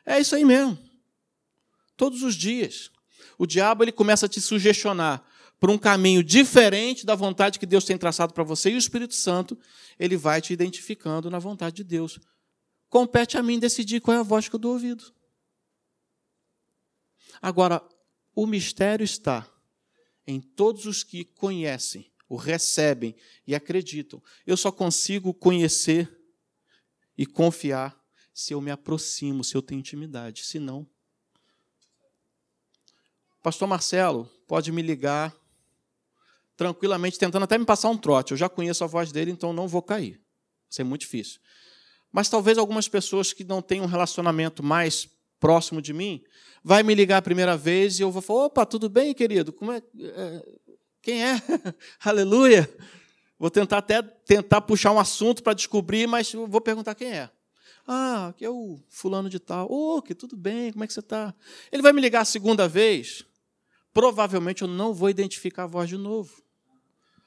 É 0.06 0.18
isso 0.18 0.34
aí 0.34 0.46
mesmo. 0.46 0.95
Todos 1.96 2.24
os 2.24 2.36
dias. 2.36 2.92
O 3.38 3.46
diabo 3.46 3.84
ele 3.84 3.92
começa 3.92 4.26
a 4.26 4.30
te 4.30 4.40
sugestionar 4.42 5.24
por 5.60 5.70
um 5.70 5.78
caminho 5.78 6.24
diferente 6.24 7.06
da 7.06 7.16
vontade 7.16 7.58
que 7.60 7.66
Deus 7.66 7.86
tem 7.86 7.98
traçado 7.98 8.34
para 8.34 8.44
você, 8.44 8.70
e 8.70 8.76
o 8.76 8.78
Espírito 8.78 9.16
Santo 9.16 9.58
ele 9.98 10.18
vai 10.18 10.42
te 10.42 10.54
identificando 10.54 11.30
na 11.30 11.40
vontade 11.40 11.78
de 11.78 11.84
Deus. 11.84 12.20
Compete 12.90 13.38
a 13.38 13.44
mim 13.44 13.60
decidir 13.60 14.02
qual 14.02 14.18
é 14.18 14.20
a 14.20 14.24
voz 14.24 14.48
que 14.48 14.56
eu 14.56 14.60
dou 14.60 14.74
ouvido. 14.74 15.14
Agora, 17.42 17.82
o 18.34 18.46
mistério 18.46 19.04
está 19.04 19.50
em 20.28 20.42
todos 20.42 20.86
os 20.86 21.04
que 21.04 21.24
conhecem, 21.24 22.12
o 22.28 22.36
recebem 22.36 23.16
e 23.46 23.54
acreditam. 23.56 24.22
Eu 24.46 24.58
só 24.58 24.72
consigo 24.72 25.34
conhecer 25.34 26.12
e 27.18 27.26
confiar 27.26 27.98
se 28.34 28.54
eu 28.54 28.60
me 28.60 28.72
aproximo, 28.72 29.44
se 29.44 29.56
eu 29.56 29.62
tenho 29.62 29.80
intimidade. 29.80 30.44
Se 30.44 30.60
não. 30.60 30.88
Pastor 33.46 33.68
Marcelo 33.68 34.28
pode 34.48 34.72
me 34.72 34.82
ligar 34.82 35.32
tranquilamente, 36.58 37.20
tentando 37.20 37.44
até 37.44 37.60
me 37.60 37.64
passar 37.64 37.90
um 37.90 37.98
trote. 37.98 38.32
Eu 38.32 38.38
já 38.38 38.50
conheço 38.50 38.84
a 38.84 38.88
voz 38.88 39.12
dele, 39.12 39.30
então 39.30 39.54
não 39.54 39.68
vou 39.68 39.84
cair. 39.84 40.20
Isso 40.68 40.82
é 40.82 40.84
muito 40.84 41.02
difícil. 41.02 41.40
Mas 42.12 42.28
talvez 42.28 42.58
algumas 42.58 42.88
pessoas 42.88 43.34
que 43.34 43.44
não 43.44 43.62
têm 43.62 43.82
um 43.82 43.86
relacionamento 43.86 44.64
mais 44.64 45.08
próximo 45.40 45.80
de 45.80 45.94
mim, 45.94 46.24
vai 46.64 46.82
me 46.82 46.96
ligar 46.96 47.18
a 47.18 47.22
primeira 47.22 47.56
vez 47.56 48.00
e 48.00 48.02
eu 48.02 48.10
vou 48.10 48.20
falar: 48.20 48.46
opa, 48.46 48.66
tudo 48.66 48.90
bem, 48.90 49.14
querido? 49.14 49.54
Como 49.54 49.72
é? 49.72 49.78
é 49.78 50.46
quem 51.00 51.24
é? 51.24 51.40
Aleluia! 52.04 52.68
Vou 53.38 53.52
tentar 53.52 53.78
até 53.78 54.02
tentar 54.02 54.62
puxar 54.62 54.92
um 54.92 54.98
assunto 54.98 55.44
para 55.44 55.54
descobrir, 55.54 56.08
mas 56.08 56.34
vou 56.34 56.62
perguntar 56.62 56.96
quem 56.96 57.12
é. 57.12 57.30
Ah, 57.88 58.34
que 58.36 58.44
é 58.44 58.50
o 58.50 58.80
fulano 58.90 59.30
de 59.30 59.40
tal. 59.40 59.72
Ô, 59.72 59.98
oh, 59.98 60.02
que 60.02 60.16
tudo 60.16 60.36
bem, 60.36 60.72
como 60.72 60.84
é 60.84 60.88
que 60.88 60.94
você 60.94 61.02
está? 61.02 61.32
Ele 61.72 61.84
vai 61.84 61.94
me 61.94 62.02
ligar 62.02 62.22
a 62.22 62.26
segunda 62.26 62.68
vez, 62.68 63.24
provavelmente 63.96 64.62
eu 64.62 64.68
não 64.68 64.94
vou 64.94 65.10
identificar 65.10 65.64
a 65.64 65.68
voz 65.68 65.88
de 65.88 65.98
novo. 65.98 66.44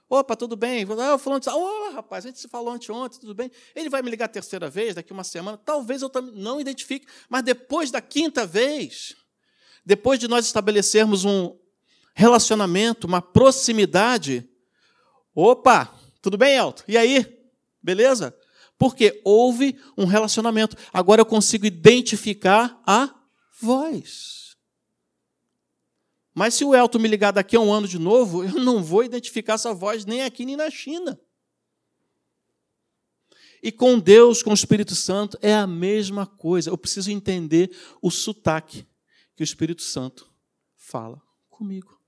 Opa, 0.07 0.37
tudo 0.37 0.55
bem? 0.55 0.87
Ah, 1.01 1.17
falando 1.17 1.43
oh, 1.49 1.93
rapaz, 1.95 2.27
a 2.27 2.29
gente 2.29 2.39
se 2.41 2.47
falou 2.47 2.75
anteontem, 2.75 3.19
tudo 3.19 3.35
bem? 3.35 3.51
Ele 3.75 3.89
vai 3.89 4.03
me 4.03 4.11
ligar 4.11 4.27
a 4.27 4.29
terceira 4.29 4.69
vez, 4.69 4.95
daqui 4.95 5.11
uma 5.11 5.25
semana. 5.25 5.57
Talvez 5.57 6.03
eu 6.03 6.11
não 6.35 6.61
identifique, 6.61 7.07
mas 7.27 7.43
depois 7.43 7.91
da 7.91 8.03
quinta 8.03 8.47
vez, 8.47 9.17
depois 9.85 10.19
de 10.19 10.29
nós 10.29 10.45
estabelecermos 10.45 11.25
um 11.25 11.57
relacionamento, 12.15 13.07
uma 13.07 13.23
proximidade, 13.23 14.47
opa, 15.35 15.95
tudo 16.21 16.37
bem, 16.37 16.55
Elton? 16.55 16.85
E 16.87 16.99
aí? 16.99 17.49
Beleza? 17.83 18.37
Porque 18.77 19.23
houve 19.25 19.79
um 19.97 20.05
relacionamento. 20.05 20.77
Agora 20.93 21.23
eu 21.23 21.27
consigo 21.27 21.65
identificar 21.65 22.79
a 22.87 23.15
voz. 23.59 24.48
Mas 26.39 26.55
se 26.55 26.65
o 26.65 26.73
Elton 26.73 27.01
me 27.01 27.09
ligar 27.09 27.33
daqui 27.33 27.57
a 27.57 27.61
um 27.61 27.73
ano 27.73 27.89
de 27.89 27.99
novo, 27.99 28.45
eu 28.47 28.61
não 28.61 28.81
vou 28.81 29.03
identificar 29.03 29.55
essa 29.55 29.75
voz 29.75 30.05
nem 30.05 30.23
aqui 30.23 30.47
nem 30.47 30.57
na 30.57 30.71
China. 30.71 31.21
E 33.61 33.73
com 33.73 33.99
Deus, 33.99 34.41
com 34.41 34.51
o 34.51 34.55
Espírito 34.55 34.95
Santo, 34.95 35.37
é 35.43 35.53
a 35.53 35.67
mesma 35.67 36.25
coisa. 36.25 36.71
Eu 36.71 36.79
preciso 36.79 37.11
entender 37.11 37.77
o 38.01 38.09
sotaque 38.09 38.87
que 39.35 39.43
o 39.43 39.45
Espírito 39.45 39.83
Santo 39.83 40.33
fala 40.77 41.21
comigo. 41.51 41.99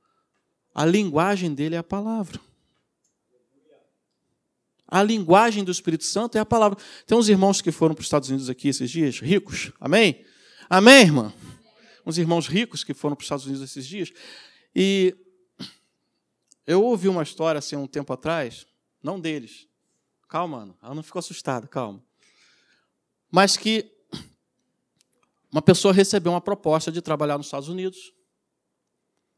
A 0.73 0.87
linguagem 0.87 1.53
dele 1.53 1.75
é 1.75 1.79
a 1.79 1.83
palavra. 1.83 2.41
A 4.87 5.03
linguagem 5.03 5.65
do 5.65 5.73
Espírito 5.73 6.05
Santo 6.05 6.39
é 6.39 6.41
a 6.41 6.47
palavra. 6.47 6.79
Tem 7.05 7.19
uns 7.19 7.29
irmãos 7.29 7.61
que 7.61 7.73
foram 7.73 7.97
para 7.97 8.03
os 8.03 8.07
Estados 8.07 8.29
Unidos 8.29 8.49
aqui 8.49 8.69
esses 8.69 8.89
dias, 8.89 9.19
ricos. 9.19 9.73
Amém? 9.81 10.25
Amém, 10.69 11.01
irmã? 11.01 11.35
Uns 12.07 12.19
irmãos 12.19 12.47
ricos 12.47 12.85
que 12.85 12.95
foram 12.95 13.17
para 13.17 13.23
os 13.23 13.27
Estados 13.27 13.47
Unidos 13.47 13.63
esses 13.63 13.87
dias. 13.87 14.13
E 14.75 15.17
eu 16.67 16.83
ouvi 16.83 17.09
uma 17.09 17.23
história 17.23 17.59
assim 17.59 17.77
um 17.77 17.87
tempo 17.87 18.13
atrás, 18.13 18.67
não 19.03 19.19
deles. 19.19 19.67
Calma, 20.29 20.63
Ana, 20.63 20.77
ela 20.83 20.95
não 20.95 21.03
ficou 21.03 21.19
assustada, 21.19 21.67
calma. 21.67 22.03
Mas 23.31 23.57
que 23.57 23.91
uma 25.51 25.61
pessoa 25.61 25.93
recebeu 25.93 26.33
uma 26.33 26.41
proposta 26.41 26.93
de 26.93 27.03
trabalhar 27.03 27.37
nos 27.37 27.49
Estados 27.49 27.69
Unidos 27.69 28.13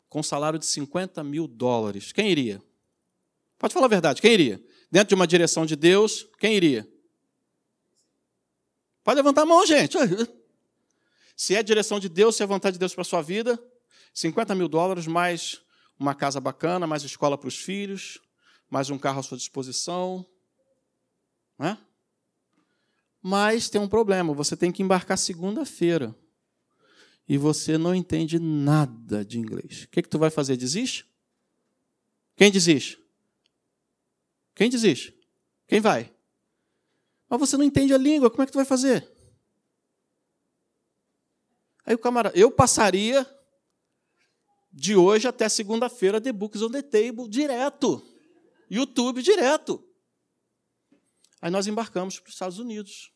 com 0.09 0.21
um 0.21 0.23
salário 0.23 0.59
de 0.59 0.67
50 0.67 1.25
mil 1.25 1.47
dólares. 1.49 2.13
Quem 2.13 2.31
iria? 2.31 2.63
Pode 3.59 3.73
falar 3.73 3.87
a 3.87 3.89
verdade, 3.89 4.21
quem 4.21 4.33
iria? 4.33 4.63
Dentro 4.91 5.09
de 5.09 5.15
uma 5.15 5.27
direção 5.27 5.65
de 5.65 5.75
Deus, 5.75 6.29
quem 6.39 6.55
iria? 6.55 6.87
Pode 9.03 9.17
levantar 9.17 9.43
a 9.43 9.47
mão, 9.47 9.67
gente. 9.67 9.97
Se 11.43 11.57
é 11.57 11.59
a 11.59 11.63
direção 11.63 11.99
de 11.99 12.09
Deus, 12.09 12.37
se 12.37 12.43
é 12.43 12.45
a 12.45 12.47
vontade 12.47 12.75
de 12.75 12.79
Deus 12.79 12.95
para 12.95 13.03
a 13.03 13.05
sua 13.05 13.21
vida, 13.21 13.61
50 14.15 14.55
mil 14.55 14.69
dólares, 14.69 15.09
mais 15.09 15.61
uma 15.99 16.15
casa 16.15 16.41
bacana, 16.41 16.87
mais 16.87 17.03
escola 17.03 17.37
para 17.37 17.49
os 17.49 17.57
filhos, 17.57 18.21
mais 18.71 18.91
um 18.91 18.97
carro 18.97 19.19
à 19.19 19.25
sua 19.25 19.37
disposição. 19.37 20.25
Né? 21.59 21.77
Mas 23.21 23.69
tem 23.69 23.81
um 23.81 23.89
problema, 23.89 24.33
você 24.33 24.57
tem 24.57 24.71
que 24.71 24.85
embarcar 24.85 25.19
segunda-feira. 25.19 26.15
E 27.29 27.37
você 27.37 27.77
não 27.77 27.93
entende 27.93 28.39
nada 28.39 29.25
de 29.25 29.41
inglês. 29.41 29.83
O 29.83 29.89
que, 29.89 30.01
que 30.01 30.09
tu 30.09 30.21
vai 30.21 30.31
fazer? 30.31 30.57
Desiste? 30.57 31.05
Quem 32.37 32.53
desiste? 32.53 33.01
Quem 34.55 34.71
desiste? 34.71 35.13
Quem 35.67 35.81
vai? 35.81 36.15
Mas 37.29 37.41
você 37.41 37.57
não 37.57 37.65
entende 37.65 37.93
a 37.93 37.99
língua, 37.99 38.31
como 38.31 38.45
é 38.45 38.47
que 38.47 38.53
tu 38.53 38.59
vai 38.59 38.65
fazer? 38.65 39.11
Aí 41.85 41.95
o 41.95 41.99
camarada, 41.99 42.39
eu 42.39 42.51
passaria 42.51 43.27
de 44.73 44.97
hoje 44.97 45.29
até 45.29 45.49
segunda-feira 45.49 46.21
The 46.21 46.33
Books 46.33 46.63
on 46.63 46.71
the 46.71 46.83
Table 46.83 47.29
direto. 47.29 48.03
YouTube 48.71 49.23
direto. 49.23 49.85
Aí 51.41 51.51
nós 51.51 51.67
embarcamos 51.67 52.19
para 52.19 52.29
os 52.29 52.35
Estados 52.35 52.59
Unidos. 52.59 53.13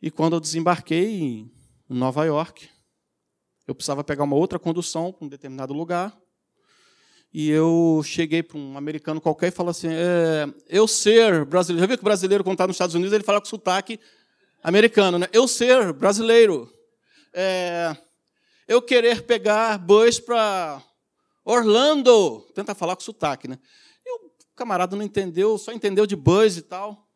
E 0.00 0.10
quando 0.10 0.36
eu 0.36 0.40
desembarquei 0.40 1.06
em 1.08 1.52
Nova 1.88 2.24
York, 2.24 2.68
eu 3.66 3.74
precisava 3.74 4.04
pegar 4.04 4.24
uma 4.24 4.36
outra 4.36 4.58
condução 4.58 5.12
para 5.12 5.24
um 5.24 5.28
determinado 5.28 5.72
lugar. 5.72 6.16
E 7.32 7.48
eu 7.48 8.02
cheguei 8.04 8.42
para 8.42 8.58
um 8.58 8.76
americano 8.76 9.20
qualquer 9.20 9.48
e 9.48 9.50
falei 9.52 9.70
assim: 9.70 9.88
é, 9.88 10.52
eu 10.68 10.86
ser 10.88 11.44
brasileiro. 11.44 11.80
Já 11.80 11.86
viu 11.86 11.96
que 11.96 12.02
o 12.02 12.04
brasileiro, 12.04 12.44
quando 12.44 12.54
está 12.54 12.66
nos 12.66 12.74
Estados 12.74 12.94
Unidos, 12.94 13.12
ele 13.12 13.24
fala 13.24 13.40
com 13.40 13.46
sotaque 13.46 14.00
americano, 14.62 15.18
né? 15.18 15.28
Eu 15.32 15.46
ser 15.48 15.92
brasileiro. 15.92 16.72
É, 17.32 17.96
eu 18.66 18.80
querer 18.80 19.22
pegar 19.22 19.78
bus 19.78 20.20
para 20.20 20.82
Orlando. 21.44 22.40
Tenta 22.54 22.74
falar 22.74 22.96
com 22.96 23.02
sotaque, 23.02 23.48
né? 23.48 23.58
E 24.04 24.16
o 24.16 24.30
camarada 24.54 24.96
não 24.96 25.04
entendeu, 25.04 25.58
só 25.58 25.72
entendeu 25.72 26.06
de 26.06 26.16
bus 26.16 26.56
e 26.56 26.62
tal. 26.62 27.08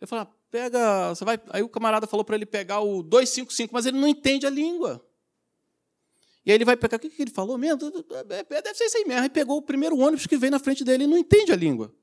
Eu 0.00 0.06
falei, 0.06 0.24
ah, 0.24 0.34
pega, 0.50 1.08
você 1.10 1.24
vai. 1.24 1.40
Aí 1.50 1.62
o 1.62 1.68
camarada 1.68 2.06
falou 2.06 2.24
para 2.24 2.36
ele 2.36 2.46
pegar 2.46 2.80
o 2.80 3.02
255, 3.02 3.72
mas 3.72 3.86
ele 3.86 3.98
não 3.98 4.08
entende 4.08 4.46
a 4.46 4.50
língua. 4.50 5.04
E 6.44 6.50
aí 6.50 6.56
ele 6.56 6.64
vai 6.64 6.76
pegar, 6.76 6.96
o 6.96 7.00
que 7.00 7.20
ele 7.20 7.30
falou 7.30 7.58
mesmo? 7.58 7.78
Deve 8.26 8.74
ser 8.74 8.84
isso 8.84 8.96
aí 8.96 9.04
mesmo. 9.04 9.22
Aí 9.22 9.28
pegou 9.28 9.58
o 9.58 9.62
primeiro 9.62 9.98
ônibus 9.98 10.26
que 10.26 10.36
veio 10.36 10.50
na 10.50 10.58
frente 10.58 10.82
dele 10.82 11.04
e 11.04 11.06
não 11.06 11.18
entende 11.18 11.52
a 11.52 11.56
língua. 11.56 11.94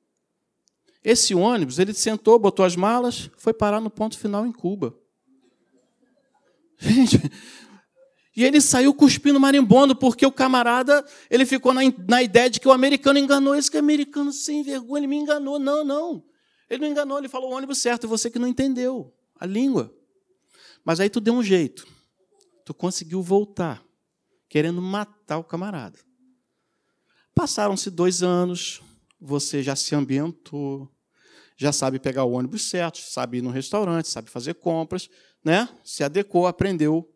Esse 1.06 1.36
ônibus, 1.36 1.78
ele 1.78 1.94
sentou, 1.94 2.40
botou 2.40 2.66
as 2.66 2.76
malas, 2.76 3.30
foi 3.38 3.54
parar 3.54 3.80
no 3.80 3.92
ponto 3.92 4.18
final 4.18 4.44
em 4.44 4.52
Cuba. 4.52 4.98
Gente, 6.80 7.22
e 8.36 8.44
ele 8.44 8.60
saiu 8.60 8.92
cuspindo 8.92 9.40
marimbondo, 9.40 9.96
porque 9.96 10.26
o 10.26 10.32
camarada 10.32 11.06
ele 11.30 11.46
ficou 11.46 11.76
na, 11.76 11.82
na 12.08 12.24
ideia 12.24 12.50
de 12.50 12.60
que 12.60 12.68
o 12.68 12.72
americano 12.72 13.20
enganou. 13.20 13.54
Esse 13.54 13.70
que 13.70 13.78
é 13.78 13.80
americano 13.80 14.34
sem 14.34 14.64
vergonha, 14.64 15.02
ele 15.02 15.08
me 15.08 15.16
enganou. 15.16 15.60
Não, 15.60 15.86
não. 15.86 16.26
Ele 16.68 16.82
não 16.82 16.90
enganou, 16.90 17.20
ele 17.20 17.30
falou 17.30 17.52
o 17.52 17.54
ônibus 17.56 17.78
certo, 17.78 18.08
você 18.08 18.28
que 18.28 18.40
não 18.40 18.48
entendeu 18.48 19.14
a 19.40 19.46
língua. 19.46 19.96
Mas 20.84 21.00
aí 21.00 21.08
tu 21.08 21.22
deu 21.22 21.36
um 21.36 21.44
jeito. 21.44 21.88
Tu 22.66 22.74
conseguiu 22.74 23.22
voltar, 23.22 23.86
querendo 24.50 24.82
matar 24.82 25.38
o 25.38 25.44
camarada. 25.44 26.00
Passaram-se 27.36 27.92
dois 27.92 28.24
anos, 28.24 28.82
você 29.22 29.62
já 29.62 29.76
se 29.76 29.94
ambientou, 29.94 30.90
já 31.56 31.72
sabe 31.72 32.00
pegar 32.00 32.26
o 32.26 32.32
ônibus 32.32 32.64
certo, 32.64 33.00
sabe 33.00 33.38
ir 33.38 33.42
no 33.42 33.50
restaurante, 33.50 34.08
sabe 34.08 34.30
fazer 34.30 34.56
compras, 34.56 35.10
né? 35.44 35.70
se 35.84 36.04
adequou, 36.04 36.48
aprendeu 36.48 37.10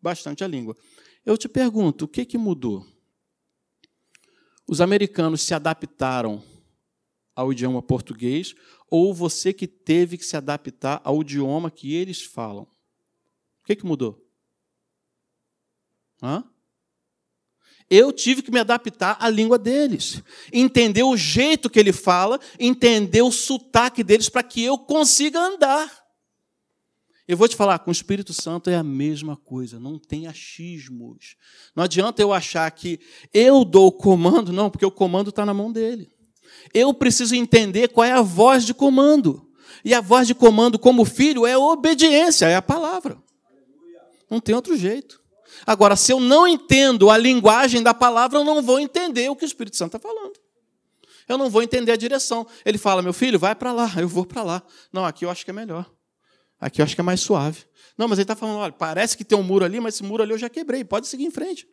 bastante 0.00 0.44
a 0.44 0.46
língua. 0.46 0.76
Eu 1.24 1.36
te 1.36 1.48
pergunto, 1.48 2.04
o 2.04 2.08
que, 2.08 2.24
que 2.24 2.38
mudou? 2.38 2.86
Os 4.66 4.80
americanos 4.80 5.42
se 5.42 5.52
adaptaram 5.52 6.42
ao 7.34 7.52
idioma 7.52 7.82
português 7.82 8.54
ou 8.88 9.12
você 9.14 9.52
que 9.52 9.66
teve 9.66 10.18
que 10.18 10.24
se 10.24 10.36
adaptar 10.36 11.00
ao 11.04 11.20
idioma 11.20 11.70
que 11.70 11.94
eles 11.94 12.22
falam? 12.22 12.64
O 12.64 13.66
que, 13.66 13.76
que 13.76 13.86
mudou? 13.86 14.24
Hã? 16.22 16.44
Eu 17.90 18.12
tive 18.12 18.40
que 18.40 18.52
me 18.52 18.60
adaptar 18.60 19.16
à 19.18 19.28
língua 19.28 19.58
deles, 19.58 20.22
entender 20.52 21.02
o 21.02 21.16
jeito 21.16 21.68
que 21.68 21.80
ele 21.80 21.92
fala, 21.92 22.38
entender 22.56 23.22
o 23.22 23.32
sotaque 23.32 24.04
deles 24.04 24.28
para 24.28 24.44
que 24.44 24.62
eu 24.62 24.78
consiga 24.78 25.40
andar. 25.40 26.00
Eu 27.26 27.36
vou 27.36 27.48
te 27.48 27.56
falar, 27.56 27.80
com 27.80 27.90
o 27.90 27.92
Espírito 27.92 28.32
Santo 28.32 28.70
é 28.70 28.76
a 28.76 28.82
mesma 28.82 29.36
coisa, 29.36 29.78
não 29.78 29.98
tem 29.98 30.26
achismos. 30.26 31.36
Não 31.74 31.84
adianta 31.84 32.22
eu 32.22 32.32
achar 32.32 32.70
que 32.70 33.00
eu 33.32 33.64
dou 33.64 33.88
o 33.88 33.92
comando, 33.92 34.52
não, 34.52 34.70
porque 34.70 34.86
o 34.86 34.90
comando 34.90 35.30
está 35.30 35.44
na 35.44 35.54
mão 35.54 35.70
dele. 35.70 36.10
Eu 36.74 36.92
preciso 36.94 37.34
entender 37.34 37.88
qual 37.88 38.04
é 38.04 38.12
a 38.12 38.22
voz 38.22 38.64
de 38.64 38.74
comando. 38.74 39.48
E 39.84 39.94
a 39.94 40.00
voz 40.00 40.26
de 40.26 40.34
comando, 40.34 40.78
como 40.78 41.04
filho, 41.04 41.46
é 41.46 41.56
obediência, 41.56 42.46
é 42.46 42.56
a 42.56 42.62
palavra. 42.62 43.16
Não 44.28 44.40
tem 44.40 44.54
outro 44.54 44.76
jeito. 44.76 45.19
Agora, 45.70 45.94
se 45.94 46.12
eu 46.12 46.18
não 46.18 46.48
entendo 46.48 47.10
a 47.10 47.16
linguagem 47.16 47.80
da 47.80 47.94
palavra, 47.94 48.40
eu 48.40 48.42
não 48.42 48.60
vou 48.60 48.80
entender 48.80 49.30
o 49.30 49.36
que 49.36 49.44
o 49.44 49.46
Espírito 49.46 49.76
Santo 49.76 49.96
está 49.96 50.00
falando. 50.00 50.32
Eu 51.28 51.38
não 51.38 51.48
vou 51.48 51.62
entender 51.62 51.92
a 51.92 51.96
direção. 51.96 52.44
Ele 52.64 52.76
fala, 52.76 53.02
meu 53.02 53.12
filho, 53.12 53.38
vai 53.38 53.54
para 53.54 53.70
lá, 53.70 53.88
eu 53.96 54.08
vou 54.08 54.26
para 54.26 54.42
lá. 54.42 54.64
Não, 54.92 55.04
aqui 55.04 55.24
eu 55.24 55.30
acho 55.30 55.44
que 55.44 55.50
é 55.52 55.54
melhor. 55.54 55.88
Aqui 56.58 56.80
eu 56.80 56.84
acho 56.84 56.96
que 56.96 57.00
é 57.00 57.04
mais 57.04 57.20
suave. 57.20 57.66
Não, 57.96 58.08
mas 58.08 58.18
ele 58.18 58.24
está 58.24 58.34
falando, 58.34 58.56
olha, 58.56 58.72
parece 58.72 59.16
que 59.16 59.24
tem 59.24 59.38
um 59.38 59.44
muro 59.44 59.64
ali, 59.64 59.78
mas 59.78 59.94
esse 59.94 60.02
muro 60.02 60.24
ali 60.24 60.32
eu 60.32 60.38
já 60.38 60.48
quebrei, 60.48 60.82
pode 60.82 61.06
seguir 61.06 61.22
em 61.22 61.30
frente. 61.30 61.68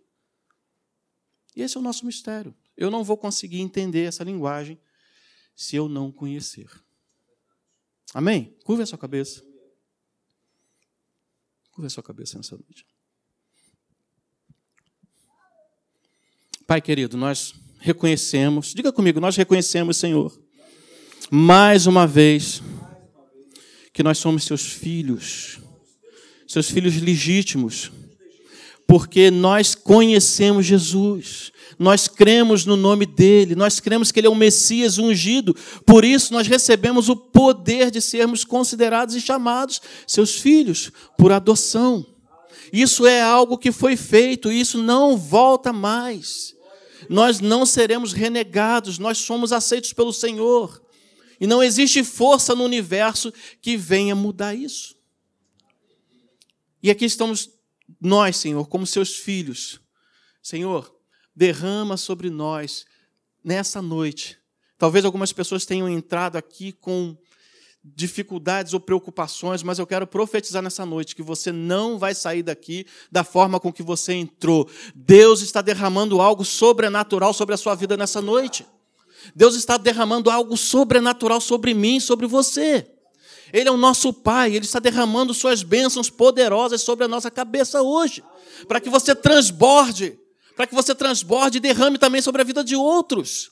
E 1.56 1.64
esse 1.64 1.76
é 1.76 1.80
o 1.80 1.84
nosso 1.84 2.06
mistério. 2.06 2.56
Eu 2.78 2.92
não 2.92 3.04
vou 3.04 3.18
conseguir 3.18 3.62
entender 3.62 4.04
essa 4.04 4.24
linguagem 4.24 4.80
se 5.56 5.76
eu 5.76 5.90
não 5.90 6.12
conhecer. 6.12 6.70
Amém? 8.14 8.56
Curva 8.64 8.84
a 8.84 8.86
sua 8.86 9.00
cabeça. 9.00 9.44
Curva 11.72 11.88
a 11.88 11.90
sua 11.90 12.04
cabeça 12.04 12.38
nessa 12.38 12.56
noite. 12.56 12.86
Pai 16.68 16.82
querido, 16.82 17.16
nós 17.16 17.54
reconhecemos, 17.80 18.74
diga 18.76 18.92
comigo, 18.92 19.22
nós 19.22 19.38
reconhecemos, 19.38 19.96
Senhor, 19.96 20.38
mais 21.32 21.88
uma 21.88 22.06
vez 22.06 22.62
que 23.94 24.04
nós 24.04 24.18
somos 24.18 24.44
seus 24.44 24.64
filhos, 24.64 25.60
seus 26.46 26.70
filhos 26.70 27.02
legítimos, 27.02 27.90
porque 28.86 29.32
nós 29.32 29.76
conhecemos 29.76 30.66
Jesus, 30.66 31.54
nós 31.80 32.10
cremos 32.10 32.66
no 32.66 32.76
nome 32.76 33.06
dele, 33.06 33.56
nós 33.56 33.80
cremos 33.80 34.12
que 34.12 34.20
ele 34.20 34.28
é 34.28 34.30
o 34.30 34.36
Messias 34.36 34.98
ungido, 34.98 35.56
por 35.86 36.04
isso 36.04 36.34
nós 36.34 36.48
recebemos 36.48 37.08
o 37.08 37.16
poder 37.16 37.90
de 37.90 38.02
sermos 38.02 38.44
considerados 38.44 39.16
e 39.16 39.22
chamados 39.22 39.82
seus 40.06 40.36
filhos 40.36 40.92
por 41.18 41.32
adoção. 41.32 42.06
Isso 42.74 43.08
é 43.08 43.22
algo 43.22 43.58
que 43.58 43.72
foi 43.72 43.96
feito, 43.96 44.52
isso 44.52 44.84
não 44.84 45.16
volta 45.16 45.72
mais. 45.72 46.57
Nós 47.10 47.40
não 47.40 47.66
seremos 47.66 48.14
renegados, 48.14 49.00
nós 49.00 49.18
somos 49.18 49.52
aceitos 49.52 49.94
pelo 49.94 50.14
Senhor. 50.14 50.84
E 51.40 51.46
não 51.46 51.64
existe 51.64 52.04
força 52.04 52.56
no 52.56 52.64
universo 52.64 53.32
que 53.62 53.78
venha 53.78 54.16
mudar 54.16 54.56
isso. 54.56 54.96
E 56.82 56.90
aqui 56.90 57.06
estamos 57.06 57.50
nós, 58.02 58.38
Senhor, 58.38 58.68
como 58.68 58.86
seus 58.86 59.16
filhos. 59.16 59.80
Senhor, 60.42 60.94
derrama 61.36 61.98
sobre 61.98 62.30
nós 62.30 62.86
nessa 63.44 63.82
noite. 63.82 64.38
Talvez 64.78 65.06
algumas 65.06 65.32
pessoas 65.32 65.66
tenham 65.66 65.90
entrado 65.90 66.36
aqui 66.36 66.72
com 66.72 67.18
dificuldades 67.96 68.74
ou 68.74 68.80
preocupações, 68.80 69.64
mas 69.64 69.80
eu 69.80 69.88
quero 69.88 70.06
profetizar 70.06 70.62
nessa 70.62 70.86
noite 70.86 71.16
que 71.16 71.22
você 71.22 71.52
não 71.52 71.98
vai 71.98 72.14
sair 72.14 72.44
daqui 72.44 72.86
da 73.12 73.24
forma 73.24 73.60
com 73.60 73.72
que 73.72 73.84
você 73.84 74.14
entrou. 74.14 74.70
Deus 74.96 75.42
está 75.42 75.62
derramando 75.62 76.22
algo 76.22 76.44
sobrenatural 76.44 77.34
sobre 77.34 77.56
a 77.56 77.58
sua 77.58 77.76
vida 77.76 77.96
nessa 77.96 78.22
noite. 78.22 78.66
Deus 79.36 79.56
está 79.56 79.78
derramando 79.78 80.30
algo 80.30 80.56
sobrenatural 80.56 81.42
sobre 81.42 81.74
mim, 81.74 82.00
sobre 82.00 82.28
você. 82.28 82.88
Ele 83.52 83.70
é 83.70 83.72
o 83.72 83.78
nosso 83.78 84.12
Pai, 84.12 84.56
Ele 84.56 84.66
está 84.66 84.80
derramando 84.80 85.34
suas 85.34 85.64
bênçãos 85.64 86.10
poderosas 86.10 86.82
sobre 86.82 87.06
a 87.06 87.08
nossa 87.08 87.32
cabeça 87.32 87.82
hoje, 87.82 88.24
para 88.68 88.82
que 88.82 88.90
você 88.90 89.16
transborde, 89.16 90.20
para 90.56 90.68
que 90.68 90.76
você 90.76 90.94
transborde 90.94 91.58
e 91.58 91.62
derrame 91.62 91.98
também 91.98 92.22
sobre 92.22 92.42
a 92.42 92.46
vida 92.46 92.64
de 92.64 92.76
outros. 92.76 93.52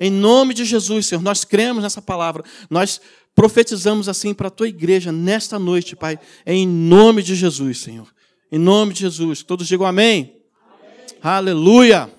Em 0.00 0.10
nome 0.10 0.54
de 0.54 0.64
Jesus, 0.64 1.06
Senhor, 1.06 1.22
nós 1.22 1.44
cremos 1.44 1.82
nessa 1.82 2.02
palavra, 2.02 2.44
nós 2.68 3.00
profetizamos 3.34 4.08
assim 4.08 4.34
para 4.34 4.48
a 4.48 4.50
tua 4.50 4.68
igreja 4.68 5.10
nesta 5.10 5.58
noite, 5.58 5.96
Pai, 5.96 6.18
em 6.44 6.66
nome 6.66 7.22
de 7.22 7.34
Jesus, 7.34 7.78
Senhor. 7.78 8.12
Em 8.50 8.58
nome 8.58 8.92
de 8.92 9.00
Jesus. 9.00 9.42
Todos 9.42 9.66
digam 9.66 9.86
amém. 9.86 10.44
amém. 10.66 11.18
Aleluia. 11.22 12.14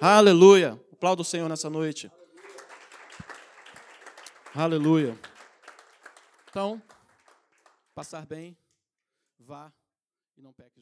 Aleluia. 0.00 0.80
Aplauda 0.92 1.22
o 1.22 1.24
Senhor 1.24 1.48
nessa 1.48 1.68
noite. 1.68 2.08
Aleluia. 4.54 5.18
Então, 6.48 6.80
passar 7.94 8.24
bem, 8.26 8.56
vá 9.40 9.72
e 10.36 10.42
não 10.42 10.52
peques 10.52 10.81